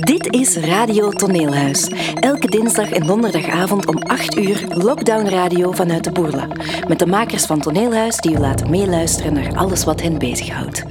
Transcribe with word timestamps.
Dit 0.00 0.32
is 0.34 0.56
Radio 0.56 1.10
Toneelhuis. 1.10 1.88
Elke 2.14 2.46
dinsdag 2.46 2.90
en 2.90 3.06
donderdagavond 3.06 3.86
om 3.86 4.02
8 4.02 4.36
uur 4.36 4.64
Lockdown 4.68 5.28
Radio 5.28 5.72
vanuit 5.72 6.04
de 6.04 6.12
Boerla. 6.12 6.46
Met 6.88 6.98
de 6.98 7.06
makers 7.06 7.46
van 7.46 7.60
Toneelhuis 7.60 8.16
die 8.16 8.32
u 8.32 8.38
laten 8.38 8.70
meeluisteren 8.70 9.32
naar 9.32 9.56
alles 9.56 9.84
wat 9.84 10.00
hen 10.00 10.18
bezighoudt. 10.18 10.82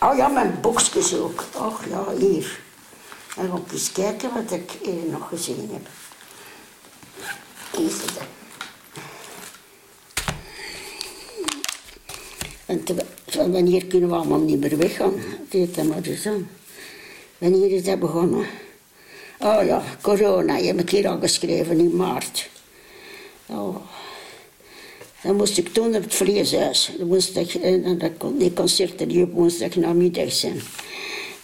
Oh 0.00 0.16
ja, 0.16 0.28
mijn 0.28 0.54
boekjes 0.60 1.18
ook. 1.18 1.44
Och 1.56 1.84
ja, 1.90 2.04
hier. 2.18 2.61
Eens 3.72 3.92
kijken 3.92 4.30
wat 4.34 4.52
ik 4.52 4.70
hier 4.82 5.10
nog 5.10 5.28
gezien 5.28 5.70
heb. 5.72 5.86
Is 7.86 7.92
het. 7.92 8.12
En 12.66 12.84
te- 12.84 13.04
van 13.26 13.52
wanneer 13.52 13.86
kunnen 13.86 14.08
we 14.08 14.14
allemaal 14.14 14.40
niet 14.40 14.60
meer 14.60 14.76
weggaan? 14.76 15.14
Weet 15.50 15.74
dat 15.74 15.84
maar 15.84 16.02
eens 16.02 16.26
aan. 16.26 16.48
Wanneer 17.38 17.70
is 17.70 17.84
dat 17.84 17.98
begonnen? 17.98 18.46
Oh 19.38 19.64
ja, 19.66 19.82
corona, 20.02 20.56
je 20.56 20.66
hebt 20.66 20.80
het 20.80 20.90
hier 20.90 21.08
al 21.08 21.18
geschreven 21.20 21.78
in 21.78 21.96
maart. 21.96 22.48
Oh. 23.46 23.76
Dan 25.22 25.36
moest 25.36 25.58
ik 25.58 25.68
toen 25.72 25.90
naar 25.90 26.00
het 26.00 26.14
vleeshuis. 26.14 26.90
Ik, 27.34 27.54
en 27.54 27.82
dan- 27.82 27.98
dat 27.98 28.10
kon- 28.18 28.38
die 28.38 28.52
concerten 28.52 29.08
die 29.08 29.22
op 29.22 29.32
woensdag 29.32 29.74
namiddag 29.74 30.32
zijn. 30.32 30.60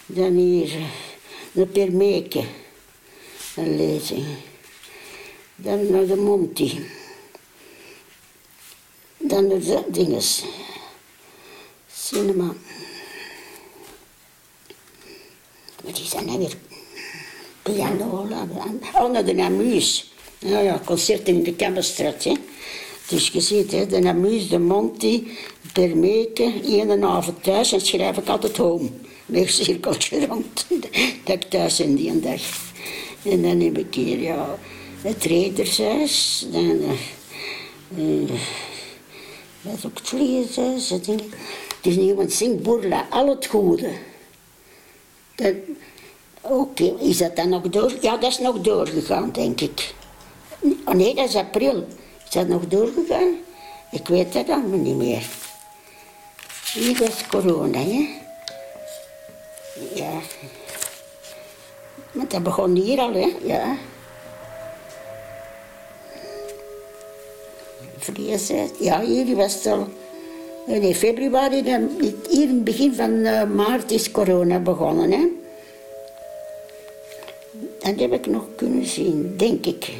Dan 0.06 0.32
hier 0.37 0.73
naar 1.52 1.66
Permeke. 1.66 2.45
Een 3.57 3.77
lezing. 3.77 4.27
Dan 5.57 5.90
naar 5.90 6.07
de 6.07 6.16
Monti. 6.16 6.87
Dan 9.16 9.46
naar 9.46 9.59
de 9.59 9.85
dinges. 9.88 10.45
Cinema. 11.93 12.55
Maar 15.85 15.93
die 15.93 16.05
zijn 16.05 16.24
nou 16.24 16.38
weer 16.38 16.57
pianola. 17.62 18.46
Oh, 18.95 19.10
naar 19.10 19.24
de 19.24 19.33
Namus. 19.33 20.12
Nou 20.38 20.65
ja, 20.65 20.80
concert 20.85 21.29
in 21.29 21.43
de 21.43 21.55
Kammerstraat, 21.55 22.24
hè. 22.24 22.33
Dus 23.09 23.29
je 23.29 23.40
ziet, 23.40 23.73
hè, 23.73 23.87
de 23.87 23.99
Namus, 23.99 24.49
de 24.49 24.59
Monti, 24.59 25.37
Permeke, 25.73 26.52
één 26.65 27.05
avond 27.05 27.43
thuis 27.43 27.73
en 27.73 27.80
schrijf 27.80 28.16
ik 28.16 28.29
altijd 28.29 28.57
home. 28.57 28.90
Leg 29.30 29.51
cirkeltje 29.51 30.21
rond, 30.26 30.66
dat 31.24 31.34
ik 31.34 31.43
thuis 31.43 31.76
ben 31.76 31.95
die 31.95 32.21
dag. 32.21 32.40
En 33.23 33.43
dan 33.43 33.60
heb 33.60 33.79
ik 33.79 33.95
hier, 33.95 34.18
ja, 34.21 34.59
het 35.02 35.24
Redershuis, 35.24 36.46
dan... 36.52 36.80
eh, 37.96 38.23
eh, 38.23 38.30
wat 39.60 39.87
ook 39.87 39.99
het 39.99 40.09
dat 40.88 41.04
dingen. 41.04 41.30
Het 41.76 41.87
is 41.87 41.96
niet 41.96 42.09
iemand 42.09 42.32
zingt 42.32 42.62
al 43.10 43.29
het 43.29 43.46
goede. 43.46 43.90
Dat- 45.34 45.54
Oké, 46.40 46.95
is 47.01 47.16
dat 47.18 47.37
dan 47.37 47.49
nog 47.49 47.62
door? 47.62 47.93
Ja, 48.01 48.16
dat 48.16 48.30
is 48.30 48.38
nog 48.38 48.60
doorgegaan, 48.60 49.32
denk 49.32 49.60
ik. 49.60 49.95
Oh 50.84 50.95
nee, 50.95 51.15
dat 51.15 51.29
is 51.29 51.34
april. 51.34 51.87
Is 52.24 52.30
dat 52.30 52.49
nog 52.49 52.66
doorgegaan? 52.66 53.34
Ik 53.90 54.09
weet 54.09 54.32
dat 54.32 54.49
allemaal 54.49 54.79
niet 54.79 54.96
meer. 54.96 55.26
Hier 56.73 56.99
was 56.99 57.26
corona, 57.26 57.79
hè? 57.79 58.09
Ja. 59.95 60.10
Maar 62.12 62.29
dat 62.29 62.43
begon 62.43 62.74
hier 62.74 62.98
al, 62.98 63.12
hè? 63.12 63.32
Ja. 63.43 63.76
Vrezen. 67.99 68.71
Ja, 68.78 69.00
hier 69.00 69.37
was 69.37 69.54
het 69.54 69.66
al... 69.66 69.87
Nee, 70.66 70.94
februari, 70.94 71.62
hier 71.62 72.43
in 72.43 72.49
het 72.49 72.65
begin 72.65 72.94
van 72.94 73.25
eh, 73.25 73.44
maart 73.44 73.91
is 73.91 74.11
corona 74.11 74.59
begonnen, 74.59 75.11
hè? 75.11 75.27
Dat 77.78 78.00
heb 78.00 78.12
ik 78.12 78.27
nog 78.27 78.45
kunnen 78.56 78.87
zien, 78.87 79.34
denk 79.37 79.66
ik. 79.66 79.93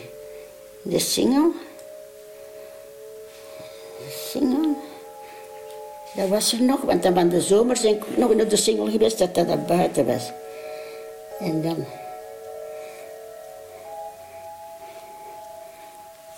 De 0.83 0.99
single. 0.99 1.51
De 3.99 4.29
single. 4.31 4.88
Dat 6.19 6.29
was 6.29 6.53
er 6.53 6.63
nog, 6.63 6.81
want 6.81 7.03
dan 7.03 7.15
van 7.15 7.29
de 7.29 7.41
zomer 7.41 7.77
zijn 7.77 7.95
ik 7.95 8.17
nog 8.17 8.35
naar 8.35 8.49
de 8.49 8.57
single 8.57 8.91
geweest 8.91 9.19
dat 9.19 9.35
dat 9.35 9.67
buiten 9.67 10.07
was. 10.07 10.31
En 11.39 11.63
dan. 11.63 11.85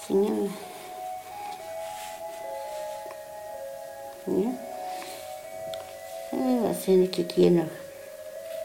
Single. 0.07 0.49
Ja. 4.25 4.53
Wat 6.63 6.77
zie 6.85 7.09
ik 7.17 7.31
hier 7.35 7.51
nog? 7.51 7.69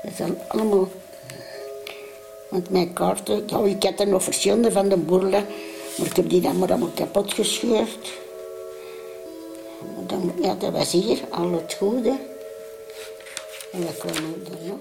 Dat 0.03 0.27
al 0.27 0.35
allemaal 0.47 0.87
want 2.49 2.69
mijn 2.69 2.93
kaarten, 2.93 3.43
ja, 3.47 3.59
ik 3.63 3.83
had 3.83 3.99
er 3.99 4.07
nog 4.07 4.23
verschillende 4.23 4.71
van 4.71 4.89
de 4.89 4.97
boerlen, 4.97 5.45
maar 5.97 6.07
ik 6.07 6.15
heb 6.15 6.29
die 6.29 6.41
dan 6.41 6.57
maar 6.57 6.69
allemaal 6.69 6.91
kapot 6.95 7.33
gescheurd. 7.33 8.23
Dan, 10.07 10.33
ja, 10.41 10.53
dat 10.55 10.71
was 10.71 10.91
hier, 10.91 11.27
al 11.29 11.51
het 11.51 11.73
goede. 11.73 12.19
En 13.71 13.85
wat 13.85 13.97
kwam 13.97 14.15
er 14.15 14.67
nog? 14.67 14.79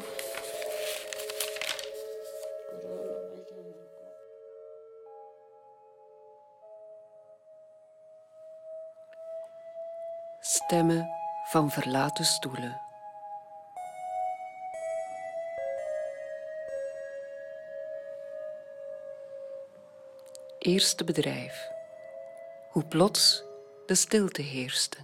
Stemmen 10.40 11.08
van 11.44 11.70
verlaten 11.70 12.24
stoelen. 12.24 12.80
Eerste 20.58 21.04
bedrijf. 21.04 21.68
Hoe 22.70 22.84
plots 22.84 23.42
de 23.86 23.94
stilte 23.94 24.42
heerste. 24.42 24.98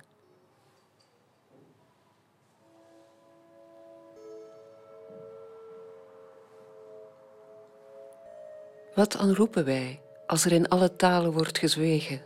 Wat 9.00 9.12
dan 9.12 9.34
roepen 9.34 9.64
wij 9.64 10.00
als 10.26 10.44
er 10.44 10.52
in 10.52 10.68
alle 10.68 10.96
talen 10.96 11.32
wordt 11.32 11.58
gezwegen? 11.58 12.20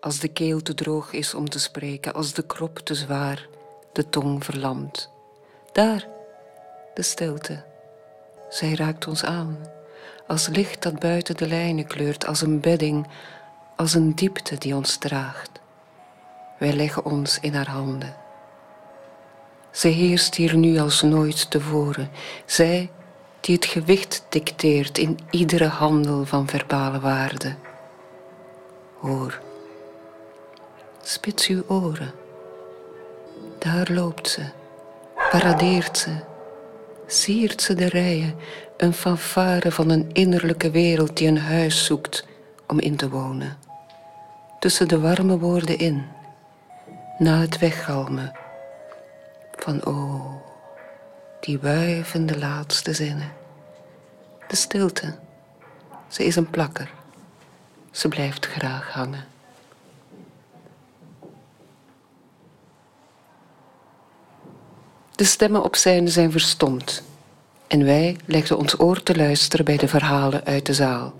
Als 0.00 0.18
de 0.18 0.28
keel 0.28 0.62
te 0.62 0.74
droog 0.74 1.12
is 1.12 1.34
om 1.34 1.48
te 1.48 1.58
spreken, 1.58 2.14
als 2.14 2.32
de 2.32 2.46
krop 2.46 2.78
te 2.78 2.94
zwaar, 2.94 3.48
de 3.92 4.08
tong 4.08 4.44
verlamd. 4.44 5.10
Daar, 5.72 6.06
de 6.94 7.02
stilte. 7.02 7.64
Zij 8.48 8.74
raakt 8.74 9.06
ons 9.06 9.24
aan, 9.24 9.58
als 10.26 10.48
licht 10.48 10.82
dat 10.82 10.98
buiten 10.98 11.36
de 11.36 11.46
lijnen 11.46 11.86
kleurt, 11.86 12.26
als 12.26 12.40
een 12.40 12.60
bedding, 12.60 13.06
als 13.76 13.94
een 13.94 14.14
diepte 14.14 14.58
die 14.58 14.74
ons 14.74 14.96
draagt. 14.96 15.50
Wij 16.58 16.72
leggen 16.72 17.04
ons 17.04 17.40
in 17.40 17.54
haar 17.54 17.70
handen. 17.70 18.16
Zij 19.70 19.90
heerst 19.90 20.34
hier 20.34 20.56
nu 20.56 20.78
als 20.78 21.02
nooit 21.02 21.50
tevoren, 21.50 22.10
zij 22.46 22.90
die 23.44 23.54
het 23.54 23.64
gewicht 23.64 24.24
dicteert 24.28 24.98
in 24.98 25.18
iedere 25.30 25.66
handel 25.66 26.24
van 26.24 26.48
verbale 26.48 27.00
waarde. 27.00 27.54
Hoor, 28.98 29.40
spits 31.02 31.46
uw 31.46 31.62
oren. 31.66 32.12
Daar 33.58 33.90
loopt 33.92 34.28
ze, 34.28 34.42
paradeert 35.30 35.98
ze, 35.98 36.10
siert 37.06 37.62
ze 37.62 37.74
de 37.74 37.88
rijen, 37.88 38.34
een 38.76 38.92
fanfare 38.92 39.72
van 39.72 39.90
een 39.90 40.10
innerlijke 40.12 40.70
wereld 40.70 41.16
die 41.16 41.28
een 41.28 41.38
huis 41.38 41.84
zoekt 41.84 42.26
om 42.66 42.80
in 42.80 42.96
te 42.96 43.08
wonen. 43.08 43.58
Tussen 44.58 44.88
de 44.88 45.00
warme 45.00 45.38
woorden 45.38 45.78
in, 45.78 46.04
na 47.18 47.40
het 47.40 47.58
weggalmen 47.58 48.32
van 49.56 49.84
o, 49.84 50.20
die 51.44 51.58
wuivende 51.58 52.38
laatste 52.38 52.92
zinnen. 52.92 53.32
De 54.48 54.56
stilte, 54.56 55.14
ze 56.08 56.24
is 56.24 56.36
een 56.36 56.50
plakker, 56.50 56.90
ze 57.90 58.08
blijft 58.08 58.46
graag 58.46 58.92
hangen. 58.92 59.24
De 65.14 65.24
stemmen 65.24 65.64
op 65.64 65.74
scène 65.76 66.08
zijn 66.08 66.30
verstomd 66.30 67.02
en 67.66 67.84
wij 67.84 68.16
legden 68.24 68.58
ons 68.58 68.80
oor 68.80 69.02
te 69.02 69.16
luisteren 69.16 69.64
bij 69.64 69.76
de 69.76 69.88
verhalen 69.88 70.44
uit 70.44 70.66
de 70.66 70.74
zaal. 70.74 71.14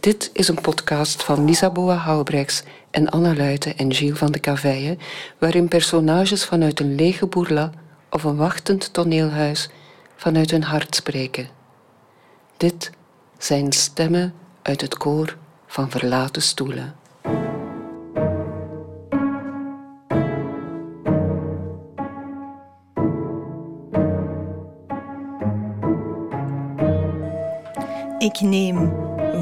Dit 0.00 0.30
is 0.32 0.48
een 0.48 0.60
podcast 0.60 1.22
van 1.22 1.44
Lisa 1.44 1.70
Boa 1.70 1.96
Houbrechts 1.96 2.62
en 2.90 3.08
Anna 3.08 3.34
Luiten 3.34 3.76
en 3.76 3.94
Gilles 3.94 4.18
van 4.18 4.32
de 4.32 4.40
Caveille, 4.40 4.98
waarin 5.38 5.68
personages 5.68 6.44
vanuit 6.44 6.80
een 6.80 6.94
lege 6.94 7.26
boerla 7.26 7.72
of 8.10 8.24
een 8.24 8.36
wachtend 8.36 8.92
toneelhuis 8.92 9.68
vanuit 10.16 10.50
hun 10.50 10.62
hart 10.62 10.94
spreken 10.94 11.48
Dit 12.56 12.90
zijn 13.38 13.72
stemmen 13.72 14.34
uit 14.62 14.80
het 14.80 14.96
koor 14.96 15.36
van 15.66 15.90
verlaten 15.90 16.42
stoelen. 16.42 16.94
Ik 28.18 28.40
neem 28.40 28.92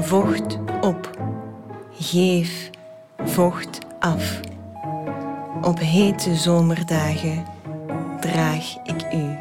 vocht 0.01 0.57
op, 0.81 1.17
geef 1.91 2.69
vocht 3.17 3.79
af. 3.99 4.39
Op 5.61 5.79
hete 5.79 6.35
zomerdagen 6.35 7.45
draag 8.31 8.75
ik 8.83 9.13
u. 9.13 9.35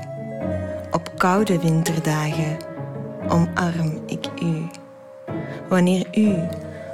Op 0.91 1.11
koude 1.17 1.59
winterdagen 1.59 2.57
omarm 3.29 4.03
ik 4.07 4.27
u. 4.43 4.67
Wanneer 5.69 6.07
u 6.15 6.35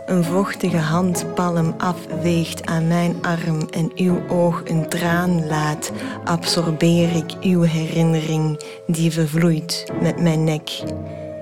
een 0.07 0.25
vochtige 0.25 0.77
handpalm 0.77 1.75
afweegt 1.79 2.67
aan 2.67 2.87
mijn 2.87 3.17
arm 3.23 3.69
en 3.71 3.93
uw 3.95 4.29
oog 4.29 4.63
een 4.65 4.89
traan 4.89 5.47
laat, 5.47 5.93
absorbeer 6.25 7.17
ik 7.17 7.33
uw 7.41 7.63
herinnering 7.63 8.61
die 8.87 9.13
vervloeit 9.13 9.85
met 10.01 10.21
mijn 10.21 10.45
nek. 10.45 10.71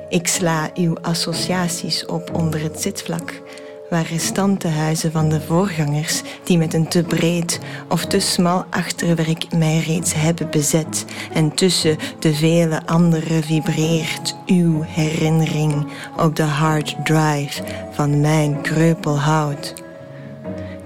Ik 0.08 0.26
sla 0.26 0.70
uw 0.74 0.96
associaties 1.00 2.06
op 2.06 2.34
onder 2.34 2.62
het 2.62 2.80
zitvlak 2.80 3.42
waar 3.90 4.06
restantenhuizen 4.06 5.12
van 5.12 5.28
de 5.28 5.40
voorgangers, 5.40 6.22
die 6.44 6.58
met 6.58 6.74
een 6.74 6.88
te 6.88 7.02
breed 7.02 7.60
of 7.88 8.06
te 8.06 8.18
smal 8.18 8.64
achterwerk 8.70 9.56
mij 9.56 9.78
reeds 9.78 10.14
hebben 10.14 10.50
bezet, 10.50 11.04
en 11.32 11.54
tussen 11.54 11.96
de 12.18 12.34
vele 12.34 12.86
andere 12.86 13.42
vibreert 13.42 14.36
uw 14.46 14.82
herinnering 14.82 15.86
op 16.16 16.36
de 16.36 16.42
hard 16.42 16.96
drive 17.04 17.62
van 17.92 18.20
mijn 18.20 18.60
kreupelhout. 18.60 19.74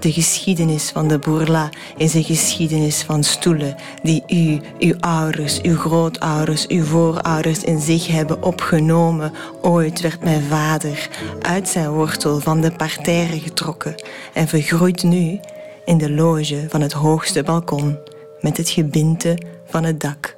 De 0.05 0.13
geschiedenis 0.13 0.89
van 0.89 1.07
de 1.07 1.19
Bourla 1.19 1.69
is 1.97 2.13
een 2.13 2.23
geschiedenis 2.23 3.01
van 3.01 3.23
stoelen 3.23 3.75
die 4.03 4.23
u, 4.27 4.61
uw 4.79 4.95
ouders, 4.99 5.61
uw 5.61 5.75
grootouders, 5.75 6.67
uw 6.67 6.83
voorouders 6.83 7.63
in 7.63 7.79
zich 7.79 8.07
hebben 8.07 8.43
opgenomen. 8.43 9.33
Ooit 9.61 10.01
werd 10.01 10.23
mijn 10.23 10.43
vader 10.43 11.09
uit 11.41 11.67
zijn 11.67 11.89
wortel 11.89 12.39
van 12.39 12.61
de 12.61 12.71
parterre 12.71 13.39
getrokken 13.39 13.95
en 14.33 14.47
vergroeit 14.47 15.03
nu 15.03 15.39
in 15.85 15.97
de 15.97 16.11
loge 16.11 16.65
van 16.69 16.81
het 16.81 16.93
hoogste 16.93 17.43
balkon 17.43 17.97
met 18.41 18.57
het 18.57 18.69
gebinte 18.69 19.37
van 19.67 19.83
het 19.83 19.99
dak. 19.99 20.35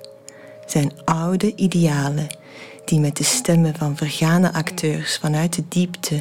Zijn 0.65 0.91
oude 1.05 1.55
idealen 1.55 2.27
die 2.85 2.99
met 2.99 3.17
de 3.17 3.23
stemmen 3.23 3.75
van 3.77 3.97
vergane 3.97 4.53
acteurs 4.53 5.17
vanuit 5.17 5.55
de 5.55 5.63
diepte 5.69 6.19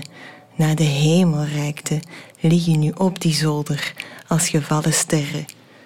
naar 0.57 0.75
de 0.75 0.85
hemel 0.85 1.45
reikten, 1.45 2.01
liggen 2.47 2.79
nu 2.79 2.93
op 2.97 3.21
die 3.21 3.35
zolder 3.35 3.93
als 4.27 4.49
gevallen 4.49 4.93
sterren. 4.93 5.45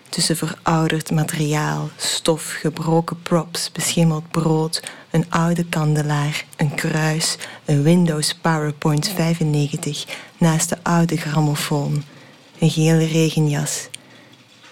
Tussen 0.09 0.37
verouderd 0.37 1.11
materiaal, 1.11 1.91
stof, 1.97 2.57
gebroken 2.61 3.23
props, 3.23 3.73
beschimmeld 3.73 4.31
brood, 4.31 4.83
een 5.11 5.31
oude 5.31 5.65
kandelaar, 5.65 6.45
een 6.57 6.75
kruis, 6.75 7.37
een 7.65 7.83
Windows 7.83 8.35
PowerPoint 8.35 9.09
95 9.09 10.05
naast 10.39 10.69
de 10.69 10.77
oude 10.83 11.17
grammofoon, 11.17 12.05
een 12.59 12.71
gele 12.71 13.07
regenjas 13.07 13.89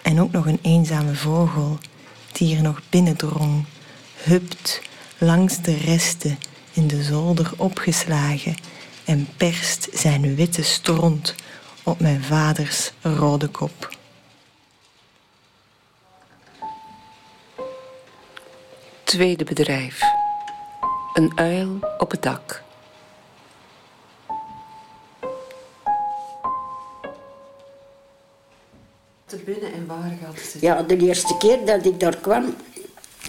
en 0.01 0.21
ook 0.21 0.31
nog 0.31 0.45
een 0.45 0.59
eenzame 0.61 1.15
vogel 1.15 1.77
die 2.31 2.55
er 2.55 2.61
nog 2.61 2.81
binnendrong, 2.89 3.65
hupt 4.23 4.81
langs 5.17 5.61
de 5.61 5.75
resten 5.77 6.39
in 6.73 6.87
de 6.87 7.03
zolder 7.03 7.51
opgeslagen 7.57 8.55
en 9.05 9.27
perst 9.37 9.89
zijn 9.93 10.35
witte 10.35 10.63
stront 10.63 11.35
op 11.83 11.99
mijn 11.99 12.23
vaders 12.23 12.91
rode 13.01 13.47
kop. 13.47 13.97
Tweede 19.03 19.43
bedrijf. 19.43 20.01
Een 21.13 21.31
uil 21.35 21.79
op 21.97 22.11
het 22.11 22.21
dak. 22.21 22.63
Te 29.25 29.37
binnen 29.45 29.73
en 29.73 29.85
waar 29.87 30.17
gaat 30.21 30.35
het? 30.35 30.57
Ja, 30.61 30.81
de 30.81 30.97
eerste 30.97 31.37
keer 31.37 31.65
dat 31.65 31.85
ik 31.85 31.99
daar 31.99 32.17
kwam, 32.17 32.55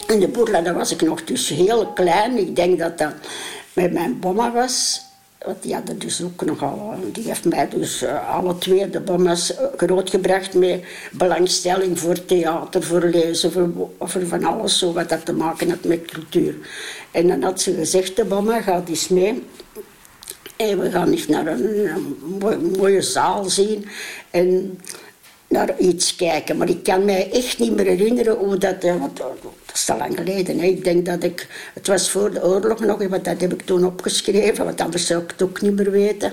in 0.06 0.20
de 0.20 0.28
boerla, 0.28 0.60
dan 0.60 0.74
was 0.74 0.92
ik 0.92 1.02
nog 1.02 1.24
dus 1.24 1.48
heel 1.48 1.92
klein. 1.92 2.38
Ik 2.38 2.56
denk 2.56 2.78
dat 2.78 2.98
dat 2.98 3.14
met 3.72 3.92
mijn 3.92 4.20
bomma 4.20 4.52
was. 4.52 5.08
Want 5.46 5.62
die 5.62 5.74
hadden 5.74 5.98
dus 5.98 6.22
ook 6.22 6.44
nogal, 6.44 6.94
die 7.12 7.24
heeft 7.24 7.44
mij 7.44 7.68
dus 7.68 8.02
uh, 8.02 8.34
alle 8.34 8.58
twee 8.58 8.90
de 8.90 9.00
bommas 9.00 9.52
grootgebracht 9.76 10.54
met 10.54 10.84
belangstelling 11.12 11.98
voor 11.98 12.24
theater, 12.24 12.82
voor 12.82 13.04
lezen, 13.04 13.52
voor, 13.52 13.90
van 14.26 14.44
alles 14.44 14.78
zo 14.78 14.92
wat 14.92 15.08
dat 15.08 15.24
te 15.24 15.32
maken 15.32 15.70
had 15.70 15.84
met 15.84 16.04
cultuur. 16.04 16.54
En 17.10 17.28
dan 17.28 17.42
had 17.42 17.60
ze 17.60 17.74
gezegd, 17.74 18.16
de 18.16 18.24
bomma 18.24 18.60
gaat 18.60 18.88
eens 18.88 19.08
mee. 19.08 19.46
En 20.56 20.80
we 20.80 20.90
gaan 20.90 21.10
eens 21.10 21.26
naar 21.26 21.46
een, 21.46 21.88
een 21.88 22.16
mooie, 22.40 22.58
mooie 22.76 23.02
zaal 23.02 23.44
zien. 23.44 23.86
En 24.30 24.78
naar 25.50 25.78
iets 25.78 26.16
kijken. 26.16 26.56
Maar 26.56 26.68
ik 26.68 26.82
kan 26.82 27.04
mij 27.04 27.30
echt 27.32 27.58
niet 27.58 27.74
meer 27.76 27.86
herinneren 27.86 28.36
hoe 28.36 28.58
dat... 28.58 28.82
Want 28.82 29.16
dat 29.16 29.34
is 29.74 29.90
al 29.90 29.96
lang 29.98 30.16
geleden. 30.16 30.58
Hè. 30.58 30.66
Ik 30.66 30.84
denk 30.84 31.06
dat 31.06 31.22
ik... 31.22 31.46
Het 31.74 31.86
was 31.86 32.10
voor 32.10 32.32
de 32.32 32.44
oorlog 32.44 32.80
nog, 32.80 33.08
want 33.08 33.24
dat 33.24 33.40
heb 33.40 33.52
ik 33.52 33.62
toen 33.62 33.84
opgeschreven. 33.84 34.64
Want 34.64 34.80
anders 34.80 35.06
zou 35.06 35.22
ik 35.22 35.30
het 35.30 35.42
ook 35.42 35.60
niet 35.60 35.76
meer 35.76 35.90
weten. 35.90 36.32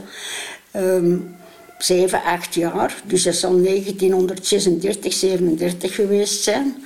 Um, 0.75 1.36
zeven, 1.78 2.24
acht 2.24 2.54
jaar. 2.54 3.02
Dus 3.06 3.24
dat 3.24 3.36
zal 3.36 3.62
1936, 3.62 5.14
37 5.14 5.96
geweest 5.96 6.44
zijn. 6.44 6.86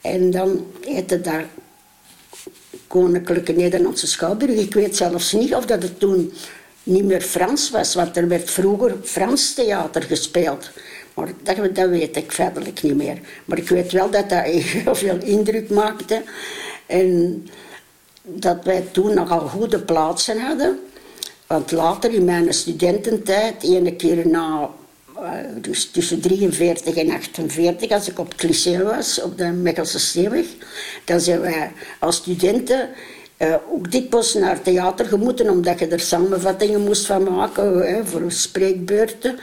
En 0.00 0.30
dan 0.30 0.66
heette 0.84 1.20
daar 1.20 1.46
Koninklijke 2.86 3.52
Nederlandse 3.52 4.06
Schouwburg. 4.06 4.58
Ik 4.58 4.74
weet 4.74 4.96
zelfs 4.96 5.32
niet 5.32 5.54
of 5.54 5.66
dat 5.66 5.82
het 5.82 6.00
toen 6.00 6.32
niet 6.82 7.04
meer 7.04 7.20
Frans 7.20 7.70
was. 7.70 7.94
Want 7.94 8.16
er 8.16 8.28
werd 8.28 8.50
vroeger 8.50 8.96
Frans 9.02 9.54
theater 9.54 10.02
gespeeld. 10.02 10.70
Maar 11.18 11.56
dat, 11.56 11.74
dat 11.74 11.88
weet 11.88 12.16
ik 12.16 12.32
verder 12.32 12.62
niet 12.82 12.96
meer. 12.96 13.18
Maar 13.44 13.58
ik 13.58 13.68
weet 13.68 13.92
wel 13.92 14.10
dat 14.10 14.28
dat 14.28 14.44
heel 14.74 14.94
veel 14.94 15.18
indruk 15.22 15.70
maakte. 15.70 16.22
En 16.86 17.46
dat 18.22 18.64
wij 18.64 18.84
toen 18.90 19.14
nogal 19.14 19.40
goede 19.40 19.80
plaatsen 19.80 20.40
hadden. 20.40 20.78
Want 21.46 21.70
later 21.70 22.12
in 22.12 22.24
mijn 22.24 22.52
studententijd, 22.52 23.62
ene 23.62 23.96
keer 23.96 24.28
na, 24.28 24.70
dus 25.60 25.90
tussen 25.90 26.20
43 26.20 26.94
en 26.94 27.10
48, 27.10 27.90
als 27.90 28.08
ik 28.08 28.18
op 28.18 28.30
het 28.30 28.42
lyceum 28.42 28.82
was, 28.82 29.22
op 29.22 29.38
de 29.38 29.44
Mechelse 29.44 29.98
Steenweg, 29.98 30.46
dan 31.04 31.20
zijn 31.20 31.40
wij 31.40 31.72
als 31.98 32.16
studenten 32.16 32.88
uh, 33.38 33.54
ook 33.72 33.90
dikwijls 33.90 34.34
naar 34.34 34.62
theater 34.62 35.06
gemoeten, 35.06 35.50
omdat 35.50 35.78
je 35.78 35.86
er 35.86 36.00
samenvattingen 36.00 36.80
moest 36.80 37.06
van 37.06 37.22
maken 37.22 37.94
hè, 37.94 38.06
voor 38.06 38.32
spreekbeurten. 38.32 39.38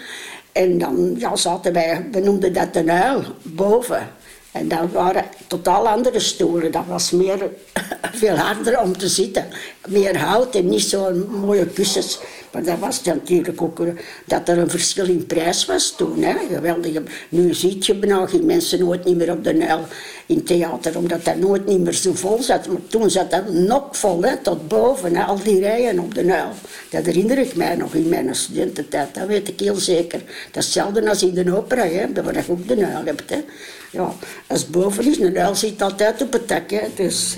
En 0.56 0.78
dan 0.78 1.16
ja, 1.18 1.36
zaten 1.36 1.74
wij, 1.74 2.08
we 2.12 2.20
noemden 2.20 2.54
dat 2.54 2.74
de 2.74 2.92
uil, 2.92 3.24
boven. 3.42 4.10
En 4.52 4.68
dat 4.68 4.92
waren 4.92 5.26
totaal 5.48 5.88
andere 5.88 6.20
stoelen. 6.20 6.72
Dat 6.72 6.84
was 6.88 7.12
meer, 7.12 7.50
veel 8.22 8.36
harder 8.36 8.80
om 8.80 8.98
te 8.98 9.08
zitten. 9.08 9.46
Meer 9.88 10.18
hout 10.18 10.56
en 10.56 10.70
niet 10.70 10.82
zo'n 10.82 11.30
mooie 11.30 11.66
kussens. 11.66 12.20
Maar 12.56 12.64
dat 12.64 12.80
was 12.80 13.04
natuurlijk 13.04 13.62
ook 13.62 13.82
dat 14.26 14.50
er 14.50 14.58
een 14.58 14.70
verschil 14.70 15.06
in 15.06 15.26
prijs 15.26 15.66
was 15.66 15.94
toen. 15.98 16.24
Hè. 16.24 16.34
Geweldige, 16.50 17.04
nu 17.30 17.54
zie 17.54 17.78
je 17.80 17.94
nou 17.94 18.28
geen 18.28 18.46
mensen 18.46 18.80
nooit 18.80 19.06
niet 19.06 19.16
meer 19.16 19.32
op 19.32 19.44
de 19.44 19.54
Nijl 19.54 19.80
in 20.26 20.44
theater, 20.44 20.98
omdat 20.98 21.26
dat 21.26 21.36
nooit 21.36 21.66
niet 21.66 21.80
meer 21.80 21.94
zo 21.94 22.14
vol 22.14 22.42
zat. 22.42 22.68
Maar 22.68 22.88
toen 22.88 23.10
zat 23.10 23.32
dat 23.32 23.50
nog 23.50 23.84
vol, 23.92 24.22
hè, 24.22 24.38
tot 24.38 24.68
boven, 24.68 25.16
hè, 25.16 25.24
al 25.24 25.44
die 25.44 25.60
rijen 25.60 26.00
op 26.00 26.16
de 26.16 26.24
Nijl. 26.24 26.50
Dat 26.90 27.06
herinner 27.06 27.38
ik 27.38 27.56
mij 27.56 27.76
nog 27.76 27.94
in 27.94 28.10
mijn 28.10 28.36
studententijd, 28.36 29.14
dat 29.14 29.28
weet 29.28 29.48
ik 29.48 29.60
heel 29.60 29.76
zeker. 29.76 30.20
Dat 30.52 30.64
is 30.64 30.66
hetzelfde 30.66 31.10
als 31.10 31.24
in 31.24 31.34
de 31.34 31.58
opera, 31.58 31.88
hè, 31.88 32.24
waar 32.24 32.36
je 32.36 32.52
ook 32.52 32.68
de 32.68 32.76
Nijl 32.76 33.06
hebt. 33.06 33.30
Hè. 33.30 33.44
Ja, 33.92 34.14
als 34.48 34.70
boven 34.70 35.06
is, 35.06 35.18
de 35.18 35.32
Nijl 35.32 35.56
zit 35.56 35.82
altijd 35.82 36.22
op 36.22 36.34
het 36.34 36.48
dak. 36.48 36.70
Hè, 36.70 36.88
dus. 36.96 37.36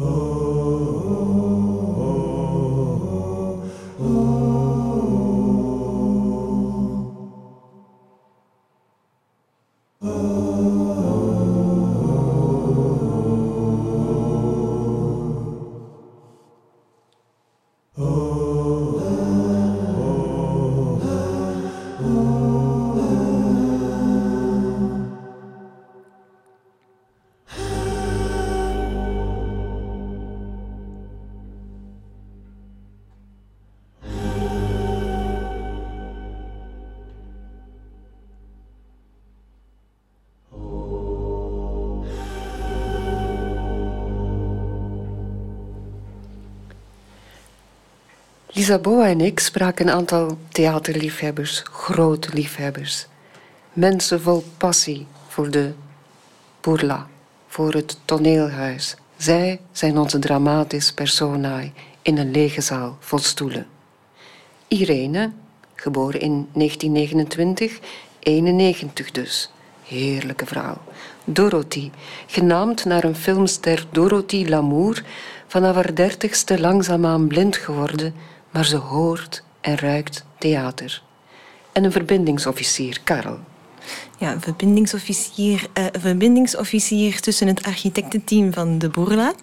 Oh. 0.00 0.47
Lisaboa 48.68 49.06
en 49.06 49.20
ik 49.20 49.40
spraken 49.40 49.86
een 49.88 49.94
aantal 49.94 50.38
theaterliefhebbers, 50.48 51.62
grote 51.72 52.28
liefhebbers. 52.32 53.06
Mensen 53.72 54.20
vol 54.20 54.44
passie 54.56 55.06
voor 55.28 55.50
de 55.50 55.72
burla, 56.60 57.06
voor 57.46 57.72
het 57.72 57.98
toneelhuis. 58.04 58.96
Zij 59.16 59.60
zijn 59.72 59.98
onze 59.98 60.18
dramatisch 60.18 60.92
personae 60.92 61.72
in 62.02 62.18
een 62.18 62.30
lege 62.30 62.60
zaal 62.60 62.96
vol 63.00 63.18
stoelen. 63.18 63.66
Irene, 64.66 65.30
geboren 65.74 66.20
in 66.20 66.48
1929, 66.52 67.78
91 68.18 69.10
dus. 69.10 69.50
Heerlijke 69.82 70.46
vrouw. 70.46 70.76
Dorothy, 71.24 71.90
genaamd 72.26 72.84
naar 72.84 73.04
een 73.04 73.16
filmster 73.16 73.86
Dorothy 73.90 74.46
Lamour, 74.48 75.04
vanaf 75.46 75.74
haar 75.74 75.94
dertigste 75.94 76.60
langzaamaan 76.60 77.26
blind 77.26 77.56
geworden, 77.56 78.14
maar 78.58 78.66
ze 78.66 78.76
hoort 78.76 79.42
en 79.60 79.76
ruikt 79.76 80.24
theater. 80.38 81.02
En 81.72 81.84
een 81.84 81.92
verbindingsofficier, 81.92 83.00
Karel. 83.04 83.38
Ja, 84.18 84.32
een 84.32 84.40
verbindingsofficier, 84.40 85.66
uh, 85.78 85.84
verbindingsofficier 85.92 87.20
tussen 87.20 87.46
het 87.46 87.62
architectenteam 87.62 88.52
van 88.52 88.78
de 88.78 88.88
Boerla 88.88 89.34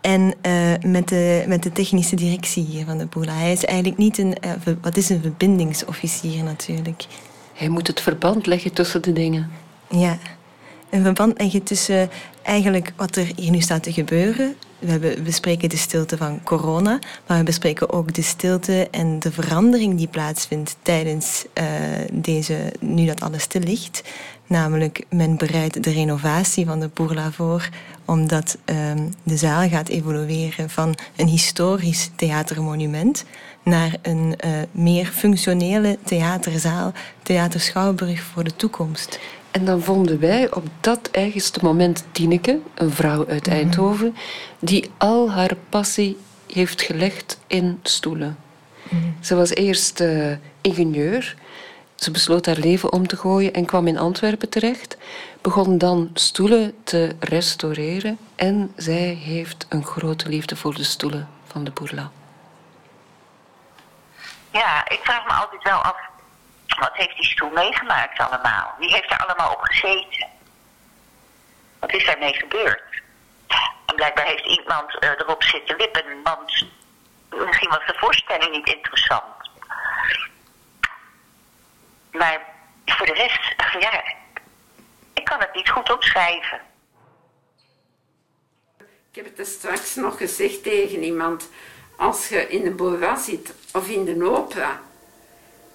en 0.00 0.34
uh, 0.46 0.90
met, 0.92 1.08
de, 1.08 1.44
met 1.46 1.62
de 1.62 1.72
technische 1.72 2.16
directie 2.16 2.64
hier 2.64 2.84
van 2.84 2.98
de 2.98 3.06
Boerla. 3.06 3.32
Hij 3.32 3.52
is 3.52 3.64
eigenlijk 3.64 3.98
niet 3.98 4.18
een... 4.18 4.36
Uh, 4.44 4.74
wat 4.80 4.96
is 4.96 5.08
een 5.08 5.20
verbindingsofficier 5.20 6.42
natuurlijk? 6.42 7.04
Hij 7.54 7.68
moet 7.68 7.86
het 7.86 8.00
verband 8.00 8.46
leggen 8.46 8.72
tussen 8.72 9.02
de 9.02 9.12
dingen. 9.12 9.50
Ja, 9.88 10.18
een 10.90 11.02
verband 11.02 11.38
leggen 11.38 11.62
tussen 11.62 12.10
eigenlijk 12.42 12.92
wat 12.96 13.16
er 13.16 13.32
hier 13.36 13.50
nu 13.50 13.60
staat 13.60 13.82
te 13.82 13.92
gebeuren. 13.92 14.56
We 14.80 15.20
bespreken 15.24 15.68
de 15.68 15.76
stilte 15.76 16.16
van 16.16 16.42
corona, 16.42 16.98
maar 17.26 17.38
we 17.38 17.44
bespreken 17.44 17.92
ook 17.92 18.14
de 18.14 18.22
stilte 18.22 18.88
en 18.90 19.18
de 19.18 19.32
verandering 19.32 19.96
die 19.96 20.08
plaatsvindt 20.08 20.76
tijdens 20.82 21.44
uh, 21.54 21.64
deze, 22.12 22.72
nu 22.80 23.06
dat 23.06 23.20
alles 23.20 23.42
stil 23.42 23.60
ligt. 23.60 24.02
Namelijk, 24.46 25.04
men 25.10 25.36
bereidt 25.36 25.82
de 25.84 25.90
renovatie 25.90 26.66
van 26.66 26.80
de 26.80 26.90
Bourla 26.94 27.30
voor, 27.30 27.68
omdat 28.04 28.58
um, 28.64 29.14
de 29.22 29.36
zaal 29.36 29.68
gaat 29.68 29.88
evolueren 29.88 30.70
van 30.70 30.94
een 31.16 31.28
historisch 31.28 32.10
theatermonument 32.16 33.24
naar 33.62 33.96
een 34.02 34.34
uh, 34.44 34.50
meer 34.72 35.06
functionele 35.06 35.98
theaterzaal, 36.04 36.92
Theater 37.22 37.60
Schouwburg 37.60 38.22
voor 38.22 38.44
de 38.44 38.56
toekomst. 38.56 39.18
En 39.50 39.64
dan 39.64 39.82
vonden 39.82 40.20
wij 40.20 40.52
op 40.54 40.66
dat 40.80 41.08
eigenste 41.10 41.58
moment 41.62 42.04
Tineke, 42.12 42.60
een 42.74 42.90
vrouw 42.90 43.26
uit 43.28 43.46
mhm. 43.46 43.56
Eindhoven, 43.56 44.16
die 44.58 44.90
al 44.98 45.30
haar 45.30 45.56
passie 45.68 46.18
heeft 46.46 46.82
gelegd 46.82 47.38
in 47.46 47.80
stoelen. 47.82 48.38
Mhm. 48.88 49.02
Ze 49.20 49.34
was 49.34 49.50
eerst 49.50 50.00
uh, 50.00 50.32
ingenieur. 50.60 51.36
Ze 51.94 52.10
besloot 52.10 52.46
haar 52.46 52.56
leven 52.56 52.92
om 52.92 53.06
te 53.06 53.16
gooien 53.16 53.52
en 53.52 53.64
kwam 53.64 53.86
in 53.86 53.98
Antwerpen 53.98 54.48
terecht. 54.48 54.96
Begon 55.40 55.78
dan 55.78 56.10
stoelen 56.14 56.74
te 56.84 57.16
restaureren. 57.18 58.18
En 58.36 58.72
zij 58.76 59.18
heeft 59.22 59.66
een 59.68 59.84
grote 59.84 60.28
liefde 60.28 60.56
voor 60.56 60.74
de 60.74 60.84
stoelen 60.84 61.28
van 61.46 61.64
de 61.64 61.70
Bourla. 61.70 62.10
Ja, 64.52 64.88
ik 64.88 65.00
vraag 65.02 65.26
me 65.26 65.32
altijd 65.32 65.62
wel 65.62 65.78
af 65.78 65.96
wat 66.78 66.90
heeft 66.92 67.16
die 67.16 67.24
stoel 67.24 67.50
meegemaakt 67.50 68.18
allemaal? 68.18 68.74
Wie 68.78 68.90
heeft 68.90 69.10
er 69.10 69.26
allemaal 69.26 69.52
op 69.52 69.60
gezeten? 69.60 70.28
Wat 71.78 71.92
is 71.92 72.06
daarmee 72.06 72.34
gebeurd? 72.34 73.02
En 73.86 73.94
blijkbaar 73.94 74.24
heeft 74.24 74.46
iemand 74.46 75.04
uh, 75.04 75.10
erop 75.10 75.42
zitten 75.42 75.76
wippen, 75.76 76.22
want 76.22 76.66
misschien 77.28 77.68
was 77.68 77.86
de 77.86 77.94
voorstelling 77.96 78.50
niet 78.50 78.74
interessant. 78.74 79.50
Maar 82.12 82.40
voor 82.84 83.06
de 83.06 83.12
rest, 83.12 83.54
ja, 83.84 84.02
ik 85.14 85.24
kan 85.24 85.40
het 85.40 85.54
niet 85.54 85.70
goed 85.70 85.92
opschrijven. 85.92 86.60
Ik 89.12 89.24
heb 89.24 89.36
het 89.36 89.46
straks 89.46 89.94
nog 89.94 90.16
gezegd 90.16 90.62
tegen 90.62 91.02
iemand. 91.02 91.50
Als 91.96 92.28
je 92.28 92.48
in 92.48 92.64
de 92.64 92.70
bourgeois 92.70 93.24
zit 93.24 93.54
of 93.72 93.88
in 93.88 94.04
de 94.04 94.30
opera, 94.30 94.80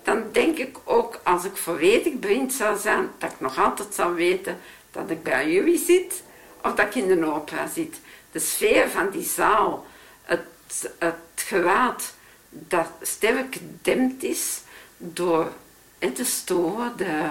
dan 0.05 0.23
denk 0.31 0.57
ik 0.57 0.77
ook 0.83 1.19
als 1.23 1.43
ik 1.43 1.57
volledig 1.57 2.19
blind 2.19 2.53
zou 2.53 2.77
zijn, 2.77 3.09
dat 3.17 3.31
ik 3.31 3.39
nog 3.39 3.57
altijd 3.57 3.93
zou 3.93 4.15
weten 4.15 4.57
dat 4.91 5.09
ik 5.09 5.23
bij 5.23 5.51
jullie 5.51 5.77
zit 5.77 6.23
of 6.63 6.73
dat 6.73 6.85
ik 6.85 6.95
in 6.95 7.07
de 7.07 7.33
opera 7.33 7.67
zit. 7.67 7.99
De 8.31 8.39
sfeer 8.39 8.89
van 8.89 9.09
die 9.09 9.23
zaal, 9.23 9.85
het, 10.21 10.41
het 10.97 11.15
gewaad 11.35 12.13
dat 12.49 12.87
sterk 13.01 13.55
gedempt 13.55 14.23
is 14.23 14.61
door 14.97 15.51
de 15.99 16.23
storen, 16.23 16.93
de, 16.97 17.29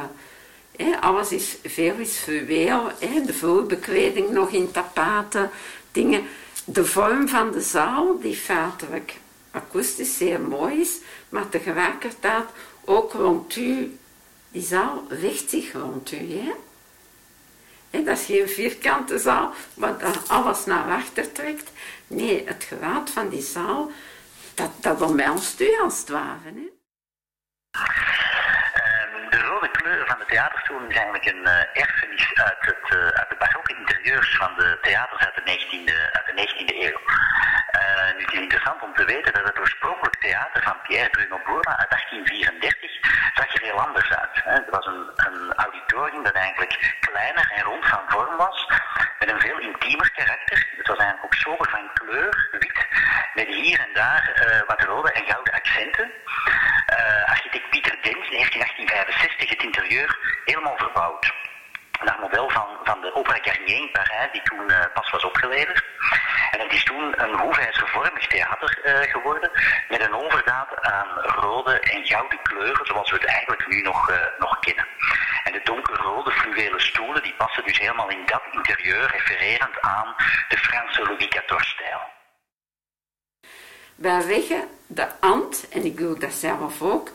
alles 1.00 1.32
is, 1.32 1.56
veel 1.62 1.94
is 1.96 2.16
fluweel, 2.16 2.90
de 3.26 3.34
vloerbekleding 3.34 4.30
nog 4.30 4.50
in 4.50 4.70
tapaten, 4.70 5.50
dingen. 5.92 6.22
De 6.64 6.84
vorm 6.84 7.28
van 7.28 7.50
de 7.50 7.60
zaal, 7.60 8.18
die 8.20 8.36
feitelijk 8.36 9.14
akoestisch 9.50 10.16
zeer 10.16 10.40
mooi 10.40 10.80
is, 10.80 10.98
maar 11.34 11.48
tegelijkertijd 11.48 12.44
ook 12.84 13.12
rond 13.12 13.56
u, 13.56 13.98
die 14.48 14.62
zaal 14.62 15.04
richt 15.08 15.50
zich 15.50 15.72
rond 15.72 16.12
u. 16.12 16.16
Hè? 16.16 16.52
En 17.90 18.04
dat 18.04 18.18
is 18.18 18.24
geen 18.24 18.48
vierkante 18.48 19.18
zaal, 19.18 19.52
waar 19.74 19.96
alles 20.26 20.64
naar 20.64 20.92
achter 20.92 21.32
trekt. 21.32 21.72
Nee, 22.06 22.46
het 22.46 22.64
gewaad 22.64 23.10
van 23.10 23.28
die 23.28 23.42
zaal, 23.42 23.90
dat, 24.54 24.70
dat 24.80 25.00
omhelst 25.00 25.60
u 25.60 25.78
als 25.82 25.98
het 25.98 26.08
ware. 26.08 26.52
Hè? 26.54 26.68
Ehm, 28.82 29.30
de 29.30 29.40
rode 29.40 29.70
kleur 29.70 30.06
van 30.06 30.18
de 30.18 30.24
theaterstoelen 30.26 30.90
is 30.90 30.96
eigenlijk 30.96 31.26
een 31.26 31.44
uh, 31.44 31.82
erfenis 31.82 32.34
uit, 32.34 32.58
het, 32.60 32.96
uh, 32.96 33.06
uit 33.06 33.28
de 33.28 33.36
barokke 33.38 33.76
interieurs 33.78 34.36
van 34.36 34.54
de 34.56 34.78
theaters 34.82 35.24
uit 35.24 35.34
de 35.34 35.42
19e, 35.42 36.12
uit 36.12 36.26
de 36.26 36.48
19e 36.48 36.76
eeuw. 36.76 37.00
Uh, 37.80 38.16
nu, 38.16 38.22
het 38.24 38.32
is 38.32 38.40
interessant 38.40 38.82
om 38.82 38.93
te 39.06 39.12
weten 39.12 39.32
dat 39.32 39.44
het 39.44 39.58
oorspronkelijk 39.58 40.16
theater 40.16 40.62
van 40.62 40.76
Pierre 40.82 41.10
Bruno 41.10 41.40
Bourma 41.44 41.78
uit 41.78 41.90
1834 41.90 42.90
zag 43.34 43.54
er 43.54 43.62
heel 43.62 43.80
anders 43.86 44.10
uit. 44.10 44.36
Het 44.44 44.70
was 44.70 44.86
een, 44.86 45.10
een 45.14 45.52
auditorium 45.54 46.22
dat 46.22 46.32
eigenlijk 46.32 46.96
kleiner 47.00 47.52
en 47.54 47.62
rond 47.62 47.86
van 47.86 48.02
vorm 48.08 48.36
was, 48.36 48.68
met 49.18 49.30
een 49.30 49.40
veel 49.40 49.58
intiemer 49.58 50.10
karakter. 50.10 50.58
Het 50.76 50.86
was 50.86 50.98
eigenlijk 50.98 51.24
ook 51.24 51.34
sober 51.34 51.70
van 51.70 51.90
kleur, 51.92 52.48
wit, 52.50 52.86
met 53.34 53.46
hier 53.46 53.80
en 53.80 53.92
daar 53.92 54.24
uh, 54.34 54.60
wat 54.66 54.82
rode 54.82 55.12
en 55.12 55.24
gouden 55.26 55.54
accenten. 55.54 56.10
Uh, 56.98 57.24
architect 57.24 57.70
Pieter 57.70 57.96
heeft 58.00 58.52
in 58.52 58.60
1865 58.60 59.48
het 59.48 59.62
interieur 59.62 60.18
helemaal 60.44 60.76
verbouwd 60.76 61.32
naar 62.04 62.18
model 62.20 62.50
van, 62.50 62.66
van 62.84 63.00
de 63.00 63.14
Opera 63.14 63.38
Garnier 63.42 63.80
in 63.80 63.90
Parijs, 63.92 64.32
die 64.32 64.42
toen 64.42 64.70
uh, 64.70 64.84
pas 64.94 65.10
was 65.10 65.24
opgeleverd. 65.24 65.84
En 66.50 66.60
het 66.60 66.72
is 66.72 66.84
toen 66.84 67.22
een 67.22 67.38
hoeveisgevormig 67.38 68.26
theater 68.26 68.78
uh, 68.84 69.10
geworden, 69.12 69.50
met 69.88 70.00
een 70.00 70.14
overdaad 70.14 70.80
aan 70.80 71.08
rode 71.20 71.80
en 71.80 72.06
gouden 72.06 72.42
kleuren, 72.42 72.86
zoals 72.86 73.10
we 73.10 73.16
het 73.16 73.26
eigenlijk 73.26 73.66
nu 73.66 73.80
nog, 73.80 74.10
uh, 74.10 74.16
nog 74.38 74.58
kennen. 74.58 74.86
En 75.44 75.52
de 75.52 75.60
donkerrode 75.64 76.30
fluwelen 76.30 76.80
stoelen, 76.80 77.22
die 77.22 77.34
passen 77.34 77.64
dus 77.64 77.78
helemaal 77.78 78.10
in 78.10 78.26
dat 78.26 78.42
interieur, 78.50 79.10
refererend 79.10 79.80
aan 79.80 80.14
de 80.48 80.58
Franse 80.58 81.02
Louis 81.02 81.28
XIV-stijl. 81.28 82.00
Wij 84.26 84.40
zeggen 84.40 84.68
de 84.86 85.06
ant, 85.20 85.64
en 85.68 85.84
ik 85.84 85.98
doe 85.98 86.18
dat 86.18 86.32
zelf 86.32 86.82
ook, 86.82 87.10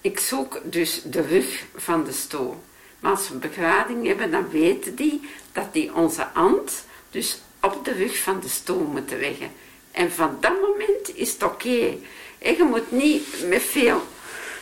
ik 0.00 0.18
zoek 0.18 0.60
dus 0.64 1.02
de 1.04 1.20
rug 1.20 1.64
van 1.76 2.04
de 2.04 2.12
stoel. 2.12 2.62
Maar 3.00 3.10
als 3.10 3.28
we 3.28 3.36
begrading 3.36 4.06
hebben, 4.06 4.30
dan 4.30 4.50
weten 4.50 4.94
die 4.94 5.20
dat 5.52 5.72
die 5.72 5.94
onze 5.94 6.26
ant 6.26 6.84
dus 7.10 7.40
op 7.60 7.84
de 7.84 7.92
rug 7.92 8.18
van 8.18 8.40
de 8.40 8.48
stoel 8.48 8.84
moeten 8.84 9.20
leggen. 9.20 9.50
En 9.90 10.12
van 10.12 10.36
dat 10.40 10.60
moment 10.60 11.16
is 11.16 11.32
het 11.32 11.42
oké. 11.42 11.96
En 12.38 12.56
je 12.56 12.64
moet 12.64 12.90
niet 12.90 13.44
met 13.48 13.62
veel 13.62 14.02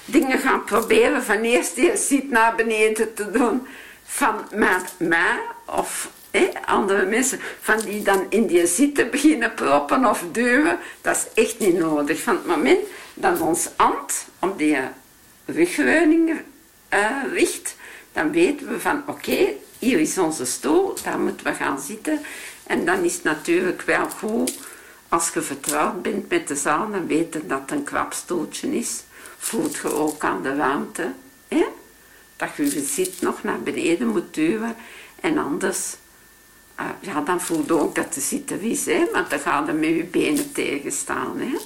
dingen 0.05 0.39
gaan 0.39 0.65
proberen 0.65 1.23
van 1.23 1.41
eerst 1.41 1.77
je 1.77 1.97
ziet 1.97 2.31
naar 2.31 2.55
beneden 2.55 3.15
te 3.15 3.31
doen 3.31 3.67
van 4.05 4.35
met 4.51 4.93
mij 4.99 5.41
of 5.65 6.11
andere 6.65 7.07
mensen 7.07 7.41
van 7.61 7.79
die 7.79 8.03
dan 8.03 8.27
in 8.29 8.47
die 8.47 8.67
zitten 8.67 9.11
beginnen 9.11 9.55
proppen 9.55 10.05
of 10.05 10.25
duwen. 10.33 10.79
Dat 11.01 11.17
is 11.17 11.43
echt 11.45 11.59
niet 11.59 11.79
nodig. 11.79 12.23
Van 12.23 12.35
het 12.35 12.47
moment 12.47 12.81
dat 13.15 13.41
ons 13.41 13.69
ant 13.77 14.27
op 14.39 14.59
die 14.59 14.79
rugleuning 15.45 16.41
uh, 16.95 17.49
dan 18.13 18.33
weten 18.33 18.69
we 18.69 18.81
van 18.81 19.03
oké, 19.07 19.53
hier 19.79 19.99
is 19.99 20.19
onze 20.19 20.45
stoel, 20.45 20.95
daar 21.03 21.19
moeten 21.19 21.47
we 21.47 21.55
gaan 21.55 21.81
zitten. 21.81 22.21
En 22.67 22.85
dan 22.85 23.05
is 23.05 23.15
het 23.15 23.23
natuurlijk 23.23 23.83
wel 23.83 24.11
goed, 24.11 24.59
als 25.09 25.31
je 25.35 25.43
vertrouwd 25.43 26.03
bent 26.03 26.29
met 26.29 26.49
de 26.49 26.57
zaal, 26.57 26.91
dan 26.91 27.07
weten 27.07 27.49
dat 27.49 27.61
het 27.61 27.71
een 27.71 27.85
klapstoeltje 27.85 28.77
is. 28.77 29.03
Voelt 29.39 29.77
je 29.77 29.93
ook 29.93 30.25
aan 30.25 30.43
de 30.43 30.79
hè? 31.49 31.65
dat 32.37 32.49
je 32.57 32.65
je 32.65 32.85
zit 32.85 33.21
nog 33.21 33.43
naar 33.43 33.61
beneden 33.61 34.07
moet 34.07 34.35
duwen. 34.35 34.77
En 35.21 35.39
anders, 35.39 35.97
ja, 37.01 37.21
dan 37.21 37.41
voel 37.41 37.65
je 37.67 37.73
ook 37.73 37.95
dat 37.95 38.15
de 38.15 38.21
zitten 38.21 38.61
is, 38.61 38.87
hè? 38.87 39.07
want 39.13 39.31
dan 39.31 39.39
gaat 39.39 39.69
er 39.69 39.75
met 39.75 39.89
je 39.89 40.05
benen 40.05 40.53
tegenstaan. 40.53 41.39
Hè? 41.39 41.57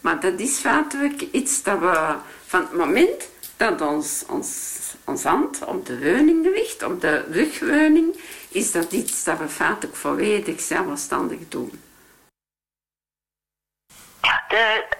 Maar 0.00 0.20
dat 0.20 0.40
is 0.40 0.58
feitelijk 0.58 1.20
iets 1.20 1.62
dat 1.62 1.78
we 1.78 2.14
van 2.46 2.60
het 2.60 2.72
moment 2.72 3.28
dat 3.56 3.80
ons, 3.80 4.24
ons, 4.28 4.78
ons 5.04 5.24
hand 5.24 5.64
op 5.64 5.86
de 5.86 5.92
leuning 5.92 6.54
ligt, 6.54 6.82
op 6.82 7.00
de 7.00 7.24
rugleuning, 7.30 8.20
is 8.48 8.72
dat 8.72 8.92
iets 8.92 9.24
dat 9.24 9.38
we 9.38 9.48
feitelijk 9.48 9.96
volledig 9.96 10.60
zelfstandig 10.60 11.38
doen. 11.48 11.82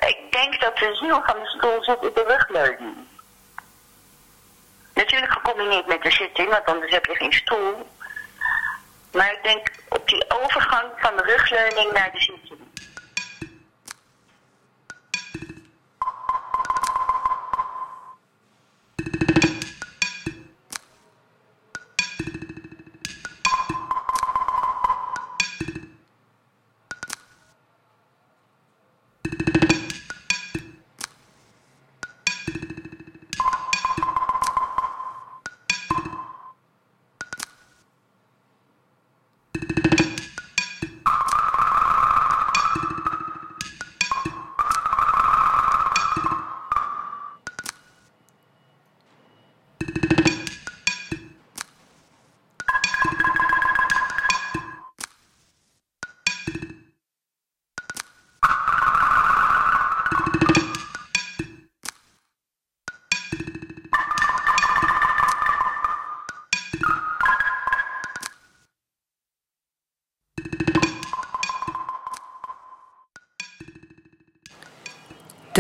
Ik 0.00 0.18
denk 0.30 0.60
dat 0.60 0.76
de 0.76 0.94
ziel 0.94 1.22
van 1.24 1.36
de 1.40 1.46
stoel 1.46 1.84
zit 1.84 2.02
in 2.02 2.10
de 2.14 2.24
rugleuning. 2.26 2.96
Natuurlijk 4.94 5.32
gecombineerd 5.32 5.86
met 5.86 6.02
de 6.02 6.10
zitting, 6.10 6.48
want 6.48 6.64
anders 6.64 6.92
heb 6.92 7.06
je 7.06 7.14
geen 7.14 7.32
stoel. 7.32 7.86
Maar 9.12 9.32
ik 9.32 9.42
denk 9.42 9.70
op 9.88 10.08
die 10.08 10.24
overgang 10.28 10.86
van 10.96 11.16
de 11.16 11.22
rugleuning 11.22 11.92
naar 11.92 12.10
de 12.12 12.20
zitting. 12.20 12.59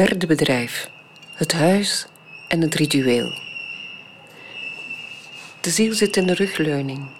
Derde 0.00 0.26
bedrijf. 0.26 0.90
Het 1.34 1.52
huis 1.52 2.06
en 2.48 2.60
het 2.60 2.74
ritueel. 2.74 3.32
De 5.60 5.70
ziel 5.70 5.94
zit 5.94 6.16
in 6.16 6.26
de 6.26 6.34
rugleuning. 6.34 7.10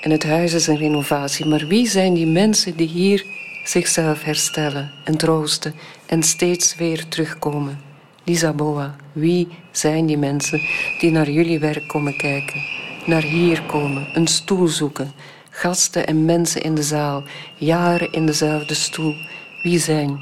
En 0.00 0.10
het 0.10 0.24
huis 0.24 0.52
is 0.52 0.66
een 0.66 0.76
renovatie. 0.76 1.46
Maar 1.46 1.66
wie 1.66 1.88
zijn 1.88 2.14
die 2.14 2.26
mensen 2.26 2.76
die 2.76 2.88
hier 2.88 3.24
zichzelf 3.64 4.22
herstellen 4.22 4.90
en 5.04 5.16
troosten 5.16 5.74
en 6.06 6.22
steeds 6.22 6.76
weer 6.76 7.08
terugkomen? 7.08 7.80
Lisaboa, 8.24 8.96
wie 9.12 9.48
zijn 9.70 10.06
die 10.06 10.18
mensen 10.18 10.60
die 11.00 11.10
naar 11.10 11.30
jullie 11.30 11.58
werk 11.58 11.88
komen 11.88 12.16
kijken? 12.16 12.60
Naar 13.06 13.22
hier 13.22 13.62
komen, 13.62 14.08
een 14.14 14.26
stoel 14.26 14.66
zoeken. 14.66 15.12
Gasten 15.50 16.06
en 16.06 16.24
mensen 16.24 16.62
in 16.62 16.74
de 16.74 16.82
zaal, 16.82 17.22
jaren 17.56 18.12
in 18.12 18.26
dezelfde 18.26 18.74
stoel. 18.74 19.14
Wie 19.62 19.78
zijn 19.78 20.18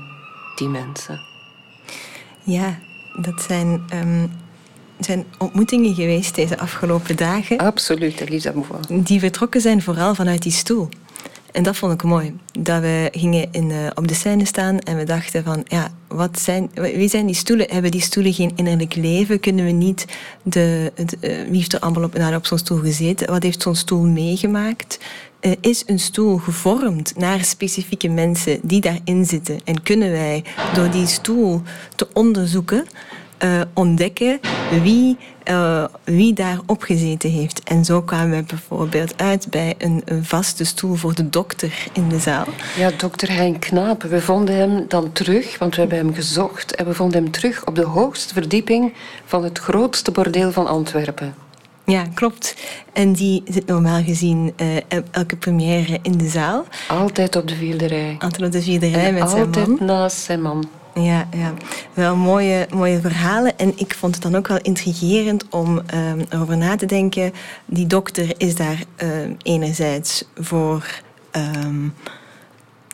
die 0.57 0.69
mensen? 0.69 1.32
Ja, 2.43 2.79
dat 3.17 3.43
zijn, 3.43 3.83
um, 3.95 4.31
zijn 4.99 5.25
ontmoetingen 5.39 5.95
geweest 5.95 6.35
deze 6.35 6.59
afgelopen 6.59 7.17
dagen. 7.17 7.59
Absoluut, 7.59 8.21
Elisa 8.21 8.53
Die 8.89 9.21
vertrokken 9.21 9.61
zijn 9.61 9.83
vooral 9.83 10.15
vanuit 10.15 10.43
die 10.43 10.53
stoel. 10.53 10.89
En 11.53 11.63
dat 11.63 11.77
vond 11.77 11.93
ik 11.93 12.03
mooi. 12.03 12.37
Dat 12.63 12.81
we 12.81 13.09
gingen 13.13 13.49
in, 13.51 13.71
uh, 13.71 13.77
op 13.95 14.09
de 14.09 14.15
scène 14.15 14.45
staan 14.45 14.79
en 14.79 14.97
we 14.97 15.05
dachten 15.05 15.45
van, 15.45 15.65
ja, 15.69 15.93
wat 16.09 16.41
zijn, 16.41 16.71
wie 16.75 17.09
zijn 17.09 17.27
die 17.27 17.35
stoelen? 17.35 17.67
Hebben 17.71 17.91
die 17.91 18.01
stoelen 18.01 18.33
geen 18.33 18.53
innerlijk 18.57 18.95
leven? 18.95 19.41
Kunnen 19.41 19.65
we 19.65 19.71
niet 19.71 20.07
de, 20.43 20.93
uh, 20.97 21.07
wie 21.21 21.57
heeft 21.57 21.73
er 21.73 21.81
allemaal 21.81 22.05
op, 22.05 22.15
nou, 22.15 22.35
op 22.35 22.47
zo'n 22.47 22.59
stoel 22.59 22.79
gezeten? 22.79 23.31
Wat 23.31 23.43
heeft 23.43 23.63
zo'n 23.63 23.75
stoel 23.75 24.03
meegemaakt? 24.03 24.99
Uh, 25.41 25.53
is 25.61 25.83
een 25.87 25.99
stoel 25.99 26.37
gevormd 26.37 27.17
naar 27.17 27.45
specifieke 27.45 28.09
mensen 28.09 28.59
die 28.63 28.81
daarin 28.81 29.25
zitten? 29.25 29.61
En 29.65 29.83
kunnen 29.83 30.11
wij 30.11 30.45
door 30.75 30.91
die 30.91 31.07
stoel 31.07 31.63
te 31.97 32.09
onderzoeken 32.13 32.87
uh, 33.45 33.61
ontdekken 33.75 34.41
wie, 34.83 35.17
uh, 35.51 35.85
wie 36.05 36.33
daarop 36.33 36.83
gezeten 36.83 37.31
heeft. 37.31 37.63
En 37.63 37.85
zo 37.85 38.03
kwamen 38.03 38.37
we 38.39 38.43
bijvoorbeeld 38.43 39.15
uit 39.17 39.47
bij 39.51 39.75
een, 39.79 40.03
een, 40.05 40.25
vaste 40.25 40.65
stoel 40.65 40.95
voor 40.95 41.15
de 41.15 41.31
dokter 41.31 41.89
in 41.93 42.09
de 42.09 42.19
zaal. 42.19 42.47
Ja, 42.77 42.91
dokter 42.97 43.33
Hein 43.33 43.59
Knaap. 43.59 44.03
We 44.03 44.21
vonden 44.21 44.57
hem 44.57 44.85
dan 44.89 45.13
terug, 45.13 45.59
want 45.59 45.75
we 45.75 45.81
hebben 45.81 45.99
hem 45.99 46.15
gezocht. 46.15 46.75
En 46.75 46.87
we 46.87 46.95
vonden 46.95 47.23
hem 47.23 47.33
terug 47.33 47.67
op 47.67 47.75
de 47.75 47.85
hoogste 47.85 48.35
verdieping 48.35 48.93
van 49.25 49.45
het 49.45 49.59
grootste 49.59 50.11
bordeel 50.11 50.53
van 50.53 50.67
Antwerpen. 50.67 51.35
Ja, 51.85 52.05
klopt. 52.15 52.57
En 52.93 53.13
die 53.13 53.43
zit 53.47 53.67
normaal 53.67 54.03
gezien 54.03 54.53
uh, 54.57 54.77
elke 55.11 55.37
première 55.37 55.99
in 56.03 56.19
de 56.19 56.29
zaal. 56.29 56.65
Altijd 56.89 57.37
op 57.37 57.49
de 57.49 57.55
vierde 57.55 57.87
rij. 57.87 58.17
Altijd 58.19 58.43
op 58.43 58.53
de 58.53 58.63
vierde 58.63 58.89
rij 58.89 59.13
met 59.13 59.31
zijn 59.31 59.51
man. 59.51 59.55
Altijd 59.55 59.81
naast 59.81 60.17
zijn 60.17 60.43
man. 60.43 60.69
Ja, 60.95 61.29
ja, 61.37 61.55
wel 61.95 62.17
mooie, 62.17 62.67
mooie 62.75 63.01
verhalen. 63.01 63.59
En 63.59 63.73
ik 63.77 63.95
vond 63.95 64.15
het 64.15 64.23
dan 64.23 64.37
ook 64.37 64.49
wel 64.49 64.61
intrigerend 64.63 65.49
om 65.49 65.79
um, 65.95 66.25
erover 66.29 66.57
na 66.57 66.77
te 66.77 66.87
denken. 66.87 67.33
Die 67.65 67.87
dokter 67.87 68.35
is 68.37 68.55
daar 68.55 68.85
um, 68.97 69.37
enerzijds 69.43 70.25
voor 70.35 70.87
um, 71.33 71.95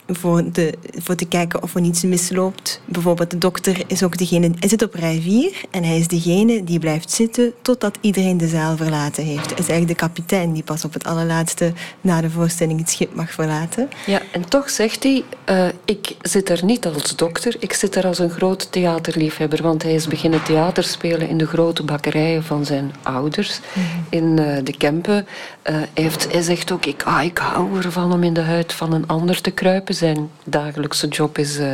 voor, 0.09 0.53
de, 0.53 0.75
voor 0.99 1.15
te 1.15 1.25
kijken 1.25 1.63
of 1.63 1.75
er 1.75 1.81
niets 1.81 2.03
misloopt. 2.03 2.81
Bijvoorbeeld, 2.85 3.31
de 3.31 3.39
dokter 3.39 3.83
is 3.87 4.03
ook 4.03 4.19
degene... 4.19 4.51
Hij 4.59 4.69
zit 4.69 4.83
op 4.83 4.95
rij 4.95 5.21
4 5.21 5.65
en 5.71 5.85
hij 5.85 5.99
is 5.99 6.09
degene 6.09 6.65
die 6.65 6.79
blijft 6.79 7.11
zitten 7.11 7.53
totdat 7.63 7.99
iedereen 8.01 8.37
de 8.37 8.49
zaal 8.49 8.77
verlaten 8.77 9.25
heeft. 9.25 9.51
Hij 9.51 9.59
is 9.59 9.69
eigenlijk 9.69 9.89
de 9.89 10.07
kapitein 10.07 10.53
die 10.53 10.63
pas 10.63 10.85
op 10.85 10.93
het 10.93 11.05
allerlaatste 11.05 11.73
na 12.01 12.21
de 12.21 12.31
voorstelling 12.31 12.79
het 12.79 12.91
schip 12.91 13.15
mag 13.15 13.31
verlaten. 13.31 13.89
Ja, 14.07 14.21
en 14.33 14.49
toch 14.49 14.71
zegt 14.71 15.03
hij, 15.03 15.25
uh, 15.51 15.69
ik 15.85 16.17
zit 16.23 16.49
er 16.49 16.65
niet 16.65 16.87
als 16.87 17.17
dokter, 17.17 17.57
ik 17.59 17.73
zit 17.73 17.95
er 17.95 18.07
als 18.07 18.19
een 18.19 18.31
groot 18.31 18.73
theaterliefhebber, 18.73 19.63
want 19.63 19.83
hij 19.83 19.95
is 19.95 20.07
beginnen 20.07 20.43
theater 20.43 20.85
spelen 20.85 21.29
in 21.29 21.39
de 21.39 21.47
grote 21.47 21.83
bakkerijen 21.83 22.45
van 22.45 22.65
zijn 22.65 22.93
ouders 23.03 23.61
mm 23.75 23.83
-hmm. 23.83 24.05
in 24.09 24.39
uh, 24.39 24.57
de 24.65 24.77
Kempen. 24.77 25.17
Uh, 25.17 25.77
hij, 25.77 25.89
heeft, 25.95 26.33
hij 26.33 26.43
zegt 26.43 26.73
ook, 26.73 26.87
ik, 26.87 27.03
ah, 27.03 27.25
ik 27.25 27.39
hou 27.39 27.83
ervan 27.83 28.13
om 28.13 28.23
in 28.23 28.35
de 28.35 28.41
huid 28.41 28.73
van 28.73 28.93
een 28.93 29.07
ander 29.07 29.41
te 29.41 29.51
kruipen 29.51 29.95
zijn 29.99 30.31
dagelijkse 30.45 31.09
job 31.09 31.39
is 31.39 31.59
uh, 31.59 31.73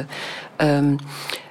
um, 0.56 0.96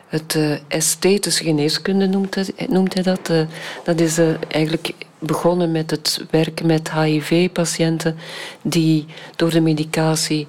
het 0.07 0.37
esthetische 0.67 1.43
geneeskunde, 1.43 2.07
noemt 2.07 2.35
hij, 2.35 2.45
noemt 2.67 2.93
hij 2.93 3.03
dat. 3.03 3.29
Uh, 3.29 3.41
dat 3.83 3.99
is 3.99 4.19
eigenlijk 4.47 4.93
begonnen 5.19 5.71
met 5.71 5.91
het 5.91 6.25
werken 6.29 6.65
met 6.65 6.91
HIV-patiënten 6.91 8.17
die 8.61 9.05
door 9.35 9.49
de 9.49 9.61
medicatie 9.61 10.47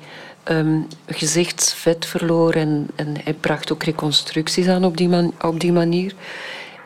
um, 0.51 0.87
gezichtsvet 1.07 2.07
verloren. 2.07 2.61
En, 2.61 2.89
en 2.95 3.15
hij 3.25 3.35
bracht 3.35 3.73
ook 3.73 3.83
reconstructies 3.83 4.69
aan 4.69 4.85
op 4.85 4.97
die, 4.97 5.09
man, 5.09 5.33
op 5.41 5.61
die 5.61 5.73
manier. 5.73 6.15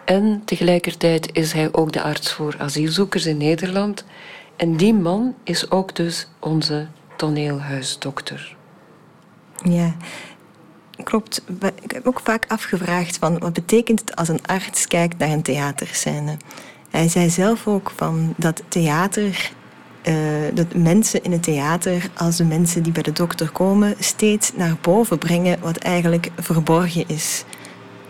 En 0.04 0.42
tegelijkertijd 0.44 1.28
is 1.32 1.52
hij 1.52 1.68
ook 1.72 1.92
de 1.92 2.02
arts 2.02 2.32
voor 2.32 2.54
asielzoekers 2.58 3.26
in 3.26 3.36
Nederland. 3.36 4.04
En 4.56 4.76
die 4.76 4.94
man 4.94 5.34
is 5.44 5.70
ook 5.70 5.96
dus 5.96 6.28
onze 6.40 6.86
toneelhuisdokter. 7.16 8.57
Ja, 9.64 9.94
klopt. 11.04 11.42
Ik 11.80 11.90
heb 11.90 12.06
ook 12.06 12.20
vaak 12.24 12.44
afgevraagd 12.48 13.16
van 13.16 13.38
wat 13.38 13.52
betekent 13.52 14.00
het 14.00 14.16
als 14.16 14.28
een 14.28 14.46
arts 14.46 14.86
kijkt 14.86 15.18
naar 15.18 15.28
een 15.28 15.42
theaterscène. 15.42 16.36
Hij 16.90 17.08
zei 17.08 17.30
zelf 17.30 17.66
ook 17.66 17.92
van 17.96 18.34
dat 18.36 18.62
theater, 18.68 19.50
uh, 20.04 20.14
dat 20.54 20.74
mensen 20.74 21.22
in 21.22 21.32
het 21.32 21.42
theater, 21.42 22.10
als 22.16 22.36
de 22.36 22.44
mensen 22.44 22.82
die 22.82 22.92
bij 22.92 23.02
de 23.02 23.12
dokter 23.12 23.50
komen, 23.50 23.94
steeds 23.98 24.52
naar 24.54 24.76
boven 24.80 25.18
brengen 25.18 25.60
wat 25.60 25.76
eigenlijk 25.76 26.30
verborgen 26.36 27.08
is. 27.08 27.44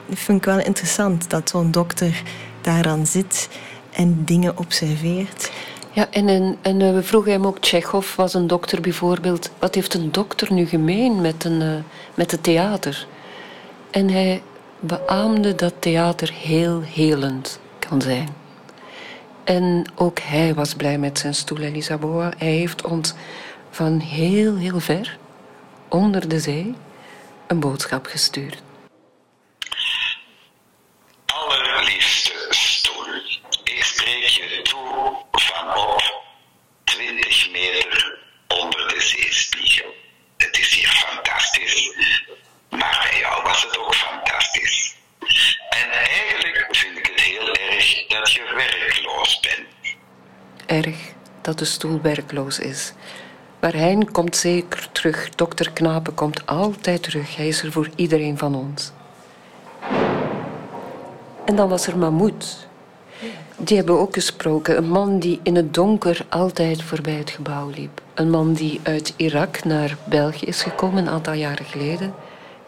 Dat 0.08 0.18
vind 0.18 0.38
ik 0.38 0.44
wel 0.44 0.61
interessant 0.61 1.30
dat 1.30 1.48
zo'n 1.48 1.70
dokter 1.70 2.22
daar 2.61 2.82
dan 2.82 3.06
zit 3.06 3.48
en 3.92 4.24
dingen 4.24 4.58
observeert. 4.58 5.50
Ja, 5.98 6.06
en, 6.11 6.28
en, 6.28 6.58
en 6.62 6.80
uh, 6.80 6.92
we 6.94 7.02
vroegen 7.02 7.32
hem 7.32 7.46
ook, 7.46 7.58
Tsjechov 7.58 8.14
was 8.14 8.34
een 8.34 8.46
dokter 8.46 8.80
bijvoorbeeld, 8.80 9.50
wat 9.58 9.74
heeft 9.74 9.94
een 9.94 10.12
dokter 10.12 10.52
nu 10.52 10.66
gemeen 10.66 11.20
met, 11.20 11.44
een, 11.44 11.61
uh, 11.61 11.74
met 12.14 12.30
het 12.30 12.42
theater? 12.42 13.06
En 13.90 14.11
hij 14.11 14.42
beaamde 14.80 15.54
dat 15.54 15.74
theater 15.78 16.32
heel 16.32 16.80
helend 16.80 17.61
kan 17.78 18.02
zijn. 18.02 18.28
En 19.44 19.84
ook 19.94 20.18
hij 20.18 20.54
was 20.54 20.74
blij 20.74 20.98
met 20.98 21.18
zijn 21.18 21.34
stoel, 21.34 21.58
Elisaboa. 21.58 22.32
Hij 22.37 22.52
heeft 22.52 22.82
ons 22.82 23.14
van 23.70 23.98
heel, 23.98 24.56
heel 24.56 24.80
ver, 24.80 25.18
onder 25.88 26.28
de 26.28 26.40
zee, 26.40 26.74
een 27.46 27.61
boodschap 27.61 28.06
gestuurd. 28.06 28.62
meter 37.58 38.18
onder 38.48 38.88
de 38.88 39.00
zeespiegel. 39.00 39.94
Het 40.37 40.58
is 40.58 40.74
hier 40.74 40.88
fantastisch, 40.88 41.92
maar 42.70 43.08
bij 43.11 43.18
jou 43.18 43.42
was 43.42 43.62
het 43.62 43.78
ook 43.78 43.94
fantastisch. 43.94 44.96
En 45.68 45.90
eigenlijk 45.90 46.66
vind 46.70 46.98
ik 46.98 47.06
het 47.06 47.20
heel 47.20 47.54
erg 47.54 47.98
dat 48.09 48.33
je 48.33 48.42
werkloos 48.55 49.40
bent. 49.40 49.97
Erg 50.66 50.97
dat 51.40 51.59
de 51.59 51.64
stoel 51.64 52.01
werkloos 52.01 52.59
is. 52.59 52.92
Maar 53.61 53.75
Hein 53.75 54.11
komt 54.12 54.37
zeker 54.37 54.88
terug. 54.92 55.29
Dokter 55.29 55.73
Knapen 55.73 56.14
komt 56.14 56.47
altijd 56.47 57.03
terug. 57.03 57.37
Hij 57.37 57.49
is 57.49 57.62
er 57.62 57.73
voor 57.73 57.88
iedereen 57.97 58.38
van 58.38 58.55
ons. 58.55 58.92
En 61.44 61.57
dan 61.57 61.68
was 61.68 61.87
er 61.87 61.99
Mahmoud. 61.99 62.66
Die 63.57 63.77
hebben 63.77 63.94
we 63.94 64.01
ook 64.01 64.14
gesproken. 64.14 64.77
Een 64.77 64.88
man 64.88 65.18
die 65.18 65.40
in 65.42 65.57
het 65.57 65.75
donker 65.75 66.27
altijd 66.29 66.83
voorbij 66.83 67.14
het 67.14 67.31
gebouw 67.31 67.68
liep. 67.68 68.01
Een 68.14 68.31
man 68.31 68.53
die 68.53 68.81
uit 68.83 69.14
Irak 69.16 69.64
naar 69.64 69.97
België 70.05 70.47
is 70.47 70.62
gekomen 70.62 71.07
een 71.07 71.12
aantal 71.12 71.33
jaren 71.33 71.64
geleden. 71.64 72.14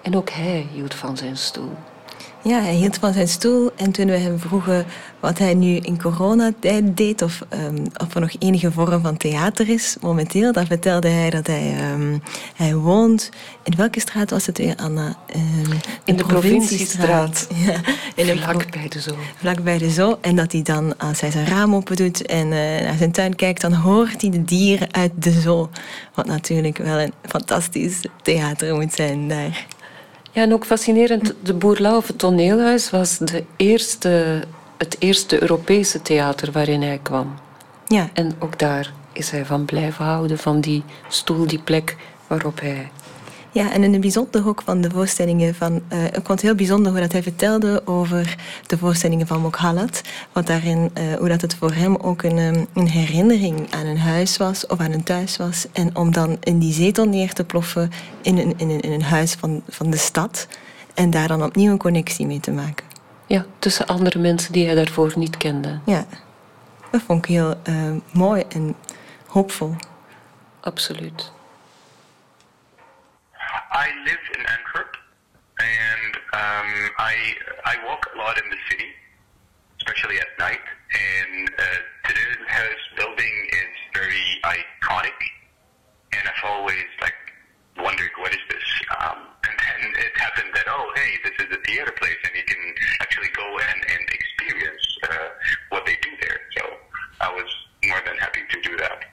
En 0.02 0.16
ook 0.16 0.30
hij 0.30 0.66
hield 0.72 0.94
van 0.94 1.16
zijn 1.16 1.36
stoel. 1.36 1.72
Ja, 2.42 2.60
hij 2.60 2.74
hield 2.74 2.96
van 2.96 3.12
zijn 3.12 3.28
stoel. 3.28 3.70
En 3.76 3.92
toen 3.92 4.06
we 4.06 4.16
hem 4.16 4.38
vroegen 4.38 4.86
wat 5.20 5.38
hij 5.38 5.54
nu 5.54 5.76
in 5.76 6.00
coronatijd 6.02 6.96
deed, 6.96 7.22
of, 7.22 7.40
um, 7.66 7.84
of 7.96 8.14
er 8.14 8.20
nog 8.20 8.30
enige 8.38 8.72
vorm 8.72 9.02
van 9.02 9.16
theater 9.16 9.68
is 9.68 9.96
momenteel, 10.00 10.52
dan 10.52 10.66
vertelde 10.66 11.08
hij 11.08 11.30
dat 11.30 11.46
hij, 11.46 11.92
um, 11.92 12.22
hij 12.54 12.74
woont. 12.74 13.30
In 13.62 13.76
welke 13.76 14.00
straat 14.00 14.30
was 14.30 14.46
het 14.46 14.58
weer, 14.58 14.76
Anna? 14.76 15.16
Um, 15.36 15.78
in 16.04 16.16
de 16.16 16.24
provinciestraat. 16.24 17.48
Ja, 17.66 17.74
in 18.14 18.26
de 18.26 18.38
vlak 18.42 18.70
bij 18.70 18.88
de 18.88 19.00
zoo. 19.00 19.16
Vlak 19.36 19.62
bij 19.62 19.78
de 19.78 19.90
zoo. 19.90 20.18
En 20.20 20.36
dat 20.36 20.52
hij 20.52 20.62
dan, 20.62 20.98
als 20.98 21.20
hij 21.20 21.30
zijn 21.30 21.46
raam 21.46 21.74
open 21.74 21.96
doet 21.96 22.26
en 22.26 22.46
uh, 22.46 22.52
naar 22.52 22.96
zijn 22.98 23.12
tuin 23.12 23.34
kijkt, 23.34 23.60
dan 23.60 23.72
hoort 23.72 24.20
hij 24.20 24.30
de 24.30 24.44
dieren 24.44 24.94
uit 24.94 25.12
de 25.14 25.40
zoo. 25.40 25.70
Wat 26.14 26.26
natuurlijk 26.26 26.78
wel 26.78 26.98
een 26.98 27.12
fantastisch 27.22 28.04
theater 28.22 28.74
moet 28.74 28.92
zijn 28.92 29.28
daar. 29.28 29.66
Ja, 30.30 30.42
en 30.42 30.52
ook 30.52 30.64
fascinerend, 30.64 31.34
de 31.42 31.54
Boerlauwe 31.54 32.16
toneelhuis 32.16 32.90
was 32.90 33.18
de 33.18 33.44
eerste, 33.56 34.42
het 34.78 34.96
eerste 34.98 35.42
Europese 35.42 36.02
theater 36.02 36.52
waarin 36.52 36.82
hij 36.82 37.00
kwam. 37.02 37.34
Ja. 37.86 38.10
En 38.12 38.32
ook 38.38 38.58
daar 38.58 38.92
is 39.12 39.30
hij 39.30 39.44
van 39.44 39.64
blijven 39.64 40.04
houden, 40.04 40.38
van 40.38 40.60
die 40.60 40.82
stoel, 41.08 41.46
die 41.46 41.62
plek 41.62 41.96
waarop 42.26 42.60
hij 42.60 42.90
ja, 43.52 43.72
en 43.72 43.82
in 43.82 43.92
het 43.92 44.00
bijzonder 44.00 44.48
ook 44.48 44.62
van 44.62 44.80
de 44.80 44.90
voorstellingen 44.90 45.54
van... 45.54 45.82
Uh, 45.92 46.04
ik 46.04 46.12
vond 46.12 46.28
het 46.28 46.40
heel 46.40 46.54
bijzonder 46.54 46.92
hoe 46.92 47.00
dat 47.00 47.12
hij 47.12 47.22
vertelde 47.22 47.82
over 47.84 48.36
de 48.66 48.78
voorstellingen 48.78 49.26
van 49.26 49.40
Mokhalat. 49.40 50.00
Wat 50.32 50.46
daarin, 50.46 50.90
uh, 50.98 51.14
hoe 51.14 51.28
dat 51.28 51.40
het 51.40 51.54
voor 51.54 51.72
hem 51.72 51.96
ook 51.96 52.22
een, 52.22 52.38
um, 52.38 52.66
een 52.74 52.88
herinnering 52.88 53.70
aan 53.70 53.86
een 53.86 53.98
huis 53.98 54.36
was 54.36 54.66
of 54.66 54.80
aan 54.80 54.92
een 54.92 55.02
thuis 55.02 55.36
was. 55.36 55.66
En 55.72 55.96
om 55.96 56.12
dan 56.12 56.36
in 56.40 56.58
die 56.58 56.72
zetel 56.72 57.04
neer 57.04 57.32
te 57.32 57.44
ploffen 57.44 57.90
in 58.22 58.38
een, 58.38 58.54
in 58.56 58.70
een, 58.70 58.80
in 58.80 58.92
een 58.92 59.02
huis 59.02 59.32
van, 59.32 59.62
van 59.68 59.90
de 59.90 59.96
stad. 59.96 60.46
En 60.94 61.10
daar 61.10 61.28
dan 61.28 61.42
opnieuw 61.42 61.72
een 61.72 61.78
connectie 61.78 62.26
mee 62.26 62.40
te 62.40 62.50
maken. 62.50 62.86
Ja, 63.26 63.44
tussen 63.58 63.86
andere 63.86 64.18
mensen 64.18 64.52
die 64.52 64.66
hij 64.66 64.74
daarvoor 64.74 65.12
niet 65.16 65.36
kende. 65.36 65.78
Ja, 65.84 66.06
dat 66.90 67.00
vond 67.06 67.24
ik 67.24 67.30
heel 67.30 67.54
uh, 67.68 67.74
mooi 68.12 68.44
en 68.48 68.74
hoopvol. 69.26 69.74
Absoluut. 70.60 71.32
I 73.72 73.90
live 74.04 74.24
in 74.38 74.46
Antwerp, 74.46 74.96
and 75.58 76.16
um, 76.32 76.68
I 76.98 77.34
I 77.64 77.76
walk 77.86 78.06
a 78.14 78.18
lot 78.18 78.38
in 78.38 78.48
the 78.50 78.56
city, 78.70 78.90
especially 79.78 80.18
at 80.18 80.28
night. 80.38 80.64
And 80.90 81.50
uh, 81.58 81.62
today's 82.08 82.36
house 82.48 82.84
building 82.96 83.34
is 83.52 83.74
very 83.94 84.26
iconic, 84.44 85.18
and 86.12 86.22
I've 86.26 86.44
always 86.44 86.90
like 87.00 87.14
wondered 87.78 88.10
what 88.18 88.32
is 88.32 88.44
this. 88.48 88.68
Um, 89.00 89.18
and 89.48 89.56
then 89.58 90.04
it 90.04 90.12
happened 90.16 90.50
that 90.54 90.66
oh 90.68 90.92
hey 90.96 91.10
this 91.24 91.46
is 91.46 91.56
a 91.56 91.60
theater 91.62 91.92
place, 91.92 92.20
and 92.24 92.32
you 92.34 92.44
can 92.44 92.74
actually 93.00 93.30
go 93.34 93.58
and 93.58 93.80
and 93.90 94.08
experience 94.10 94.98
uh, 95.04 95.28
what 95.70 95.86
they 95.86 95.96
do 96.02 96.10
there. 96.20 96.40
So 96.56 96.62
I 97.20 97.32
was 97.32 97.48
more 97.86 98.00
than 98.06 98.16
happy 98.18 98.42
to 98.50 98.60
do 98.62 98.76
that. 98.76 99.04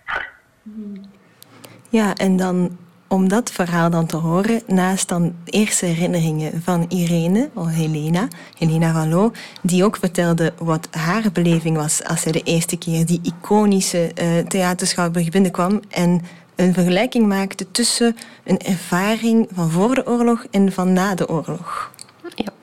Ja, 1.89 2.13
en 2.13 2.38
dan 2.38 2.78
om 3.17 3.27
dat 3.27 3.51
verhaal 3.51 3.89
dan 3.89 4.06
te 4.06 4.17
horen, 4.17 4.62
naast 4.67 5.08
dan 5.08 5.36
de 5.43 5.51
eerste 5.51 5.86
herinneringen 5.86 6.62
van 6.63 6.86
Irene, 6.89 7.49
of 7.53 7.67
Helena, 7.67 8.27
Helena 8.58 8.93
van 8.93 9.10
Loo, 9.10 9.32
die 9.62 9.84
ook 9.84 9.97
vertelde 9.97 10.53
wat 10.58 10.88
haar 10.91 11.32
beleving 11.34 11.77
was 11.77 12.03
als 12.03 12.21
zij 12.21 12.32
de 12.32 12.41
eerste 12.43 12.77
keer 12.77 13.06
die 13.06 13.21
iconische 13.23 14.12
uh, 14.21 14.38
theaterschouwburg 14.47 15.30
binnenkwam 15.30 15.82
en 15.89 16.21
een 16.56 16.73
vergelijking 16.73 17.27
maakte 17.27 17.71
tussen 17.71 18.17
een 18.43 18.60
ervaring 18.60 19.47
van 19.53 19.71
voor 19.71 19.95
de 19.95 20.08
oorlog 20.08 20.45
en 20.51 20.71
van 20.71 20.93
na 20.93 21.15
de 21.15 21.30
oorlog. 21.30 21.91
Ja. 22.36 22.53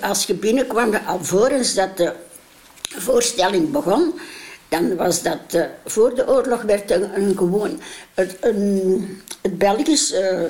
Als 0.00 0.24
je 0.24 0.34
binnenkwam, 0.34 0.94
alvorens 1.06 1.74
dat 1.74 1.96
de 1.96 2.12
voorstelling 2.82 3.70
begon, 3.70 4.14
dan 4.72 4.96
was 4.96 5.22
dat, 5.22 5.54
uh, 5.54 5.64
voor 5.84 6.14
de 6.14 6.28
oorlog 6.28 6.62
werd 6.62 6.90
een, 6.90 7.36
gewoon, 7.36 7.80
het, 8.14 8.36
een, 8.40 9.22
het 9.40 9.58
Belgisch, 9.58 10.12
uh, 10.12 10.42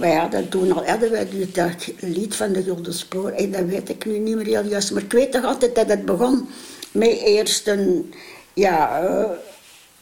wij 0.00 0.14
hadden 0.14 0.48
toen 0.48 0.72
al, 0.72 0.86
hadden 0.86 1.10
wij 1.10 1.28
dat 1.52 1.86
lied 2.00 2.36
van 2.36 2.52
de 2.52 2.62
Gulden 2.62 2.94
Spoor, 2.94 3.30
en 3.30 3.50
dat 3.50 3.64
weet 3.64 3.88
ik 3.88 4.04
nu 4.04 4.18
niet 4.18 4.36
meer 4.36 4.46
heel 4.46 4.70
juist, 4.70 4.90
maar 4.90 5.02
ik 5.02 5.12
weet 5.12 5.32
toch 5.32 5.44
altijd 5.44 5.74
dat 5.74 5.88
het 5.88 6.04
begon 6.04 6.48
met 6.92 7.20
eerst 7.20 7.66
een, 7.66 8.14
ja, 8.52 9.02
uh, 9.02 9.30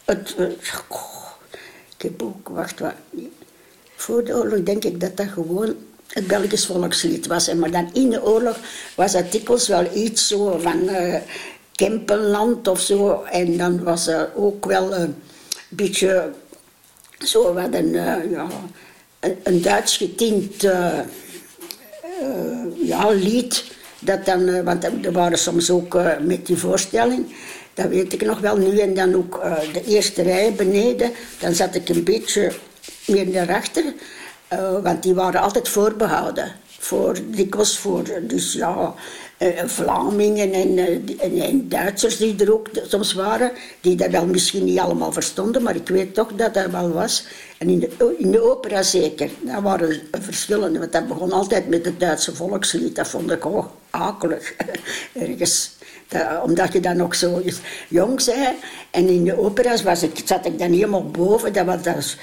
het, 0.04 0.34
ik 1.96 2.02
heb 2.02 2.22
ook, 2.22 2.48
wacht 2.48 2.80
wat, 2.80 2.94
voor 3.96 4.24
de 4.24 4.34
oorlog 4.34 4.62
denk 4.62 4.84
ik 4.84 5.00
dat 5.00 5.16
dat 5.16 5.28
gewoon 5.28 5.74
het 6.06 6.26
Belgisch 6.26 6.66
volkslied 6.66 7.26
was. 7.26 7.54
Maar 7.54 7.70
dan 7.70 7.90
in 7.92 8.10
de 8.10 8.22
oorlog 8.22 8.56
was 8.94 9.12
dat 9.12 9.32
dikwijls 9.32 9.68
wel 9.68 9.94
iets 9.94 10.28
zo 10.28 10.58
van 10.58 10.88
Kempenland 11.76 12.68
of 12.68 12.80
zo. 12.80 13.22
En 13.30 13.56
dan 13.56 13.84
was 13.84 14.06
er 14.06 14.30
ook 14.34 14.64
wel 14.64 14.94
een 14.94 15.14
beetje 15.68 16.30
zo 17.18 17.52
wat 17.52 17.74
een, 17.74 17.92
uh, 17.92 18.30
ja, 18.30 18.46
een, 19.20 19.36
een, 19.42 19.62
Duits 19.62 19.96
getint 19.96 20.64
uh, 20.64 20.98
uh, 22.22 22.88
ja, 22.88 23.10
lied. 23.10 23.64
Dat 23.98 24.24
dan, 24.24 24.64
want 24.64 24.84
er 24.84 25.12
waren 25.12 25.38
soms 25.38 25.70
ook 25.70 25.98
met 26.20 26.46
die 26.46 26.56
voorstelling, 26.56 27.34
dat 27.74 27.86
weet 27.86 28.12
ik 28.12 28.24
nog 28.24 28.40
wel 28.40 28.56
nu. 28.56 28.78
En 28.78 28.94
dan 28.94 29.14
ook 29.14 29.42
de 29.72 29.84
eerste 29.84 30.22
rij 30.22 30.52
beneden, 30.52 31.12
dan 31.40 31.54
zat 31.54 31.74
ik 31.74 31.88
een 31.88 32.04
beetje 32.04 32.52
meer 33.06 33.32
daarachter. 34.56 34.82
want 34.82 35.02
die 35.02 35.14
waren 35.14 35.40
altijd 35.40 35.68
voorbehouden. 35.68 36.52
Voor, 36.78 37.18
dikwijls 37.30 37.78
voor, 37.78 38.04
dus 38.22 38.52
ja, 38.52 38.94
uh, 39.38 39.64
Vlamingen 39.64 40.52
en, 40.52 40.78
uh, 40.78 40.88
en, 41.24 41.40
en, 41.40 41.68
Duitsers 41.68 42.16
die 42.16 42.44
er 42.44 42.52
ook 42.52 42.68
soms 42.86 43.12
waren, 43.12 43.50
die 43.80 43.96
dat 43.96 44.10
wel 44.10 44.26
misschien 44.26 44.64
niet 44.64 44.78
allemaal 44.78 45.12
verstonden, 45.12 45.62
maar 45.62 45.74
ik 45.74 45.88
weet 45.88 46.14
toch 46.14 46.32
dat 46.36 46.54
dat 46.54 46.70
wel 46.70 46.90
was. 46.90 47.26
En 47.58 47.68
in 47.68 47.78
de, 47.78 48.14
in 48.18 48.30
de 48.30 48.50
opera 48.50 48.82
zeker, 48.82 49.30
daar 49.40 49.62
waren 49.62 50.00
verschillende, 50.10 50.78
want 50.78 50.92
dat 50.92 51.08
begon 51.08 51.32
altijd 51.32 51.68
met 51.68 51.84
het 51.84 52.00
Duitse 52.00 52.34
volkslied, 52.34 52.96
dat 52.96 53.08
vond 53.08 53.30
ik 53.30 53.46
ook 53.46 53.70
akelig, 53.90 54.54
ergens. 55.12 55.74
Dat, 56.08 56.42
omdat 56.42 56.72
je 56.72 56.80
dan 56.80 56.96
nog 56.96 57.14
zo 57.14 57.42
jong 57.88 58.20
zei. 58.20 58.54
En 58.90 59.08
in 59.08 59.24
de 59.24 59.38
opera's 59.38 59.82
was 59.82 60.02
ik, 60.02 60.22
zat 60.24 60.46
ik 60.46 60.58
dan 60.58 60.72
helemaal 60.72 61.10
boven, 61.10 61.52
dat 61.52 61.66
was 61.66 61.82
dat 61.82 62.16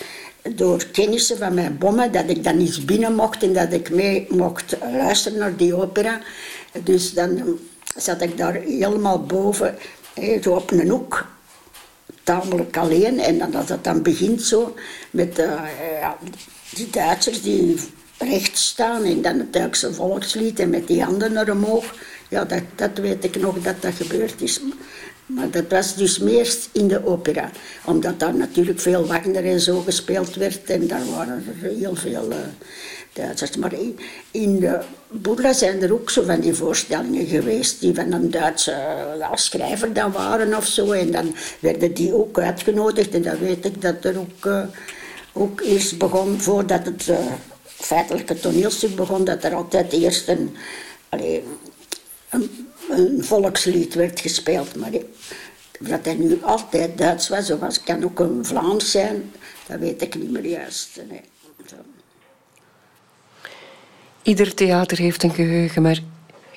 door 0.55 0.85
kennissen 0.85 1.37
van 1.37 1.53
mijn 1.53 1.77
bommen, 1.77 2.11
dat 2.11 2.29
ik 2.29 2.43
dan 2.43 2.59
iets 2.59 2.85
binnen 2.85 3.15
mocht 3.15 3.43
en 3.43 3.53
dat 3.53 3.73
ik 3.73 3.89
mee 3.89 4.27
mocht 4.29 4.75
luisteren 4.81 5.37
naar 5.37 5.55
die 5.55 5.75
opera. 5.75 6.19
Dus 6.83 7.13
dan 7.13 7.59
zat 7.95 8.21
ik 8.21 8.37
daar 8.37 8.53
helemaal 8.53 9.23
boven, 9.23 9.75
zo 10.41 10.53
op 10.53 10.71
een 10.71 10.89
hoek, 10.89 11.25
tamelijk 12.23 12.77
alleen. 12.77 13.19
En 13.19 13.37
dan, 13.37 13.55
als 13.55 13.67
dat 13.67 13.83
dan 13.83 14.01
begint 14.01 14.41
zo, 14.41 14.75
met 15.11 15.35
ja, 15.99 16.17
die 16.73 16.89
Duitsers 16.89 17.41
die 17.41 17.79
recht 18.17 18.57
staan 18.57 19.03
en 19.03 19.21
dan 19.21 19.37
het 19.37 19.53
Duitse 19.53 19.93
volkslied 19.93 20.59
en 20.59 20.69
met 20.69 20.87
die 20.87 21.03
handen 21.03 21.33
naar 21.33 21.49
omhoog. 21.49 21.95
Ja, 22.29 22.45
dat, 22.45 22.63
dat 22.75 22.97
weet 22.97 23.23
ik 23.23 23.39
nog 23.39 23.61
dat 23.61 23.81
dat 23.81 23.93
gebeurd 23.93 24.41
is. 24.41 24.61
Maar 25.25 25.51
dat 25.51 25.65
was 25.69 25.95
dus 25.95 26.19
meest 26.19 26.69
in 26.71 26.87
de 26.87 27.05
opera. 27.05 27.49
Omdat 27.85 28.19
daar 28.19 28.35
natuurlijk 28.35 28.79
veel 28.79 29.07
Wagner 29.07 29.45
en 29.45 29.59
zo 29.59 29.79
gespeeld 29.79 30.35
werd. 30.35 30.69
En 30.69 30.87
daar 30.87 31.09
waren 31.15 31.43
er 31.61 31.69
heel 31.69 31.95
veel 31.95 32.31
uh, 32.31 32.37
Duitsers. 33.13 33.57
Maar 33.57 33.73
in, 34.31 34.59
de 34.59 34.79
Boerla 35.07 35.53
zijn 35.53 35.81
er 35.81 35.93
ook 35.93 36.09
zo 36.09 36.23
van 36.23 36.39
die 36.39 36.53
voorstellingen 36.53 37.25
geweest. 37.25 37.79
Die 37.79 37.95
van 37.95 38.11
een 38.11 38.31
Duitse 38.31 38.71
uh, 39.19 39.31
schrijver 39.33 39.93
dan 39.93 40.11
waren 40.11 40.57
of 40.57 40.65
zo. 40.65 40.91
En 40.91 41.11
dan 41.11 41.35
werden 41.59 41.93
die 41.93 42.13
ook 42.13 42.39
uitgenodigd. 42.39 43.13
En 43.13 43.21
dan 43.21 43.39
weet 43.39 43.65
ik 43.65 43.81
dat 43.81 44.05
er 44.05 44.19
ook, 44.19 44.45
uh, 44.45 44.63
ook 45.33 45.61
eerst 45.61 45.97
begon, 45.97 46.41
voordat 46.41 46.85
het 46.85 47.11
feitelijke 47.65 48.39
toneelstuk 48.39 48.95
begon, 48.95 49.25
dat 49.25 49.43
er 49.43 49.53
altijd 49.53 49.91
eerst 49.91 50.27
een... 50.27 50.55
Allee, 51.09 51.43
een, 52.29 52.62
een 52.93 53.23
volkslied 53.23 53.93
werd 53.93 54.19
gespeeld. 54.19 54.75
Maar 54.75 54.91
dat 55.79 56.05
hij 56.05 56.13
nu 56.13 56.39
altijd 56.41 56.97
Duits 56.97 57.29
was, 57.29 57.51
of 57.51 57.59
was, 57.59 57.83
kan 57.83 58.03
ook 58.03 58.19
een 58.19 58.45
Vlaams 58.45 58.91
zijn, 58.91 59.31
dat 59.67 59.79
weet 59.79 60.01
ik 60.01 60.15
niet 60.15 60.31
meer 60.31 60.45
juist. 60.45 61.01
Nee. 61.09 61.21
Ieder 64.23 64.53
theater 64.53 64.97
heeft 64.97 65.23
een 65.23 65.33
geheugen, 65.33 65.81
maar 65.81 65.99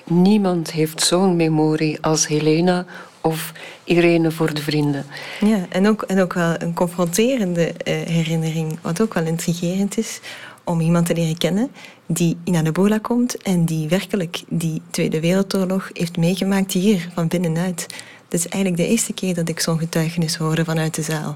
niemand 0.03 0.71
heeft 0.71 1.01
zo'n 1.01 1.35
memorie 1.35 2.01
als 2.01 2.27
Helena 2.27 2.85
of 3.21 3.51
Irene 3.83 4.31
voor 4.31 4.53
de 4.53 4.61
vrienden. 4.61 5.05
Ja, 5.39 5.65
en 5.69 5.87
ook, 5.87 6.01
en 6.01 6.19
ook 6.19 6.33
wel 6.33 6.55
een 6.57 6.73
confronterende 6.73 7.73
eh, 7.73 8.01
herinnering, 8.01 8.79
wat 8.81 9.01
ook 9.01 9.13
wel 9.13 9.25
intrigerend 9.25 9.97
is, 9.97 10.19
om 10.67 10.79
iemand 10.79 11.05
te 11.05 11.13
leren 11.13 11.37
kennen 11.37 11.71
die 12.05 12.37
naar 12.45 12.63
de 12.63 12.71
Bola 12.71 12.97
komt 12.97 13.37
en 13.37 13.65
die 13.65 13.87
werkelijk 13.87 14.43
die 14.47 14.81
Tweede 14.89 15.19
Wereldoorlog 15.19 15.89
heeft 15.93 16.17
meegemaakt 16.17 16.71
hier, 16.73 17.09
van 17.13 17.27
binnenuit. 17.27 17.87
Het 18.23 18.33
is 18.33 18.47
eigenlijk 18.47 18.83
de 18.83 18.87
eerste 18.87 19.13
keer 19.13 19.35
dat 19.35 19.49
ik 19.49 19.59
zo'n 19.59 19.79
getuigenis 19.79 20.35
hoorde 20.35 20.65
vanuit 20.65 20.95
de 20.95 21.01
zaal. 21.01 21.35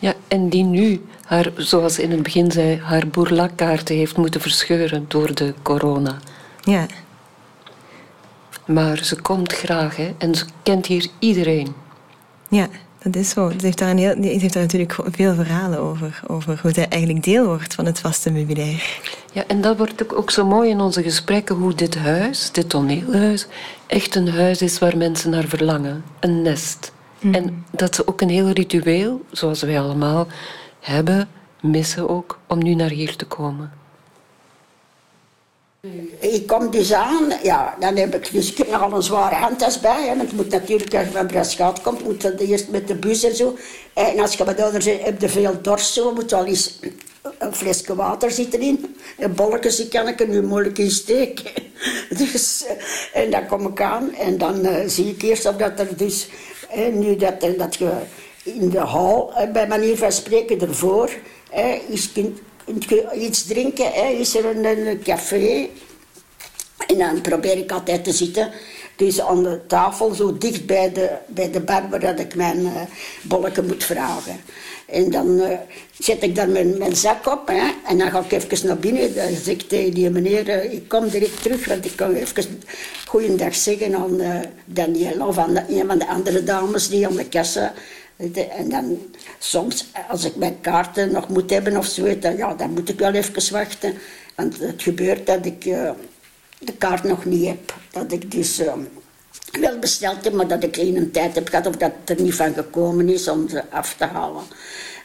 Ja, 0.00 0.14
en 0.28 0.48
die 0.48 0.64
nu, 0.64 1.04
haar, 1.24 1.52
zoals 1.56 1.98
in 1.98 2.10
het 2.10 2.22
begin 2.22 2.50
zei, 2.52 2.80
haar 2.80 3.08
boerlakkaarten 3.08 3.96
heeft 3.96 4.16
moeten 4.16 4.40
verscheuren 4.40 5.04
door 5.08 5.34
de 5.34 5.54
corona. 5.62 6.16
Ja, 6.60 6.86
Maar 8.66 9.04
ze 9.04 9.20
komt 9.20 9.52
graag 9.52 9.96
hè, 9.96 10.14
en 10.18 10.34
ze 10.34 10.44
kent 10.62 10.86
hier 10.86 11.06
iedereen. 11.18 11.74
ja 12.48 12.68
dat 13.12 13.22
is 13.22 13.30
zo. 13.30 13.50
Ze 13.50 13.66
heeft 13.66 13.78
daar, 13.78 13.90
een 13.90 13.98
heel, 13.98 14.14
ze 14.22 14.28
heeft 14.28 14.52
daar 14.52 14.62
natuurlijk 14.62 14.96
veel 15.04 15.34
verhalen 15.34 15.78
over, 15.78 16.20
over 16.26 16.58
hoe 16.62 16.72
zij 16.72 16.88
eigenlijk 16.88 17.24
deel 17.24 17.46
wordt 17.46 17.74
van 17.74 17.86
het 17.86 18.00
vaste 18.00 18.30
meubilair. 18.30 19.00
Ja, 19.32 19.44
en 19.46 19.60
dat 19.60 19.76
wordt 19.76 20.02
ook, 20.02 20.18
ook 20.18 20.30
zo 20.30 20.46
mooi 20.46 20.70
in 20.70 20.80
onze 20.80 21.02
gesprekken, 21.02 21.56
hoe 21.56 21.74
dit 21.74 21.94
huis, 21.94 22.52
dit 22.52 22.68
toneelhuis, 22.68 23.46
echt 23.86 24.14
een 24.14 24.28
huis 24.28 24.62
is 24.62 24.78
waar 24.78 24.96
mensen 24.96 25.30
naar 25.30 25.44
verlangen. 25.44 26.04
Een 26.20 26.42
nest. 26.42 26.92
En 27.32 27.64
dat 27.70 27.94
ze 27.94 28.08
ook 28.08 28.20
een 28.20 28.28
heel 28.28 28.50
ritueel, 28.50 29.24
zoals 29.30 29.62
wij 29.62 29.80
allemaal 29.80 30.26
hebben, 30.80 31.28
missen 31.60 32.08
ook 32.08 32.38
om 32.46 32.62
nu 32.62 32.74
naar 32.74 32.90
hier 32.90 33.16
te 33.16 33.24
komen. 33.24 33.72
Ik 36.18 36.46
kom 36.46 36.70
dus 36.70 36.92
aan, 36.92 37.32
ja, 37.42 37.76
dan 37.80 37.96
heb 37.96 38.14
ik 38.14 38.32
dus 38.32 38.52
ik 38.52 38.72
al 38.72 38.92
een 38.92 39.02
zware 39.02 39.34
handtas 39.34 39.80
bij. 39.80 40.02
Hè, 40.02 40.06
want 40.16 40.20
het 40.20 40.32
moet 40.32 40.50
natuurlijk, 40.50 40.94
als 40.94 41.04
je 41.04 41.10
van 41.10 41.26
Braschaat 41.26 41.80
komt, 41.80 42.04
moet 42.04 42.22
dat 42.22 42.40
eerst 42.40 42.68
met 42.68 42.88
de 42.88 42.94
bus 42.94 43.24
en 43.24 43.36
zo. 43.36 43.56
En 43.94 44.20
als 44.20 44.34
je 44.34 44.44
wat 44.44 44.60
ouder 44.60 44.84
bent, 44.84 45.02
heb 45.02 45.20
je 45.20 45.28
veel 45.28 45.62
dorst 45.62 45.92
zo, 45.92 46.12
moet 46.12 46.30
wel 46.30 46.44
eens 46.44 46.78
een 47.38 47.54
flesje 47.54 47.94
water 47.94 48.30
zitten 48.30 48.60
in. 48.60 48.96
En 49.18 49.34
bolletjes, 49.34 49.76
die 49.76 49.88
kan 49.88 50.08
ik 50.08 50.20
er 50.20 50.28
nu 50.28 50.42
moeilijk 50.42 50.78
in 50.78 50.90
steken. 50.90 51.50
Dus, 52.08 52.64
eh, 52.66 53.22
en 53.22 53.30
dan 53.30 53.46
kom 53.46 53.66
ik 53.66 53.80
aan 53.80 54.14
en 54.14 54.38
dan 54.38 54.64
eh, 54.64 54.88
zie 54.88 55.10
ik 55.10 55.22
eerst 55.22 55.46
of 55.46 55.56
dat 55.56 55.80
er 55.80 55.96
dus, 55.96 56.28
eh, 56.70 56.92
nu 56.92 57.16
dat, 57.16 57.40
dat 57.40 57.76
je 57.76 57.92
in 58.42 58.70
de 58.70 58.78
hal, 58.78 59.32
bij 59.52 59.66
manier 59.66 59.96
van 59.96 60.12
spreken 60.12 60.60
ervoor, 60.60 61.10
is, 61.88 62.10
je 62.14 62.32
iets 63.14 63.46
drinken, 63.46 63.92
hè, 63.92 64.08
is 64.08 64.36
er 64.36 64.44
een, 64.44 65.02
café. 65.02 65.68
En 66.86 66.98
dan 66.98 67.20
probeer 67.20 67.58
ik 67.58 67.72
altijd 67.72 68.04
te 68.04 68.12
zitten. 68.12 68.50
Dus 68.96 69.20
aan 69.20 69.42
de 69.42 69.60
tafel, 69.66 70.14
zo 70.14 70.38
dicht 70.38 70.66
bij 70.66 70.92
de, 70.92 71.10
bij 71.26 71.50
de 71.50 71.60
bar 71.60 71.88
waar 71.90 72.00
dat 72.00 72.20
ik 72.20 72.34
mijn 72.34 72.66
eh 72.66 72.72
bolletje 73.22 73.62
moet 73.62 73.84
vragen. 73.84 74.40
En 74.86 75.10
dan 75.10 75.40
eh, 75.40 75.58
zet 75.98 76.22
ik 76.22 76.34
daar 76.34 76.48
mijn, 76.48 76.78
mijn 76.78 76.96
zak 76.96 77.26
op 77.26 77.48
hè, 77.48 77.72
en 77.86 77.98
dan 77.98 78.10
ga 78.10 78.20
ik 78.20 78.32
even 78.32 78.66
naar 78.66 78.78
binnen. 78.78 79.14
Dan 79.14 79.28
zeg 79.28 79.54
ik 79.54 79.68
tegen 79.68 79.94
die 79.94 80.10
meneer, 80.10 80.48
eh, 80.48 80.72
ik 80.72 80.88
kom 80.88 81.08
direct 81.08 81.42
terug, 81.42 81.66
want 81.66 81.84
ik 81.84 81.96
kan 81.96 82.14
even 82.14 82.60
goeiedag 83.06 83.54
zeggen 83.54 83.94
aan 83.94 84.20
Danielle 84.64 85.26
of 85.26 85.38
aan 85.38 85.56
een 85.56 85.86
van 85.86 85.98
de 85.98 86.06
andere 86.06 86.44
dames 86.44 86.88
die 86.88 87.06
aan 87.06 87.16
de 87.16 87.28
kassa. 87.28 87.74
En 88.16 88.68
dan 88.68 88.98
soms, 89.38 89.86
als 90.08 90.24
ik 90.24 90.36
mijn 90.36 90.60
kaarten 90.60 91.12
nog 91.12 91.28
moet 91.28 91.50
hebben 91.50 91.76
of 91.76 91.86
zo, 91.86 92.18
dan, 92.18 92.36
ja, 92.36 92.54
dan 92.54 92.70
moet 92.70 92.88
ik 92.88 92.98
wel 92.98 93.12
even 93.12 93.52
wachten. 93.52 93.94
Want 94.34 94.58
het 94.58 94.82
gebeurt 94.82 95.26
dat 95.26 95.46
ik 95.46 95.64
eh, 95.64 95.90
de 96.58 96.72
kaart 96.72 97.02
nog 97.02 97.24
niet 97.24 97.46
heb. 97.46 97.74
Dat 97.90 98.12
ik 98.12 98.30
dus 98.30 98.58
eh, 98.58 98.72
wel 99.60 99.78
besteld 99.78 100.24
heb, 100.24 100.32
maar 100.32 100.48
dat 100.48 100.62
ik 100.62 100.76
geen 100.76 101.10
tijd 101.10 101.34
heb 101.34 101.48
gehad 101.48 101.66
of 101.66 101.76
dat 101.76 101.92
er 102.04 102.20
niet 102.22 102.34
van 102.34 102.54
gekomen 102.54 103.08
is 103.08 103.28
om 103.28 103.48
ze 103.48 103.70
af 103.70 103.94
te 103.94 104.04
halen. 104.04 104.42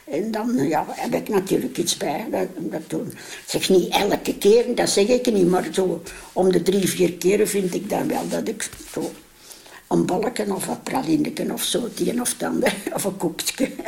En 0.04 0.30
dan 0.30 0.58
eh, 0.58 0.68
ja, 0.68 0.86
heb 0.88 1.14
ik 1.14 1.28
natuurlijk 1.28 1.78
iets 1.78 1.96
bij. 1.96 2.26
Dat, 2.30 2.48
dat 2.56 2.90
doen. 2.90 3.12
Zeg 3.46 3.68
niet 3.68 3.92
elke 3.92 4.38
keer, 4.38 4.74
dat 4.74 4.88
zeg 4.88 5.06
ik 5.06 5.32
niet, 5.32 5.48
maar 5.48 5.68
zo 5.72 6.02
om 6.32 6.52
de 6.52 6.62
drie, 6.62 6.88
vier 6.88 7.12
keren 7.12 7.48
vind 7.48 7.74
ik 7.74 7.90
dan 7.90 8.08
wel 8.08 8.28
dat 8.28 8.48
ik 8.48 8.68
zo 8.92 9.10
een 9.92 10.06
bolletje 10.06 10.54
of 10.54 10.68
een 10.68 10.82
pralineke 10.82 11.52
of 11.52 11.62
zo, 11.62 11.82
het 11.82 12.00
een 12.00 12.20
of 12.20 12.42
ander, 12.42 12.74
of 12.96 13.04
een 13.04 13.16
koekje. 13.16 13.70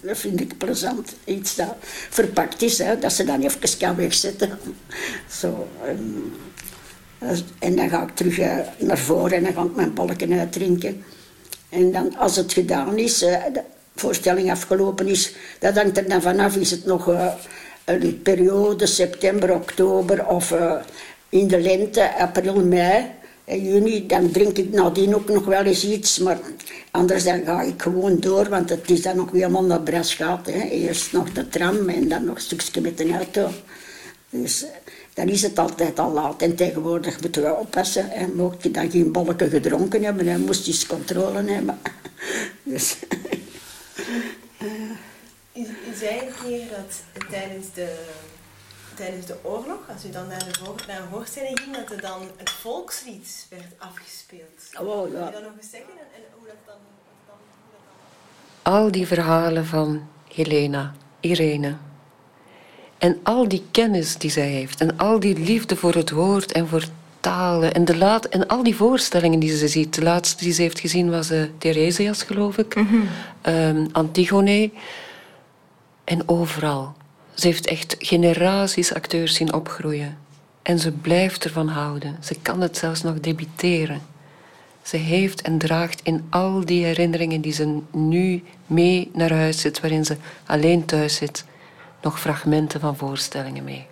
Dat 0.00 0.18
vind 0.18 0.40
ik 0.40 0.58
plezant. 0.58 1.14
Iets 1.24 1.54
dat 1.54 1.74
verpakt 2.10 2.62
is, 2.62 2.78
hè, 2.78 2.98
dat 2.98 3.12
ze 3.12 3.24
dan 3.24 3.42
even 3.42 3.78
kan 3.78 3.96
wegzetten. 3.96 4.58
Zo, 5.40 5.68
ehm, 5.84 7.38
en 7.58 7.76
dan 7.76 7.88
ga 7.88 8.02
ik 8.02 8.14
terug 8.14 8.38
eh, 8.38 8.58
naar 8.78 8.98
voren 8.98 9.32
en 9.32 9.42
dan 9.42 9.52
ga 9.52 9.62
ik 9.62 9.76
mijn 9.76 9.94
bolletje 9.94 10.38
uitdrinken. 10.38 11.04
En 11.68 11.92
dan, 11.92 12.16
als 12.16 12.36
het 12.36 12.52
gedaan 12.52 12.98
is, 12.98 13.22
eh, 13.22 13.44
de 13.52 13.62
voorstelling 13.94 14.50
afgelopen 14.50 15.06
is, 15.06 15.34
dat 15.58 15.76
hangt 15.76 15.96
er 15.96 16.08
dan 16.08 16.22
vanaf, 16.22 16.56
is 16.56 16.70
het 16.70 16.84
nog 16.84 17.08
eh, 17.08 17.32
een 17.84 18.22
periode, 18.22 18.86
september, 18.86 19.54
oktober 19.54 20.26
of 20.26 20.52
eh, 20.52 20.74
in 21.28 21.48
de 21.48 21.60
lente, 21.60 22.18
april, 22.18 22.64
mei. 22.64 23.10
In 23.44 23.64
juni, 23.64 24.06
dan 24.06 24.30
drink 24.30 24.58
ik 24.58 24.72
nadien 24.72 25.14
ook 25.14 25.28
nog 25.28 25.44
wel 25.44 25.64
eens 25.64 25.84
iets, 25.84 26.18
maar 26.18 26.38
anders 26.90 27.24
dan 27.24 27.44
ga 27.44 27.62
ik 27.62 27.82
gewoon 27.82 28.20
door, 28.20 28.48
want 28.48 28.68
het 28.70 28.90
is 28.90 29.02
dan 29.02 29.16
nog 29.16 29.30
weer 29.30 29.40
helemaal 29.40 29.64
naar 29.64 29.80
Braschaat. 29.80 30.46
Hè. 30.46 30.60
Eerst 30.60 31.12
nog 31.12 31.32
de 31.32 31.48
tram 31.48 31.88
en 31.88 32.08
dan 32.08 32.24
nog 32.24 32.34
een 32.34 32.40
stukje 32.40 32.80
met 32.80 32.98
de 32.98 33.12
auto. 33.12 33.50
Dus 34.30 34.64
eh, 34.64 34.70
dan 35.14 35.28
is 35.28 35.42
het 35.42 35.58
altijd 35.58 35.98
al 35.98 36.12
laat. 36.12 36.42
En 36.42 36.56
tegenwoordig 36.56 37.20
moeten 37.20 37.42
we 37.42 37.54
oppassen. 37.54 38.10
En 38.10 38.36
mocht 38.36 38.62
je 38.62 38.70
dan 38.70 38.90
geen 38.90 39.12
bolletje 39.12 39.48
gedronken 39.48 40.02
hebben, 40.02 40.26
dan 40.26 40.40
moest 40.40 40.66
je 40.66 40.72
eens 40.72 40.86
controle 40.86 41.50
hebben. 41.50 41.78
Dus, 42.64 42.96
U, 45.54 45.60
u 45.60 45.96
zei 45.98 46.20
een 46.20 46.68
dat 46.70 47.26
tijdens 47.30 47.66
de, 47.74 47.94
tijdens 49.02 49.26
de 49.26 49.36
oorlog, 49.42 49.80
als 49.92 50.04
u 50.04 50.10
dan 50.10 50.28
naar, 50.28 50.44
de 50.44 50.58
voor, 50.58 50.74
naar 50.86 51.00
een 51.00 51.08
voorstelling 51.10 51.60
ging, 51.60 51.76
dat 51.76 51.90
er 51.90 52.00
dan 52.00 52.20
het 52.36 52.50
volkslied 52.50 53.46
werd 53.50 53.72
afgespeeld. 53.78 54.60
oh, 54.80 55.02
Kun 55.02 55.10
je 55.12 55.18
dat 55.18 55.42
nog 55.42 55.52
eens 55.60 55.70
zeggen 55.70 55.92
en, 55.98 56.22
hoe 56.38 56.46
dat 56.46 56.56
dan... 56.66 56.76
Dan, 57.26 57.36
hoe 57.62 57.72
dat 57.72 57.80
dan... 58.62 58.72
Al 58.72 58.90
die 58.90 59.06
verhalen 59.06 59.66
van 59.66 60.08
Helena, 60.28 60.94
Irene. 61.20 61.76
En 62.98 63.18
al 63.22 63.48
die 63.48 63.64
kennis 63.70 64.16
die 64.16 64.30
zij 64.30 64.48
heeft. 64.48 64.80
En 64.80 64.98
al 64.98 65.20
die 65.20 65.38
liefde 65.38 65.76
voor 65.76 65.94
het 65.94 66.10
woord 66.10 66.52
en 66.52 66.68
voor 66.68 66.84
talen. 67.20 67.74
En, 67.74 67.84
de 67.84 67.96
laat, 67.96 68.24
en 68.24 68.46
al 68.46 68.62
die 68.62 68.76
voorstellingen 68.76 69.38
die 69.38 69.56
ze 69.56 69.68
ziet. 69.68 69.94
De 69.94 70.02
laatste 70.02 70.44
die 70.44 70.52
ze 70.52 70.62
heeft 70.62 70.80
gezien 70.80 71.10
was 71.10 71.30
eh 71.30 71.42
Theresias, 71.58 72.22
geloof 72.22 72.58
ik. 72.58 72.74
Ehm, 73.40 73.86
Antigone. 73.92 74.70
En 76.04 76.28
overal. 76.28 76.94
Ze 77.34 77.46
heeft 77.46 77.66
echt 77.66 77.96
generaties 77.98 78.94
acteurs 78.94 79.34
zien 79.34 79.52
opgroeien. 79.52 80.18
En 80.62 80.78
ze 80.78 80.92
blijft 80.92 81.44
ervan 81.44 81.68
houden. 81.68 82.16
Ze 82.20 82.36
kan 82.42 82.60
het 82.60 82.76
zelfs 82.76 83.02
nog 83.02 83.20
debiteren. 83.20 84.02
Ze 84.82 84.96
heeft 84.96 85.42
en 85.42 85.58
draagt 85.58 86.00
in 86.02 86.26
al 86.30 86.64
die 86.64 86.84
herinneringen 86.84 87.40
die 87.40 87.52
ze 87.52 87.80
nu 87.90 88.44
mee 88.66 89.10
naar 89.12 89.32
huis 89.32 89.60
zit, 89.60 89.80
waarin 89.80 90.04
ze 90.04 90.16
alleen 90.46 90.84
thuis 90.84 91.14
zit, 91.14 91.44
nog 92.02 92.20
fragmenten 92.20 92.80
van 92.80 92.96
voorstellingen 92.96 93.64
mee. 93.64 93.86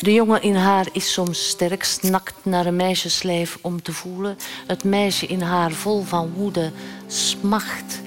De 0.00 0.12
jongen 0.12 0.42
in 0.42 0.54
haar 0.54 0.86
is 0.92 1.12
soms 1.12 1.48
sterk, 1.48 1.84
snakt 1.84 2.34
naar 2.42 2.66
een 2.66 2.76
meisjeslijf 2.76 3.58
om 3.60 3.82
te 3.82 3.92
voelen. 3.92 4.36
Het 4.66 4.84
meisje 4.84 5.26
in 5.26 5.40
haar 5.40 5.70
vol 5.70 6.02
van 6.02 6.32
woede 6.32 6.72
smacht 7.06 8.00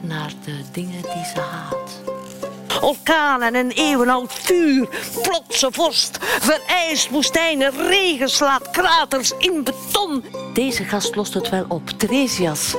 naar 0.00 0.32
de 0.44 0.60
dingen 0.72 1.02
die 1.02 1.24
ze 1.34 1.40
haat. 1.40 2.00
Orkanen 2.82 3.54
en 3.54 3.70
eeuwenoud 3.70 4.32
vuur, 4.32 4.88
plotse 5.22 5.68
vorst, 5.70 6.18
vereist 6.20 7.10
woestijnen, 7.10 7.72
regen 7.88 8.28
slaat 8.28 8.70
kraters 8.70 9.32
in 9.38 9.64
beton. 9.64 10.24
Deze 10.54 10.84
gast 10.84 11.16
lost 11.16 11.34
het 11.34 11.48
wel 11.48 11.64
op. 11.68 11.88
Theresias 11.88 12.74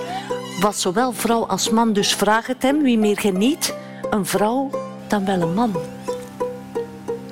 was 0.59 0.81
zowel 0.81 1.11
vrouw 1.11 1.47
als 1.47 1.69
man, 1.69 1.93
dus 1.93 2.15
vraag 2.15 2.47
het 2.47 2.61
hem 2.61 2.81
wie 2.81 2.97
meer 2.97 3.19
geniet. 3.19 3.73
Een 4.09 4.25
vrouw 4.25 4.69
dan 5.07 5.25
wel 5.25 5.41
een 5.41 5.53
man. 5.53 5.75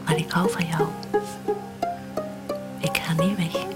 Maar 0.05 0.17
ik 0.17 0.31
hou 0.31 0.51
van 0.51 0.65
jou. 0.65 0.87
Ik 2.79 2.97
ga 2.97 3.23
niet 3.23 3.37
weg. 3.37 3.66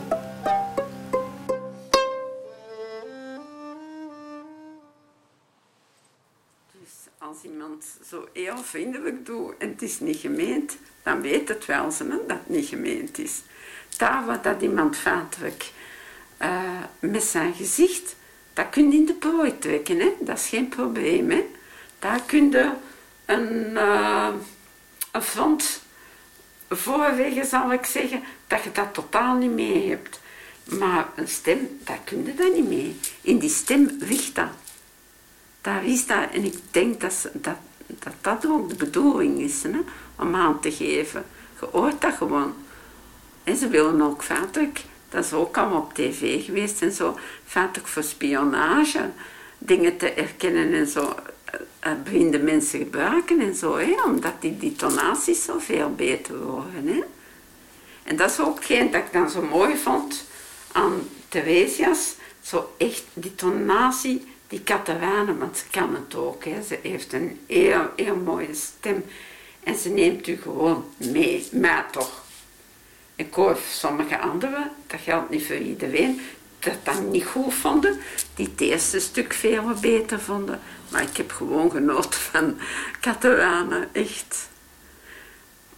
Zo 8.12 8.28
heel 8.34 8.58
vriendelijk 8.58 9.26
doet 9.26 9.54
en 9.58 9.69
het 9.69 9.82
is 9.82 10.00
niet 10.00 10.17
gemeend, 10.17 10.78
dan 11.04 11.21
weet 11.21 11.47
het 11.47 11.65
wel 11.65 11.91
ze, 11.91 12.08
dat 12.08 12.38
het 12.38 12.50
niet 12.50 12.67
gemeend 12.67 13.17
is. 13.17 13.41
Daar 13.97 14.26
wat 14.26 14.43
dat 14.43 14.62
iemand 14.62 14.97
feitelijk 14.97 15.71
eh, 16.38 16.80
met 17.00 17.24
zijn 17.24 17.54
gezicht 17.54 18.15
dat 18.54 18.69
kun 18.69 18.91
je 18.91 18.97
in 18.97 19.06
de 19.06 19.13
prooi 19.13 19.58
trekken, 19.58 20.00
hè? 20.00 20.13
dat 20.19 20.38
is 20.38 20.47
geen 20.47 20.69
probleem. 20.69 21.30
Hè? 21.30 21.45
Daar 22.00 22.21
kun 22.21 22.52
je 22.52 22.71
een, 23.26 23.71
uh, 23.74 24.34
een 25.12 25.21
front 25.21 25.82
voorwegen, 26.69 27.45
zal 27.45 27.74
ik 27.74 27.86
zeggen, 27.86 28.24
dat 28.47 28.63
je 28.63 28.71
dat 28.71 28.93
totaal 28.93 29.36
niet 29.36 29.52
mee 29.52 29.89
hebt. 29.89 30.19
Maar 30.63 31.10
een 31.15 31.28
stem, 31.28 31.80
daar 31.84 32.00
kun 32.04 32.26
je 32.26 32.36
dat 32.36 32.54
niet 32.54 32.67
mee. 32.67 33.00
In 33.21 33.39
die 33.39 33.50
stem 33.50 33.97
ligt 34.00 34.36
dat. 34.36 34.50
Daar 35.62 35.86
is 35.86 36.06
dat. 36.06 36.32
En 36.32 36.43
ik 36.43 36.58
denk 36.71 37.02
dat 37.02 37.30
dat, 37.34 37.58
dat, 37.99 38.13
dat 38.21 38.47
ook 38.47 38.69
de 38.69 38.75
bedoeling 38.75 39.39
is, 39.39 39.63
hè? 39.63 39.80
om 40.15 40.36
aan 40.36 40.60
te 40.60 40.71
geven. 40.71 41.25
Je 41.60 41.67
hoort 41.71 42.01
dat 42.01 42.13
gewoon. 42.13 42.54
En 43.43 43.58
ze 43.58 43.67
willen 43.67 44.01
ook 44.01 44.23
vaak 44.23 44.54
dat 45.12 45.25
is 45.25 45.34
ook 45.34 45.58
allemaal 45.58 45.82
op 45.82 45.93
tv 45.93 46.45
geweest 46.45 46.82
en 46.82 46.91
zo, 46.91 47.17
vaak 47.45 47.77
voor 47.84 48.04
spionage, 48.04 49.10
dingen 49.58 49.97
te 49.97 50.13
erkennen 50.13 50.73
en 50.73 50.88
zo, 50.88 51.15
uh, 51.86 51.91
blinde 52.04 52.39
mensen 52.39 52.80
gebruiken 52.80 53.39
en 53.39 53.56
zo, 53.56 53.77
hè, 53.77 53.95
omdat 54.06 54.34
die, 54.39 54.58
die 54.58 54.75
tonaties 54.75 55.43
zo 55.43 55.60
veel 55.60 55.95
beter 55.95 56.43
worden. 56.45 56.88
Hè. 56.88 57.04
En 58.04 58.15
dat 58.15 58.32
is 58.32 58.39
ook 58.39 58.56
hetgeen 58.56 58.91
dat 58.91 59.01
ik 59.01 59.12
dan 59.12 59.30
zo 59.30 59.41
mooi 59.41 59.77
vond 59.77 60.25
aan 60.71 60.93
Theresias, 61.30 62.15
zo 62.41 62.73
echt 62.77 63.04
die 63.13 63.36
tonatie, 63.36 64.27
die 64.52 64.62
Katawane, 64.62 65.38
want 65.38 65.58
ze 65.58 65.64
kan 65.72 65.96
het 65.96 66.16
ook, 66.16 66.46
hè. 66.46 66.62
ze 66.62 66.80
heeft 66.82 67.14
een 67.14 67.40
heel, 67.48 67.90
heel 67.96 68.16
mooie 68.16 68.54
stem 68.54 69.06
en 69.64 69.76
ze 69.76 69.90
neemt 69.90 70.28
u 70.28 70.38
gewoon 70.42 70.86
mee, 70.98 71.48
maar 71.52 71.92
toch. 71.92 72.24
Ik 73.16 73.34
hoor 73.34 73.58
sommige 73.70 74.20
anderen, 74.20 74.72
dat 74.88 75.00
geldt 75.00 75.30
niet 75.30 75.46
voor 75.46 75.56
iedereen, 75.56 76.22
dat 76.60 76.78
dat 76.84 77.02
niet 77.02 77.26
goed 77.26 77.54
vonden, 77.54 78.00
die 78.36 78.48
het 78.52 78.62
eerste 78.62 79.00
stuk 79.00 79.34
veel 79.34 79.74
beter 79.82 80.20
vonden. 80.20 80.60
Maar 80.90 81.02
ik 81.02 81.18
heb 81.18 81.32
gewoon 81.32 81.72
genoten 81.72 82.20
van 82.20 82.58
Catalanen, 83.00 83.90
echt. 83.92 84.50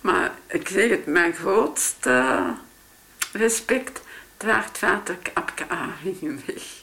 Maar 0.01 0.31
ik 0.47 0.67
zeg 0.67 0.89
het, 0.89 1.05
mijn 1.05 1.33
grootste 1.33 2.43
respect 3.31 4.01
draagt 4.37 4.77
vader 4.77 5.17
Apke 5.33 5.69
Aringen 5.69 6.41
weg. 6.45 6.82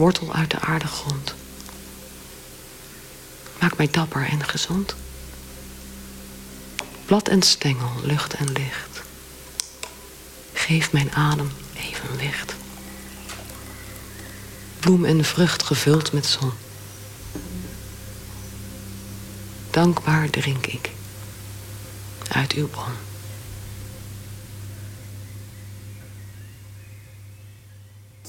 Wortel 0.00 0.32
uit 0.32 0.50
de 0.50 0.60
aardegrond. 0.60 1.34
Maak 3.60 3.76
mij 3.76 3.88
dapper 3.90 4.26
en 4.26 4.44
gezond. 4.44 4.94
Blad 7.04 7.28
en 7.28 7.42
stengel, 7.42 7.90
lucht 8.02 8.34
en 8.34 8.52
licht. 8.52 9.02
Geef 10.52 10.92
mijn 10.92 11.12
adem 11.12 11.50
evenwicht. 11.76 12.54
Bloem 14.78 15.04
en 15.04 15.24
vrucht 15.24 15.62
gevuld 15.62 16.12
met 16.12 16.26
zon. 16.26 16.52
Dankbaar 19.70 20.30
drink 20.30 20.66
ik 20.66 20.90
uit 22.28 22.52
uw 22.52 22.68
bron. 22.68 23.09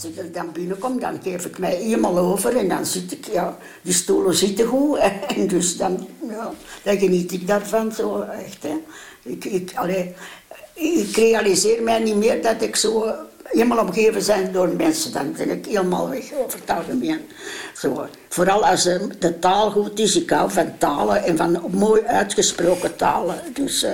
Als 0.03 0.09
ik 0.09 0.33
dan 0.33 0.51
binnenkom, 0.51 0.99
dan 0.99 1.19
geef 1.23 1.45
ik 1.45 1.57
mij 1.57 1.77
eenmaal 1.77 2.17
over 2.17 2.57
en 2.57 2.67
dan 2.67 2.85
zit 2.85 3.11
ik, 3.11 3.25
ja, 3.31 3.57
die 3.81 3.93
stoelen 3.93 4.35
zitten 4.35 4.65
goed. 4.65 4.99
En 5.35 5.47
dus 5.47 5.77
dan, 5.77 6.07
ja, 6.29 6.51
dan 6.83 6.99
geniet 6.99 7.31
ik 7.31 7.47
daarvan 7.47 7.91
zo 7.91 8.21
echt. 8.21 8.63
Hè. 8.63 8.77
Ik, 9.23 9.45
ik, 9.45 9.71
allee, 9.75 10.13
ik 10.73 11.15
realiseer 11.15 11.83
mij 11.83 11.99
niet 11.99 12.15
meer 12.15 12.41
dat 12.41 12.61
ik 12.61 12.75
zo 12.75 13.13
helemaal 13.43 13.85
omgeven 13.85 14.25
ben 14.25 14.53
door 14.53 14.75
mensen. 14.75 15.13
Dan 15.13 15.33
ben 15.37 15.49
ik 15.49 15.65
helemaal 15.65 16.09
weg 16.09 16.33
over 16.33 16.59
het. 16.65 17.19
Zo. 17.75 18.07
Vooral 18.29 18.65
als 18.65 18.83
de 19.19 19.39
taal 19.39 19.71
goed 19.71 19.99
is. 19.99 20.15
Ik 20.15 20.29
hou 20.29 20.51
van 20.51 20.77
talen 20.77 21.23
en 21.23 21.37
van 21.37 21.63
mooi 21.71 22.01
uitgesproken 22.01 22.95
talen. 22.95 23.41
Dus 23.53 23.83
uh, 23.83 23.89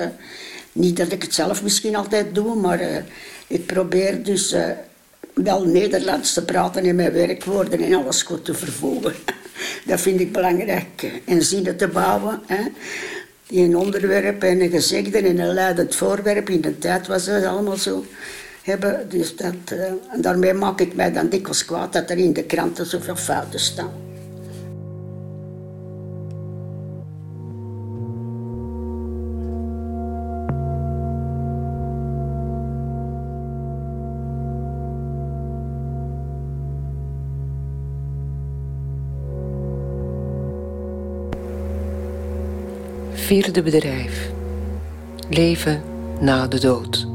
niet 0.72 0.98
dat 0.98 1.12
ik 1.12 1.22
het 1.22 1.34
zelf 1.34 1.64
misschien 1.64 1.96
altijd 1.96 2.36
doe, 2.36 2.56
maar 2.56 2.82
uh, 2.82 2.98
ik 3.48 3.66
probeer 3.66 4.24
dus... 4.24 4.56
wel 5.44 5.66
Nederlands 5.66 6.34
te 6.34 6.46
praten 6.46 6.84
en 6.84 6.96
mijn 6.96 7.12
werkwoorden 7.12 7.80
en 7.80 7.94
alles 7.94 8.22
goed 8.24 8.46
te 8.46 8.54
vervoegen. 8.54 9.14
Dat 9.86 10.02
vind 10.02 10.20
ik 10.20 10.32
belangrijk. 10.32 11.22
En 11.26 11.42
zinnen 11.42 11.78
te 11.78 11.88
bouwen. 11.88 12.42
Hè. 12.46 12.62
Die 13.48 13.64
een 13.64 13.78
onderwerp 13.78 14.44
en 14.44 14.62
een 14.62 14.70
gezegde 14.70 15.18
en 15.18 15.40
een 15.40 15.54
leidend 15.54 15.96
voorwerp. 15.96 16.50
In 16.50 16.62
de 16.62 16.78
tijd 16.78 17.08
was 17.08 17.26
het 17.26 17.46
allemaal 17.46 17.78
zo. 17.78 18.06
Hebben. 18.64 19.10
Dus 19.10 19.36
dat, 19.36 19.54
uh, 19.74 19.84
en 19.86 20.22
daarmee 20.22 20.54
maak 20.54 20.80
ik 20.80 20.96
mij 20.96 21.12
dan 21.12 21.30
dikwijls 21.30 21.66
kwaad 21.66 21.94
dat 21.94 22.10
er 22.10 22.18
in 22.18 22.34
de 22.34 22.44
kranten 22.44 22.86
zoveel 22.86 23.16
fouten 23.16 23.60
staan. 23.60 24.07
Vierde 43.28 43.62
bedrijf. 43.62 44.30
Leven 45.30 45.82
na 46.20 46.48
de 46.48 46.60
dood. 46.60 47.08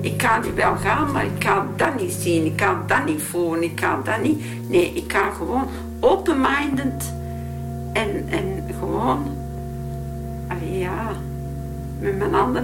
Ik 0.00 0.44
niet 0.44 0.54
wel 0.54 0.76
gaan, 0.76 1.12
maar 1.12 1.24
ik 1.24 1.38
kan 1.38 1.66
dat 1.76 2.00
niet 2.00 2.12
zien, 2.12 2.44
ik 2.44 2.56
kan 2.56 2.76
dat 2.86 3.04
niet 3.04 3.22
voelen, 3.22 3.62
ik 3.62 3.76
kan 3.76 4.00
dat 4.04 4.22
niet. 4.22 4.42
Nee, 4.68 4.92
ik 4.94 5.12
ga 5.12 5.30
gewoon 5.30 5.68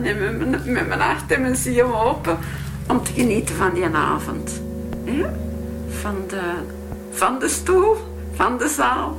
en 0.07 0.39
met 0.39 0.67
met 0.67 0.89
mijn 0.89 1.01
hart 1.01 1.33
en 1.33 1.41
mijn 1.41 1.57
ziel 1.57 2.01
open 2.01 2.39
om 2.89 3.03
te 3.03 3.13
genieten 3.13 3.55
van 3.55 3.75
die 3.75 3.85
avond. 3.85 4.61
Van, 5.89 6.15
de, 6.29 6.43
van 7.11 7.39
de 7.39 7.49
stoel, 7.49 7.97
van 8.33 8.59
de 8.59 8.69
zaal, 8.69 9.17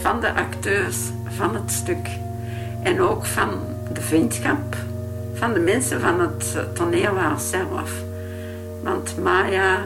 van 0.00 0.20
de 0.20 0.34
acteurs, 0.34 0.96
van 1.36 1.54
het 1.54 1.70
stuk. 1.70 2.08
En 2.82 3.00
ook 3.00 3.26
van 3.26 3.48
de 3.92 4.00
vriendschap 4.00 4.76
van 5.38 5.52
de 5.52 5.60
mensen 5.60 6.00
van 6.00 6.20
het 6.20 6.56
toneel 6.74 7.14
zelf. 7.38 7.92
Want 8.82 9.16
Maya 9.22 9.80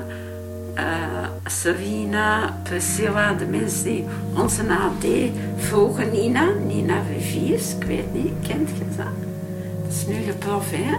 uh, 0.75 2.49
Priscilla, 2.63 3.33
de 3.33 3.47
mensen 3.47 3.85
die 3.85 4.05
onze 4.37 4.63
AD 4.63 5.07
vroegen, 5.57 6.11
Nina, 6.11 6.45
Nina 6.67 6.95
Viviers, 7.13 7.75
ik 7.75 7.85
weet 7.85 8.15
niet, 8.15 8.33
kent 8.49 8.69
je 8.69 8.85
dat? 8.97 9.32
Is 9.93 10.07
nu 10.07 10.25
de 10.25 10.33
prof, 10.33 10.71
hè? 10.71 10.97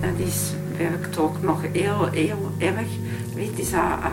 Dat 0.00 0.26
is, 0.26 0.52
werkt 0.76 1.18
ook 1.18 1.42
nog 1.42 1.60
heel, 1.72 2.08
heel 2.10 2.52
erg, 2.58 2.86
weet 3.34 3.58
is 3.58 3.70
dat 3.70 3.80
uh, 3.80 4.06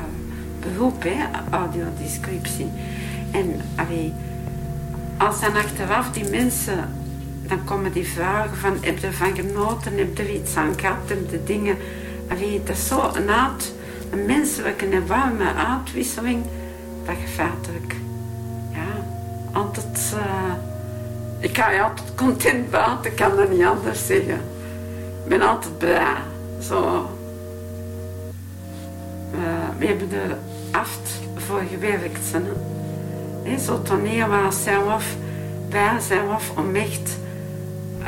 beroep, 0.60 1.04
hè, 1.04 1.16
audiodescriptie. 1.52 2.70
En 3.32 3.62
allee, 3.76 4.14
als 5.18 5.40
dan 5.40 5.56
achteraf 5.56 6.12
die 6.12 6.30
mensen, 6.30 6.90
dan 7.48 7.64
komen 7.64 7.92
die 7.92 8.08
vragen 8.08 8.58
van, 8.58 8.78
heb 8.82 8.98
je 8.98 9.08
ervan 9.08 9.36
genoten, 9.36 9.98
heb 9.98 10.18
je 10.18 10.24
er 10.24 10.34
iets 10.34 10.56
aan 10.56 10.80
gehad, 10.80 10.98
heb 11.06 11.30
je 11.30 11.44
dingen, 11.44 11.78
dat 12.66 12.76
is 12.76 12.88
zo 12.88 13.12
een 13.14 13.30
aard 13.30 13.72
een 14.12 14.26
menselijke 14.26 14.86
en 14.86 15.08
warme 15.08 15.54
uitwisseling, 15.54 16.44
dat 17.06 17.16
feitelijk, 17.36 17.96
ja, 18.72 19.06
altijd, 19.52 20.16
ik 21.44 21.58
ga 21.58 21.72
je 21.72 21.82
altijd 21.82 22.16
content 22.16 22.70
buiten, 22.70 23.12
ik 23.12 23.16
kan 23.16 23.36
dat 23.36 23.50
niet 23.50 23.64
anders 23.64 24.06
zeggen. 24.06 24.42
Ik 25.24 25.30
ben 25.30 25.42
altijd 25.42 25.78
blij, 25.78 26.16
zo. 26.62 27.10
Uh, 29.36 29.40
we 29.78 29.86
hebben 29.86 30.12
er 30.12 30.38
aft 30.72 31.20
voor 31.36 31.62
gewerkt, 31.70 32.32
hè. 33.44 33.58
zo 33.58 33.82
toneel 33.82 34.28
waar 34.28 34.54
zelf, 34.54 35.16
bij 35.70 36.00
zelf, 36.00 36.52
om 36.58 36.76
echt 36.76 37.18
uh, 38.02 38.08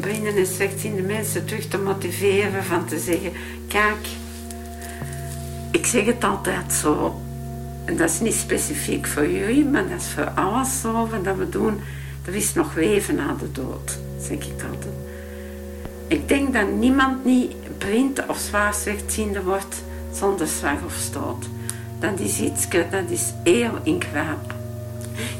blinden 0.00 0.36
en 0.36 0.46
slechtziende 0.46 1.02
mensen 1.02 1.44
terug 1.44 1.68
te 1.68 1.78
motiveren 1.78 2.64
van 2.64 2.86
te 2.86 2.98
zeggen, 2.98 3.32
kijk, 3.68 4.06
ik 5.70 5.86
zeg 5.86 6.04
het 6.04 6.24
altijd 6.24 6.72
zo. 6.72 7.20
En 7.84 7.96
dat 7.96 8.10
is 8.10 8.20
niet 8.20 8.34
specifiek 8.34 9.06
voor 9.06 9.30
jullie, 9.30 9.64
maar 9.64 9.88
dat 9.88 10.00
is 10.00 10.08
voor 10.08 10.30
alles 10.30 10.80
zo 10.80 10.92
wat 10.92 11.36
we 11.36 11.48
doen. 11.48 11.80
Er 12.26 12.34
is 12.34 12.54
nog 12.54 12.74
leven 12.74 13.14
na 13.14 13.34
de 13.34 13.52
dood, 13.52 13.98
zeg 14.20 14.38
ik 14.38 14.62
altijd. 14.70 14.94
Ik 16.06 16.28
denk 16.28 16.52
dat 16.52 16.70
niemand 16.70 17.24
niet 17.24 17.54
blind 17.78 18.26
of 18.26 18.38
zwaar 18.38 18.74
slechtziende 18.74 19.42
wordt 19.42 19.82
zonder 20.12 20.46
slag 20.46 20.84
of 20.84 20.94
stoot. 20.94 21.46
Dat 21.98 22.20
is 22.20 22.40
iets, 22.40 22.68
dat 22.70 23.08
is 23.10 23.32
heel 23.42 23.78
ingrijpend, 23.82 24.52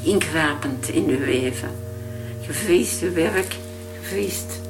ingrijpend 0.03 0.89
in 0.89 1.09
uw 1.09 1.25
leven. 1.25 1.71
Je 2.41 2.53
vriest 2.53 3.01
je 3.01 3.11
werk, 3.11 3.53
je 3.93 4.09
vriest. 4.09 4.61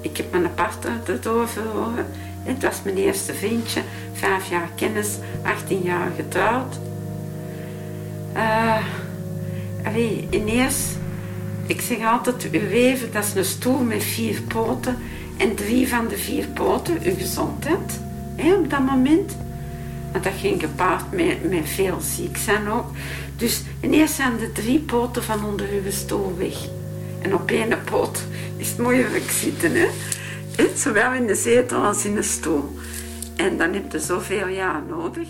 Ik 0.00 0.16
heb 0.16 0.30
mijn 0.30 0.54
partner 0.54 0.92
erdoor 1.06 1.48
verloren. 1.48 2.06
Het 2.42 2.62
was 2.62 2.82
mijn 2.84 2.96
eerste 2.96 3.34
vriendje, 3.34 3.82
vijf 4.12 4.50
jaar 4.50 4.68
kennis, 4.74 5.16
18 5.42 5.82
jaar 5.82 6.10
getrouwd. 6.16 6.78
Uh, 8.34 8.86
allee, 9.84 10.28
ineens, 10.30 10.76
ik 11.70 11.80
zeg 11.80 12.04
altijd, 12.04 12.50
uw 12.50 12.68
leven 12.68 13.12
dat 13.12 13.24
is 13.24 13.34
een 13.34 13.44
stoel 13.44 13.78
met 13.78 14.04
vier 14.04 14.42
poten 14.42 14.98
en 15.36 15.54
drie 15.54 15.88
van 15.88 16.08
de 16.08 16.16
vier 16.16 16.46
poten, 16.46 16.98
uw 17.02 17.14
gezondheid, 17.14 18.00
hè, 18.36 18.54
op 18.54 18.70
dat 18.70 18.80
moment. 18.80 19.36
Maar 20.12 20.22
dat 20.22 20.32
ging 20.40 20.60
gepaard 20.60 21.12
met, 21.12 21.68
veel 21.68 22.00
ziek 22.00 22.36
zijn 22.36 22.68
ook. 22.68 22.86
Dus 23.36 23.62
ineens 23.80 24.14
zijn 24.14 24.38
de 24.38 24.52
drie 24.52 24.78
poten 24.78 25.22
van 25.22 25.44
onder 25.44 25.68
uw 25.84 25.90
stoel 25.90 26.36
weg. 26.36 26.56
En 27.22 27.34
op 27.34 27.50
één 27.50 27.84
poot 27.84 28.22
is 28.56 28.68
het 28.68 28.78
moeilijk 28.78 29.30
zitten, 29.30 29.72
hè? 29.74 29.88
Zowel 30.76 31.12
in 31.12 31.26
de 31.26 31.34
zetel 31.34 31.84
als 31.84 32.04
in 32.04 32.14
de 32.14 32.22
stoel. 32.22 32.78
En 33.36 33.58
dan 33.58 33.72
heb 33.72 33.92
je 33.92 33.98
zoveel 34.00 34.48
jaar 34.48 34.82
nodig. 34.88 35.28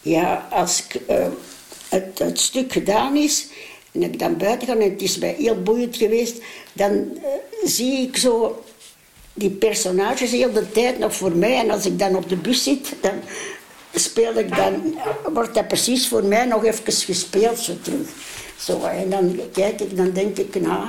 Ja, 0.00 0.48
als 0.50 0.86
het, 1.88 2.18
het, 2.18 2.40
stuk 2.40 2.72
gedaan 2.72 3.16
is 3.16 3.48
en 4.02 4.12
ik 4.12 4.18
dan 4.18 4.36
buiten 4.36 4.68
ga 4.68 4.74
en 4.74 4.90
het 4.90 5.02
is 5.02 5.18
mij 5.18 5.34
heel 5.38 5.62
boeiend 5.62 5.96
geweest, 5.96 6.42
dan 6.72 6.92
uh, 6.92 7.28
zie 7.64 7.98
ik 7.98 8.16
zo 8.16 8.62
die 9.34 9.50
personages 9.50 10.30
heel 10.30 10.52
de 10.52 10.70
tijd 10.70 10.98
nog 10.98 11.14
voor 11.14 11.36
mij. 11.36 11.58
En 11.58 11.70
als 11.70 11.86
ik 11.86 11.98
dan 11.98 12.16
op 12.16 12.28
de 12.28 12.36
bus 12.36 12.62
zit, 12.62 12.94
dan 13.00 13.20
speel 13.94 14.34
ik 14.34 14.56
dan, 14.56 14.94
wordt 15.32 15.54
dat 15.54 15.68
precies 15.68 16.08
voor 16.08 16.24
mij 16.24 16.44
nog 16.44 16.64
even 16.64 16.92
gespeeld 16.92 17.58
zo 17.58 17.72
terug. 17.82 18.08
Zo, 18.58 18.82
en 18.82 19.10
dan 19.10 19.40
kijk 19.52 19.80
ik, 19.80 19.96
dan 19.96 20.10
denk 20.10 20.38
ik, 20.38 20.60
nou, 20.60 20.88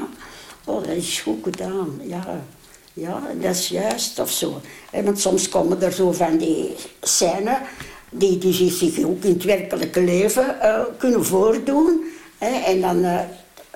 oh, 0.66 0.84
dat 0.84 0.95
is 0.95 1.20
goed 1.20 1.43
gedaan, 1.43 2.01
ja. 2.03 2.43
Ja, 2.93 3.22
dat 3.41 3.55
is 3.55 3.68
juist 3.68 4.20
of 4.20 4.32
zo. 4.32 4.62
want 4.91 5.20
soms 5.20 5.49
komen 5.49 5.82
er 5.82 5.91
zo 5.91 6.12
van 6.12 6.38
die 6.38 6.76
scènes 7.01 7.57
die, 8.10 8.38
die 8.38 8.72
zich 8.72 9.03
ook 9.03 9.24
in 9.24 9.34
het 9.34 9.43
werkelijke 9.43 10.01
leven 10.01 10.55
uh, 10.62 10.82
kunnen 10.97 11.26
voordoen. 11.26 12.03
En 12.40 12.82
dan, 12.82 12.98
uh, 13.06 13.20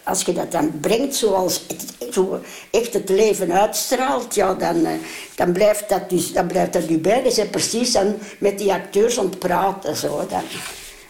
als 0.04 0.22
je 0.22 0.34
dat 0.34 0.52
dan 0.52 0.80
brengt 0.80 1.16
zoals 1.16 1.66
het, 1.68 2.14
zo 2.14 2.40
echt 2.72 2.94
het 2.94 3.10
leven 3.10 3.52
uitstraalt, 3.52 4.36
ja, 4.36 4.54
dan, 4.54 4.78
uh, 4.78 4.90
dan, 5.36 5.52
blijft 5.52 5.90
dat 5.90 6.10
dus, 6.10 6.34
dan 6.34 6.48
blijft 6.48 6.74
dat 6.74 6.90
u 6.90 6.98
bij. 6.98 7.24
Dus 7.24 7.50
precies 7.50 7.92
dan 7.92 8.16
met 8.38 8.58
die 8.58 8.74
acteurs 8.74 9.20
aan 9.20 9.38
praten. 9.38 9.96
Zo, 9.96 10.26
dan, 10.30 10.42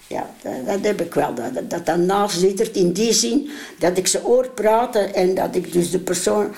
ja, 0.08 0.30
dat, 0.66 0.80
heb 0.82 1.01
ik 1.01 1.14
wel. 1.14 1.34
Dat, 1.34 1.70
dat 1.70 2.08
dat 2.08 2.32
zit 2.32 2.72
in 2.72 2.91
die 2.91 3.14
zin 3.14 3.49
dat 3.80 3.97
ik 3.97 4.08
ze 4.08 4.20
hoor 4.20 4.49
praten 4.49 5.14
en 5.14 5.36
dat 5.36 5.56
ik 5.56 5.74
dus 5.74 5.91
de 5.91 5.99
persoon 5.99 6.56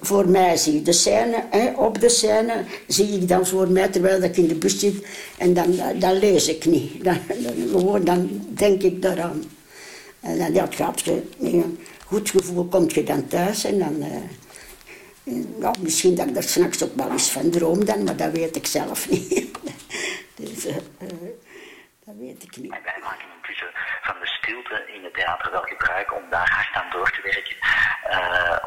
voor 0.00 0.28
mij 0.28 0.56
zie. 0.56 0.82
De 0.82 0.92
scène, 0.92 1.44
hè, 1.50 1.72
op 1.76 2.00
de 2.00 2.08
scène 2.08 2.64
zie 2.86 3.08
ik 3.08 3.28
dan 3.28 3.46
voor 3.46 3.70
mij 3.70 3.88
terwijl 3.88 4.22
ik 4.22 4.36
in 4.36 4.48
de 4.48 4.54
bus 4.54 4.78
zit 4.78 5.06
en 5.38 5.54
dan, 5.54 5.80
dan 5.98 6.18
lees 6.18 6.48
ik 6.48 6.64
niet. 6.66 6.92
Dan, 7.04 8.04
dan 8.04 8.42
denk 8.48 8.82
ik 8.82 9.02
daaraan. 9.02 9.42
En 10.20 10.38
dan 10.38 10.52
ja, 10.52 10.64
het 10.64 10.74
gaat 10.74 11.06
met 11.06 11.52
een 11.52 11.86
goed 12.06 12.30
gevoel 12.30 12.68
kom 12.68 12.84
je 12.88 13.02
dan 13.02 13.26
thuis 13.26 13.64
en 13.64 13.78
dan... 13.78 14.02
Uh, 14.02 15.70
misschien 15.78 16.14
dat 16.14 16.26
ik 16.26 16.36
er 16.36 16.42
s'nachts 16.42 16.84
ook 16.84 16.94
wel 16.94 17.10
eens 17.10 17.30
van 17.30 17.50
droom 17.50 17.84
dan, 17.84 18.04
maar 18.04 18.16
dat 18.16 18.32
weet 18.32 18.56
ik 18.56 18.66
zelf 18.66 19.08
niet. 19.10 19.58
dus, 20.36 20.66
uh, 20.66 20.76
dat 22.04 22.14
weet 22.18 22.42
ik 22.42 22.56
niet. 22.56 22.72
En 22.72 22.82
wij 22.84 23.00
maken 23.02 23.26
intussen 23.36 23.70
van 24.02 24.14
de 24.20 24.26
stilte 24.26 24.84
in 24.94 25.04
het 25.04 25.14
theater 25.14 25.50
wel 25.50 25.62
gebruik 25.62 26.14
om 26.14 26.22
daar 26.30 26.50
hard 26.50 26.84
aan 26.84 26.90
door 26.90 27.10
te 27.10 27.22
werken. 27.22 27.56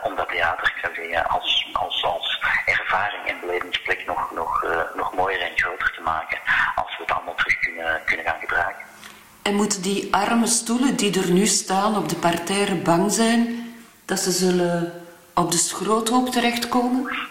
Om 0.04 0.16
dat 0.16 0.30
theater, 0.30 0.72
als, 1.28 1.70
als, 1.74 2.04
als 2.04 2.40
ervaring 2.66 3.26
en 3.28 3.40
belevingsplek 3.40 4.06
nog, 4.06 4.32
nog, 4.32 4.66
nog 4.96 5.14
mooier 5.14 5.42
en 5.42 5.58
groter 5.58 5.92
te 5.94 6.02
maken. 6.02 6.40
Als 6.76 6.98
we 6.98 7.04
het 7.04 7.12
allemaal 7.12 7.36
terug 7.36 7.60
kunnen, 7.60 8.02
kunnen 8.06 8.26
gaan. 8.26 8.40
En 9.42 9.56
moeten 9.56 9.82
die 9.82 10.14
arme 10.16 10.48
stoelen 10.48 10.96
die 10.96 11.22
er 11.22 11.32
nu 11.32 11.46
staan 11.46 11.98
op 11.98 12.10
de 12.10 12.16
parterre 12.16 12.76
bang 12.76 13.12
zijn 13.12 13.74
dat 14.06 14.20
ze 14.20 14.32
zullen 14.32 15.06
op 15.34 15.52
de 15.52 15.58
schroothoop 15.58 16.30
terechtkomen? 16.32 17.30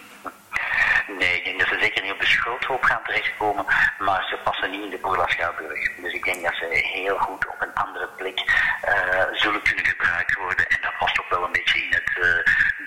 Nee, 1.18 1.36
ik 1.36 1.44
denk 1.44 1.58
dat 1.58 1.68
ze 1.68 1.76
zeker 1.80 2.02
niet 2.02 2.12
op 2.12 2.20
de 2.20 2.26
schroothoop 2.26 2.82
gaan 2.82 3.02
terechtkomen, 3.04 3.64
maar 3.98 4.24
ze 4.28 4.38
passen 4.44 4.70
niet 4.70 4.82
in 4.82 4.90
de 4.90 4.98
Boerla 4.98 5.28
Schouwburg. 5.28 5.94
Dus 6.02 6.12
ik 6.12 6.24
denk 6.24 6.42
dat 6.42 6.54
ze 6.54 6.66
heel 6.70 7.18
goed 7.18 7.46
op 7.46 7.56
een 7.58 7.74
andere 7.74 8.08
plek 8.16 8.38
uh, 8.38 9.24
zullen 9.32 9.62
kunnen 9.62 9.84
gebruikt 9.84 10.34
worden. 10.34 10.68
En 10.68 10.78
dat 10.82 10.98
past 10.98 11.20
ook 11.20 11.30
wel 11.30 11.44
een 11.44 11.52
beetje 11.52 11.84
in 11.84 11.92
het 11.92 12.10
uh, 12.18 12.24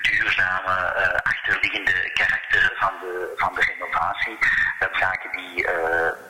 duurzame, 0.02 0.76
uh, 0.98 1.32
achterliggende 1.32 2.12
karakter 2.14 2.74
van 2.76 2.94
de, 3.02 3.34
van 3.36 3.54
de 3.56 3.62
renovatie. 3.62 4.38
Dat 4.80 4.90
zaken 4.94 5.30
die 5.38 5.68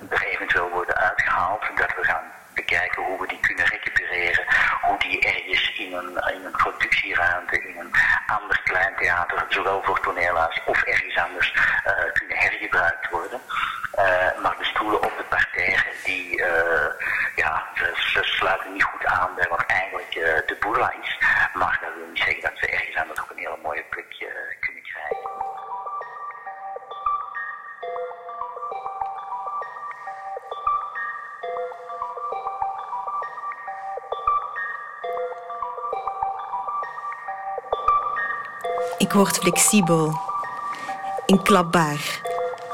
er 0.09 0.25
eventueel 0.25 0.69
worden 0.69 0.95
uitgehaald, 0.95 1.61
dat 1.75 1.95
we 1.95 2.03
gaan 2.03 2.31
bekijken 2.65 3.03
hoe 3.03 3.19
we 3.21 3.27
die 3.27 3.39
kunnen 3.39 3.65
recupereren, 3.65 4.45
hoe 4.81 4.99
die 4.99 5.19
ergens 5.19 5.73
in 5.77 5.93
een, 5.93 6.11
in 6.35 6.45
een 6.45 6.57
productieruimte, 6.63 7.57
in 7.69 7.79
een 7.79 7.91
ander 8.27 8.61
klein 8.63 8.95
theater, 8.95 9.45
zowel 9.49 9.81
voor 9.83 9.99
toneelhuis 9.99 10.61
of 10.65 10.81
ergens 10.81 11.17
anders, 11.17 11.53
uh, 11.55 12.11
kunnen 12.13 12.37
hergebruikt 12.37 13.09
worden. 13.09 13.41
Uh, 13.99 14.41
maar 14.41 14.55
de 14.57 14.65
stoelen 14.65 15.03
op 15.03 15.13
de 15.17 15.23
parterre, 15.23 15.91
die, 16.03 16.37
uh, 16.39 16.89
ja, 17.35 17.63
ze, 17.75 17.91
ze, 17.95 18.23
sluiten 18.23 18.73
niet 18.73 18.83
goed 18.83 19.05
aan 19.05 19.35
bij 19.35 19.47
wat 19.49 19.65
eigenlijk 19.65 20.11
de 20.47 20.57
boerla 20.59 20.93
is. 21.01 21.17
Maar 21.53 21.79
Word 39.13 39.37
flexibel, 39.37 40.13
inklapbaar, 41.25 42.21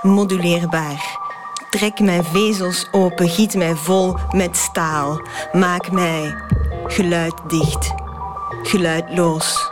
moduleerbaar. 0.01 1.17
Trek 1.69 1.99
mijn 1.99 2.23
vezels 2.23 2.87
open, 2.91 3.29
giet 3.29 3.55
mij 3.55 3.75
vol 3.75 4.17
met 4.31 4.57
staal. 4.57 5.21
Maak 5.51 5.91
mij 5.91 6.35
geluiddicht, 6.87 7.93
geluidloos. 8.63 9.71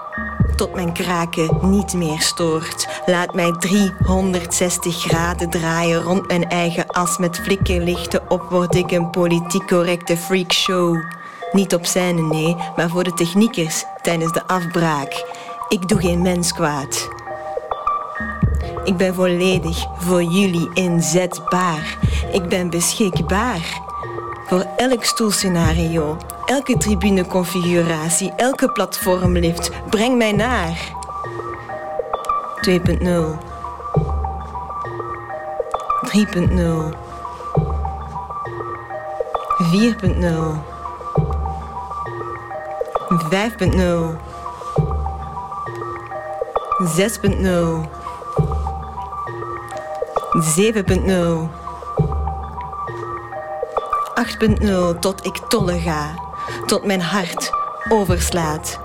Tot 0.55 0.75
mijn 0.75 0.93
kraken 0.93 1.57
niet 1.61 1.93
meer 1.93 2.21
stoort. 2.21 2.87
Laat 3.05 3.33
mij 3.33 3.51
360 3.51 5.01
graden 5.01 5.49
draaien 5.49 6.01
rond 6.01 6.27
mijn 6.27 6.49
eigen 6.49 6.87
as 6.87 7.17
met 7.17 7.39
flikkerlichten 7.39 8.29
op. 8.29 8.41
Word 8.49 8.75
ik 8.75 8.91
een 8.91 9.09
politiek 9.09 9.67
correcte 9.67 10.17
freakshow. 10.17 11.03
Niet 11.51 11.73
op 11.73 11.85
scène, 11.85 12.21
nee, 12.21 12.55
maar 12.75 12.89
voor 12.89 13.03
de 13.03 13.13
techniekers 13.13 13.83
tijdens 14.01 14.33
de 14.33 14.47
afbraak. 14.47 15.25
Ik 15.67 15.87
doe 15.87 15.99
geen 16.01 16.21
mens 16.21 16.53
kwaad. 16.53 17.09
Ik 18.83 18.97
ben 18.97 19.13
volledig 19.13 19.85
voor 19.97 20.23
jullie 20.23 20.69
inzetbaar. 20.73 21.97
Ik 22.31 22.49
ben 22.49 22.69
beschikbaar 22.69 23.81
voor 24.47 24.65
elk 24.77 25.03
stoelscenario, 25.03 26.17
elke 26.45 26.77
tribuneconfiguratie, 26.77 28.33
elke 28.35 28.71
platformlift. 28.71 29.71
Breng 29.89 30.17
mij 30.17 30.31
naar 30.31 30.95
2.0, 32.69 32.75
3.0, 36.01 36.93
4.0, 39.57 40.63
5.0. 43.29 44.26
6.0 46.77 47.89
7.0 50.37 51.49
8.0 54.15 54.99
tot 54.99 55.25
ik 55.25 55.37
tolle 55.47 55.79
ga, 55.79 56.13
tot 56.65 56.85
mijn 56.85 57.01
hart 57.01 57.51
overslaat, 57.89 58.79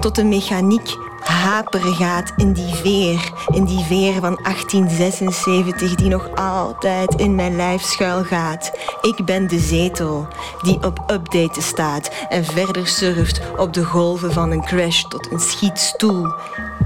tot 0.00 0.14
de 0.14 0.24
mechaniek 0.24 0.96
haperen 1.20 1.94
gaat 1.94 2.32
in 2.36 2.52
die 2.52 2.74
veer, 2.74 3.32
in 3.52 3.64
die 3.64 3.84
veer 3.84 4.12
van 4.12 4.38
1876 4.42 5.94
die 5.94 6.08
nog 6.08 6.28
altijd 6.34 7.14
in 7.14 7.34
mijn 7.34 7.56
lijf 7.56 7.82
schuil 7.82 8.24
gaat. 8.24 8.72
Ik 9.00 9.24
ben 9.24 9.48
de 9.48 9.58
zetel 9.58 10.28
die 10.62 10.84
op 10.84 11.04
updaten 11.10 11.62
staat 11.62 12.10
en 12.28 12.44
verder 12.44 12.86
surft 12.86 13.40
op 13.56 13.72
de 13.72 13.84
golven 13.84 14.32
van 14.32 14.50
een 14.50 14.64
crash 14.64 15.02
tot 15.02 15.32
een 15.32 15.40
schietstoel 15.40 16.34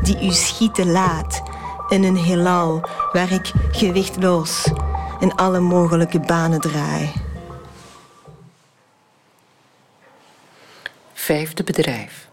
die 0.02 0.26
u 0.26 0.30
schieten 0.30 0.90
laat 0.90 1.42
in 1.88 2.04
een 2.04 2.16
heelal 2.16 2.88
waar 3.12 3.32
ik 3.32 3.52
gewichtloos 3.72 4.70
in 5.20 5.34
alle 5.34 5.60
mogelijke 5.60 6.20
banen 6.20 6.60
draai. 6.60 7.12
Vijfde 11.12 11.64
bedrijf. 11.64 12.28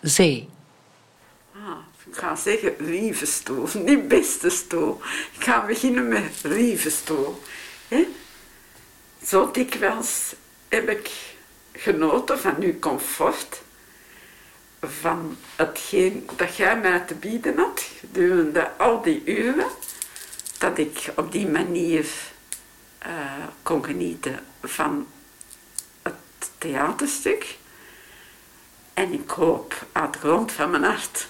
Zee. 0.00 0.48
Ah, 1.54 1.76
ik 2.06 2.16
ga 2.16 2.36
zeggen 2.36 2.74
rievenstoel, 2.78 3.68
niet 3.74 4.08
beste 4.08 4.50
stoel. 4.50 5.00
Ik 5.32 5.44
ga 5.44 5.66
beginnen 5.66 6.08
met 6.08 6.40
rievenstoel. 6.42 7.42
hè. 7.88 8.06
Zo 9.26 9.50
dikwijls 9.50 10.34
heb 10.68 10.88
ik 10.88 11.10
genoten 11.72 12.38
van 12.38 12.54
uw 12.58 12.78
comfort, 12.78 13.62
van 14.82 15.36
hetgeen 15.56 16.28
dat 16.36 16.56
jij 16.56 16.78
mij 16.80 17.00
te 17.00 17.14
bieden 17.14 17.58
had 17.58 17.86
gedurende 18.00 18.70
al 18.76 19.02
die 19.02 19.22
uren, 19.24 19.66
dat 20.58 20.78
ik 20.78 21.12
op 21.16 21.32
die 21.32 21.46
manier 21.46 22.06
eh, 22.98 23.12
kon 23.62 23.84
genieten 23.84 24.40
van 24.62 25.06
het 26.02 26.14
theaterstuk. 26.58 27.58
En 28.94 29.12
ik 29.12 29.30
hoop 29.30 29.86
uit 29.92 30.12
de 30.12 30.18
grond 30.18 30.52
van 30.52 30.70
mijn 30.70 30.82
hart 30.82 31.28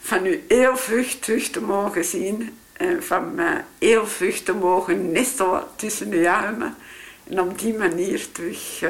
van 0.00 0.26
u 0.26 0.44
heel 0.48 0.76
vlug 0.76 1.18
terug 1.18 1.50
te 1.50 1.60
mogen 1.60 2.04
zien 2.04 2.58
en 2.72 3.04
van 3.04 3.34
mij 3.34 3.64
heel 3.78 4.06
te 4.44 4.52
mogen 4.52 5.12
nestelen 5.12 5.66
tussen 5.76 6.10
de 6.10 6.30
armen 6.30 6.76
en 7.24 7.40
op 7.40 7.58
die 7.58 7.74
manier 7.74 8.32
terug 8.32 8.82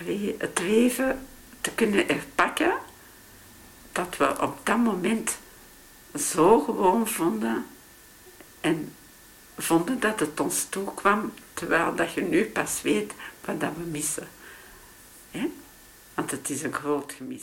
allee, 0.00 0.34
het 0.38 0.58
leven 0.62 1.28
te 1.60 1.70
kunnen 1.70 2.06
herpakken 2.06 2.72
dat 3.92 4.16
we 4.16 4.42
op 4.42 4.58
dat 4.62 4.76
moment 4.76 5.38
zo 6.18 6.60
gewoon 6.60 7.08
vonden 7.08 7.66
en 8.60 8.94
vonden 9.58 10.00
dat 10.00 10.20
het 10.20 10.40
ons 10.40 10.66
toekwam, 10.68 11.32
terwijl 11.54 11.94
dat 11.94 12.12
je 12.12 12.22
nu 12.22 12.44
pas 12.44 12.82
weet 12.82 13.12
wat 13.44 13.60
dat 13.60 13.70
we 13.76 13.82
missen. 13.90 14.28
hè? 15.30 15.50
Want 16.14 16.30
het 16.30 16.50
is 16.50 16.62
een 16.62 16.72
groot 16.72 17.12
gemis. 17.12 17.42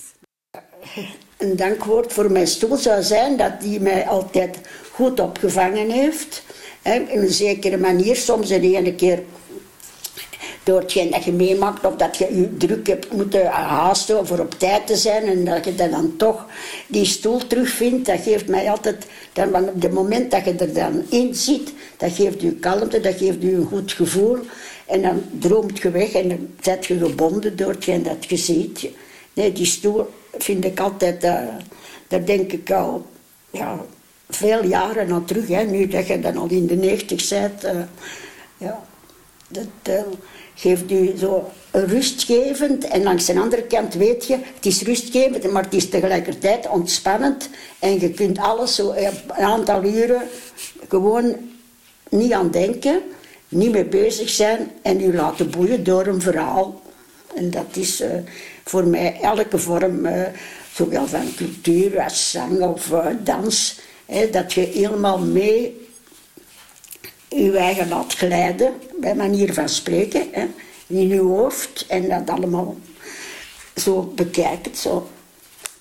Een 1.37 1.55
dankwoord 1.55 2.13
voor 2.13 2.31
mijn 2.31 2.47
stoel 2.47 2.77
zou 2.77 3.03
zijn 3.03 3.37
dat 3.37 3.61
die 3.61 3.79
mij 3.79 4.07
altijd 4.07 4.59
goed 4.91 5.19
opgevangen 5.19 5.89
heeft. 5.89 6.43
Hè, 6.81 6.93
in 6.93 7.19
een 7.19 7.29
zekere 7.33 7.77
manier, 7.77 8.15
soms 8.15 8.47
de 8.47 8.61
ene 8.61 8.95
keer 8.95 9.23
door 10.67 10.79
hetgeen 10.79 11.11
dat 11.11 11.23
je 11.23 11.31
meemaakt 11.31 11.85
of 11.85 11.95
dat 11.95 12.17
je 12.17 12.35
je 12.35 12.57
druk 12.57 12.87
hebt 12.87 13.11
moeten 13.11 13.45
haasten 13.45 14.27
voor 14.27 14.39
op 14.39 14.53
tijd 14.57 14.87
te 14.87 14.95
zijn 14.95 15.23
en 15.23 15.45
dat 15.45 15.65
je 15.65 15.75
dan 15.75 16.13
toch 16.17 16.45
die 16.87 17.05
stoel 17.05 17.47
terugvindt, 17.47 18.05
dat 18.05 18.19
geeft 18.21 18.47
mij 18.47 18.69
altijd, 18.69 19.05
dan, 19.33 19.49
want 19.51 19.69
op 19.69 19.81
het 19.81 19.91
moment 19.91 20.31
dat 20.31 20.45
je 20.45 20.53
er 20.53 20.73
dan 20.73 21.03
in 21.09 21.35
zit, 21.35 21.73
dat 21.97 22.11
geeft 22.11 22.41
je 22.41 22.51
kalmte, 22.51 22.99
dat 22.99 23.17
geeft 23.17 23.41
je 23.41 23.53
een 23.53 23.65
goed 23.65 23.91
gevoel 23.91 24.37
en 24.85 25.01
dan 25.01 25.23
droomt 25.39 25.79
je 25.79 25.91
weg 25.91 26.11
en 26.11 26.29
dan 26.29 26.47
zet 26.61 26.85
je 26.85 26.97
gebonden 26.97 27.55
door 27.55 27.71
hetgeen 27.71 28.03
dat 28.03 28.25
je 28.29 28.37
ziet. 28.37 28.89
Nee, 29.33 29.51
die 29.51 29.65
stoel 29.65 30.09
vind 30.37 30.65
ik 30.65 30.79
altijd, 30.79 31.23
eh, 31.23 31.39
daar 32.07 32.25
denk 32.25 32.51
ik 32.51 32.71
al 32.71 33.05
ja, 33.51 33.85
veel 34.29 34.63
jaren 34.65 35.11
aan 35.11 35.25
terug. 35.25 35.47
Hè. 35.47 35.63
Nu 35.63 35.87
dat 35.87 36.07
je 36.07 36.19
dan 36.19 36.37
al 36.37 36.47
in 36.49 36.67
de 36.67 36.75
negentig 36.75 37.29
bent, 37.29 37.63
eh, 37.63 37.75
ja, 38.57 38.85
dat 39.47 39.67
eh, 39.81 40.01
geeft 40.55 40.91
u 40.91 41.17
zo 41.17 41.51
rustgevend. 41.71 42.87
En 42.87 43.03
langs 43.03 43.25
de 43.25 43.39
andere 43.39 43.63
kant 43.63 43.93
weet 43.93 44.25
je, 44.25 44.37
het 44.55 44.65
is 44.65 44.81
rustgevend, 44.81 45.51
maar 45.51 45.63
het 45.63 45.73
is 45.73 45.89
tegelijkertijd 45.89 46.69
ontspannend. 46.69 47.49
En 47.79 47.99
je 47.99 48.11
kunt 48.11 48.37
alles 48.37 48.75
zo 48.75 48.87
op 48.87 49.13
een 49.27 49.45
aantal 49.45 49.83
uren 49.83 50.21
gewoon 50.87 51.35
niet 52.09 52.31
aan 52.31 52.51
denken, 52.51 53.01
niet 53.49 53.71
mee 53.71 53.85
bezig 53.85 54.29
zijn 54.29 54.71
en 54.81 55.01
u 55.01 55.15
laten 55.15 55.49
boeien 55.49 55.83
door 55.83 56.07
een 56.07 56.21
verhaal. 56.21 56.81
En 57.35 57.51
dat 57.51 57.75
is 57.75 58.01
eh, 58.01 58.09
voor 58.63 58.87
mij 58.87 59.19
elke 59.21 59.57
vorm, 59.57 60.05
eh, 60.05 60.21
zowel 60.73 61.07
van 61.07 61.33
cultuur 61.35 62.01
als 62.01 62.31
zang 62.31 62.61
of 62.61 62.91
eh, 62.91 63.05
dans, 63.23 63.79
hè, 64.05 64.29
dat 64.29 64.53
je 64.53 64.61
helemaal 64.61 65.19
mee 65.19 65.86
je 67.29 67.57
eigen 67.57 67.87
laat 67.87 68.13
glijden, 68.13 68.73
bij 68.99 69.15
manier 69.15 69.53
van 69.53 69.69
spreken, 69.69 70.27
hè, 70.31 70.47
in 70.87 71.07
je 71.07 71.19
hoofd 71.19 71.85
en 71.87 72.09
dat 72.09 72.29
allemaal 72.29 72.77
zo 73.75 74.11
bekijkt, 74.15 74.77
zo, 74.77 75.09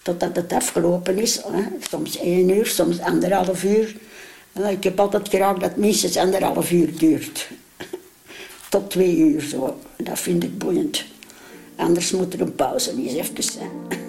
totdat 0.03 0.37
het 0.37 0.53
afgelopen 0.53 1.19
is. 1.19 1.37
Hè. 1.37 1.63
Soms 1.91 2.19
één 2.19 2.49
uur, 2.49 2.67
soms 2.67 3.01
anderhalf 3.01 3.65
uur. 3.65 3.97
Ik 4.71 4.85
heb 4.85 5.01
altijd 5.01 5.29
graag 5.29 5.59
dat 5.59 5.69
het 5.69 5.77
minstens 5.77 6.17
anderhalf 6.17 6.71
uur 6.71 6.99
duurt. 6.99 7.49
Tot 8.71 8.91
twee 8.91 9.17
uur 9.17 9.41
zo. 9.41 9.79
Dat 9.97 10.19
vind 10.19 10.43
ik 10.43 10.59
boeiend. 10.59 11.05
Anders 11.77 12.11
moet 12.11 12.35
er 12.35 12.41
een 12.41 12.55
pauze 12.55 12.91
eens 12.97 13.13
even 13.13 13.43
zijn. 13.43 13.71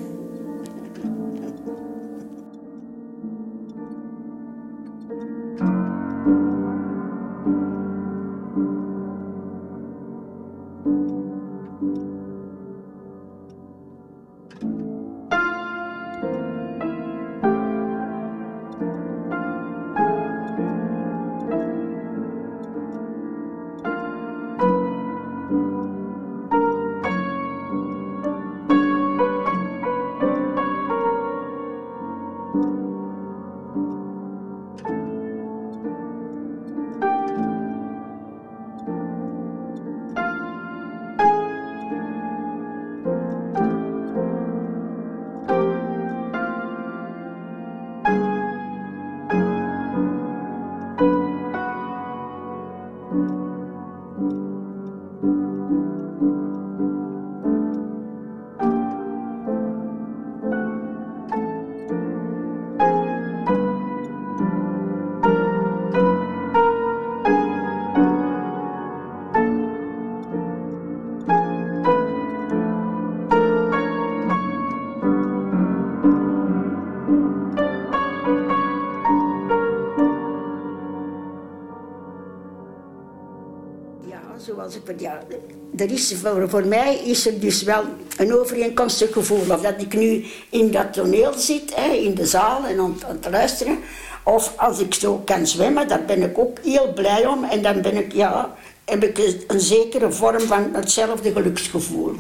er 85.78 85.91
is 85.91 86.13
voor, 86.21 86.49
voor 86.49 86.65
mij 86.65 86.95
is 86.95 87.25
er 87.28 87.39
dus 87.39 87.63
wel 87.63 87.84
een 88.17 88.34
overeenkomstig 88.34 89.13
gevoel. 89.13 89.51
Of 89.51 89.61
dat 89.61 89.82
ik 89.82 89.93
nu 89.93 90.25
in 90.49 90.71
dat 90.71 90.93
toneel 90.93 91.34
zit, 91.34 91.75
hè, 91.75 91.89
in 91.89 92.15
de 92.15 92.25
zaal 92.25 92.65
en 92.65 92.80
aan, 92.80 92.97
het 93.05 93.28
luisteren. 93.30 93.80
Of 94.23 94.53
als 94.57 94.80
ik 94.80 94.93
zo 94.93 95.21
kan 95.25 95.47
zwemmen, 95.47 95.88
daar 95.88 96.05
ben 96.05 96.23
ik 96.23 96.38
ook 96.38 96.57
heel 96.63 96.93
blij 96.93 97.25
om. 97.25 97.43
En 97.43 97.61
dan 97.61 97.82
ben 97.82 97.97
ik, 97.97 98.13
ja, 98.13 98.55
heb 98.86 99.03
ik 99.03 99.43
een, 99.47 99.59
zekere 99.59 100.11
vorm 100.11 100.39
van 100.39 100.69
hetzelfde 100.73 101.32
geluksgevoel. 101.32 102.15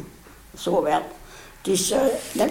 Zo 0.57 0.83
wel. 0.83 1.01
Dus 1.61 1.91
eh, 1.91 1.99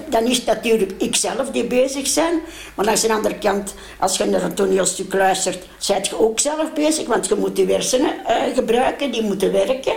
dan, 0.09 0.25
is 0.25 0.37
het 0.37 0.47
natuurlijk 0.47 0.93
ikzelf 0.99 1.51
die 1.51 1.65
bezig 1.65 2.07
zijn. 2.07 2.41
Maar 2.75 2.89
aan 2.89 2.95
de 2.95 3.13
andere 3.13 3.39
kant, 3.39 3.75
als 3.99 4.17
je 4.17 4.25
naar 4.25 4.43
een 4.43 4.55
toneelstuk 4.55 5.15
luistert, 5.15 5.67
zijt 5.79 6.07
je 6.07 6.21
ook 6.21 6.41
zelf 6.41 6.73
bezig. 6.73 7.07
Want 7.07 7.27
je 7.27 7.35
moet 7.35 7.57
die 7.57 7.73
hersenen 7.73 8.27
eh, 8.27 8.55
gebruiken, 8.55 9.11
die 9.11 9.23
moeten 9.23 9.53
werken. 9.53 9.95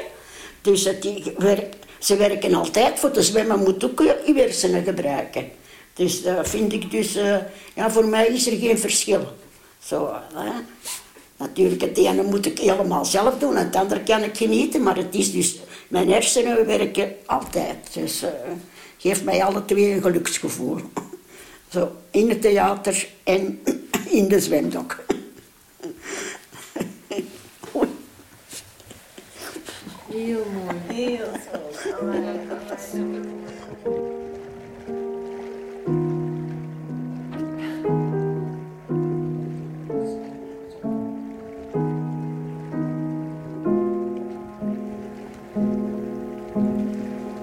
Dus 0.61 0.89
die 0.99 1.33
ze 1.99 2.15
werken 2.15 2.53
altijd. 2.53 2.99
Voor 2.99 3.11
te 3.11 3.23
zwemmen 3.23 3.59
moet 3.59 3.83
ook 3.83 3.99
je 3.99 4.23
je 4.25 4.33
hersenen 4.33 4.83
gebruiken. 4.83 5.51
Dus 5.93 6.21
dat 6.21 6.49
vind 6.49 6.73
ik 6.73 6.91
dus, 6.91 7.15
eh, 7.15 7.37
ja, 7.75 7.91
voor 7.91 8.05
mij 8.05 8.27
is 8.27 8.47
er 8.47 8.57
geen 8.57 8.79
verschil. 8.79 9.21
Zo. 9.83 10.13
Natuurlijk, 11.37 11.81
het 11.81 11.97
ene 11.97 12.23
moet 12.23 12.45
ik 12.45 12.59
helemaal 12.59 13.05
zelf 13.05 13.37
doen, 13.37 13.55
het 13.55 13.75
andere 13.75 14.03
kan 14.03 14.23
ik 14.23 14.37
genieten, 14.37 14.83
maar 14.83 14.95
het 14.95 15.15
is 15.15 15.31
dus, 15.31 15.59
mijn 15.87 16.11
hersenen 16.11 16.65
werken 16.65 17.15
altijd. 17.25 17.93
Dus 17.93 18.23
uh, 18.23 18.29
geeft 18.97 19.23
mij 19.23 19.43
alle 19.43 19.65
twee 19.65 19.91
een 19.91 20.01
geluksgevoel. 20.01 20.77
Zo, 21.73 21.91
in 22.11 22.29
het 22.29 22.41
theater 22.41 23.07
en 23.23 23.59
in 24.19 24.27
de 24.27 24.39
zwemdok. 24.39 24.97
Heel 30.11 30.43
mooi. 30.53 30.77
Heel 30.87 31.27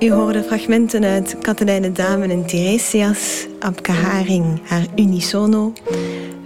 U 0.01 0.13
hoorde 0.13 0.43
fragmenten 0.43 1.05
uit 1.05 1.39
Katelijne 1.39 1.93
Damen 1.93 2.31
en 2.31 2.47
Tiresias, 2.47 3.47
Abke 3.59 3.93
Haring, 3.93 4.61
haar 4.65 4.87
Unisono. 4.97 5.73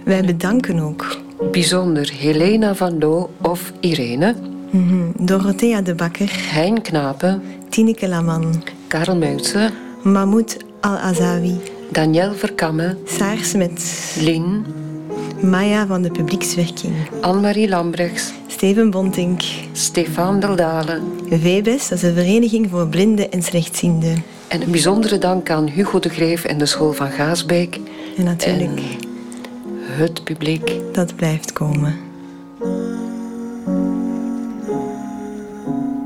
Wij 0.03 0.25
bedanken 0.25 0.79
ook. 0.79 1.17
Bijzonder 1.51 2.11
Helena 2.11 2.75
van 2.75 2.99
Loo 2.99 3.29
of 3.41 3.73
Irene. 3.79 4.50
Mm 4.71 5.11
Dorothea 5.19 5.81
de 5.81 5.95
Bakker. 5.95 6.31
Hein 6.51 6.81
Knapen. 6.81 7.41
Tineke 7.69 8.07
Laman. 8.07 8.63
Karel 8.87 9.15
Muitse. 9.15 9.69
Mahmoud 10.03 10.57
Al-Azawi. 10.79 11.59
Daniel 11.91 12.33
Verkamme. 12.33 12.97
Saar 13.05 13.37
Smet. 13.37 14.15
Lin. 14.19 14.65
Maya 15.41 15.85
van 15.85 16.01
de 16.01 16.11
Publiekswerking. 16.11 16.93
Anne-Marie 17.21 17.69
Lambrechts. 17.69 18.31
Steven 18.47 18.89
Bontink. 18.89 19.41
Stefan 19.71 20.39
Deldalen. 20.39 21.01
VBES, 21.29 21.87
dat 21.87 21.97
is 21.97 22.03
een 22.03 22.13
vereniging 22.13 22.69
voor 22.69 22.87
blinden 22.87 23.31
en 23.31 23.41
slechtzienden. 23.41 24.23
En 24.47 24.61
een 24.61 24.71
bijzondere 24.71 25.17
dank 25.17 25.49
aan 25.49 25.67
Hugo 25.67 25.99
de 25.99 26.09
Greef 26.09 26.43
en 26.43 26.57
de 26.57 26.65
school 26.65 26.93
van 26.93 27.09
Gaasbeek. 27.09 27.79
En 28.17 28.23
natuurlijk... 28.23 28.79
En 28.79 29.09
het 29.97 30.23
publiek. 30.23 30.73
Dat 30.91 31.15
blijft 31.15 31.53
komen. 31.53 32.10
Volgende 35.63 36.00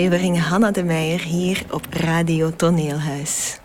aflevering 0.00 0.40
Hanna 0.40 0.70
de 0.70 0.84
Meijer 0.84 1.20
hier 1.20 1.62
op 1.70 1.86
Radio 1.90 2.50
Toneelhuis. 2.56 3.59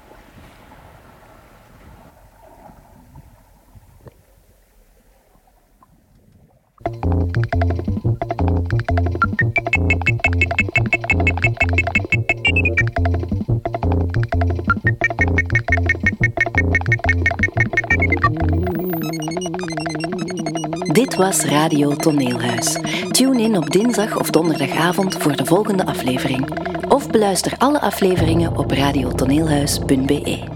Was 21.16 21.44
Radio 21.44 21.96
Toneelhuis. 21.96 22.74
Tune 23.12 23.42
in 23.42 23.58
op 23.58 23.72
dinsdag 23.72 24.20
of 24.20 24.30
donderdagavond 24.30 25.18
voor 25.18 25.36
de 25.36 25.46
volgende 25.46 25.86
aflevering. 25.86 26.48
Of 26.90 27.10
beluister 27.10 27.54
alle 27.58 27.82
afleveringen 27.82 28.58
op 28.58 28.72
radiotoneelhuis.be. 28.72 30.55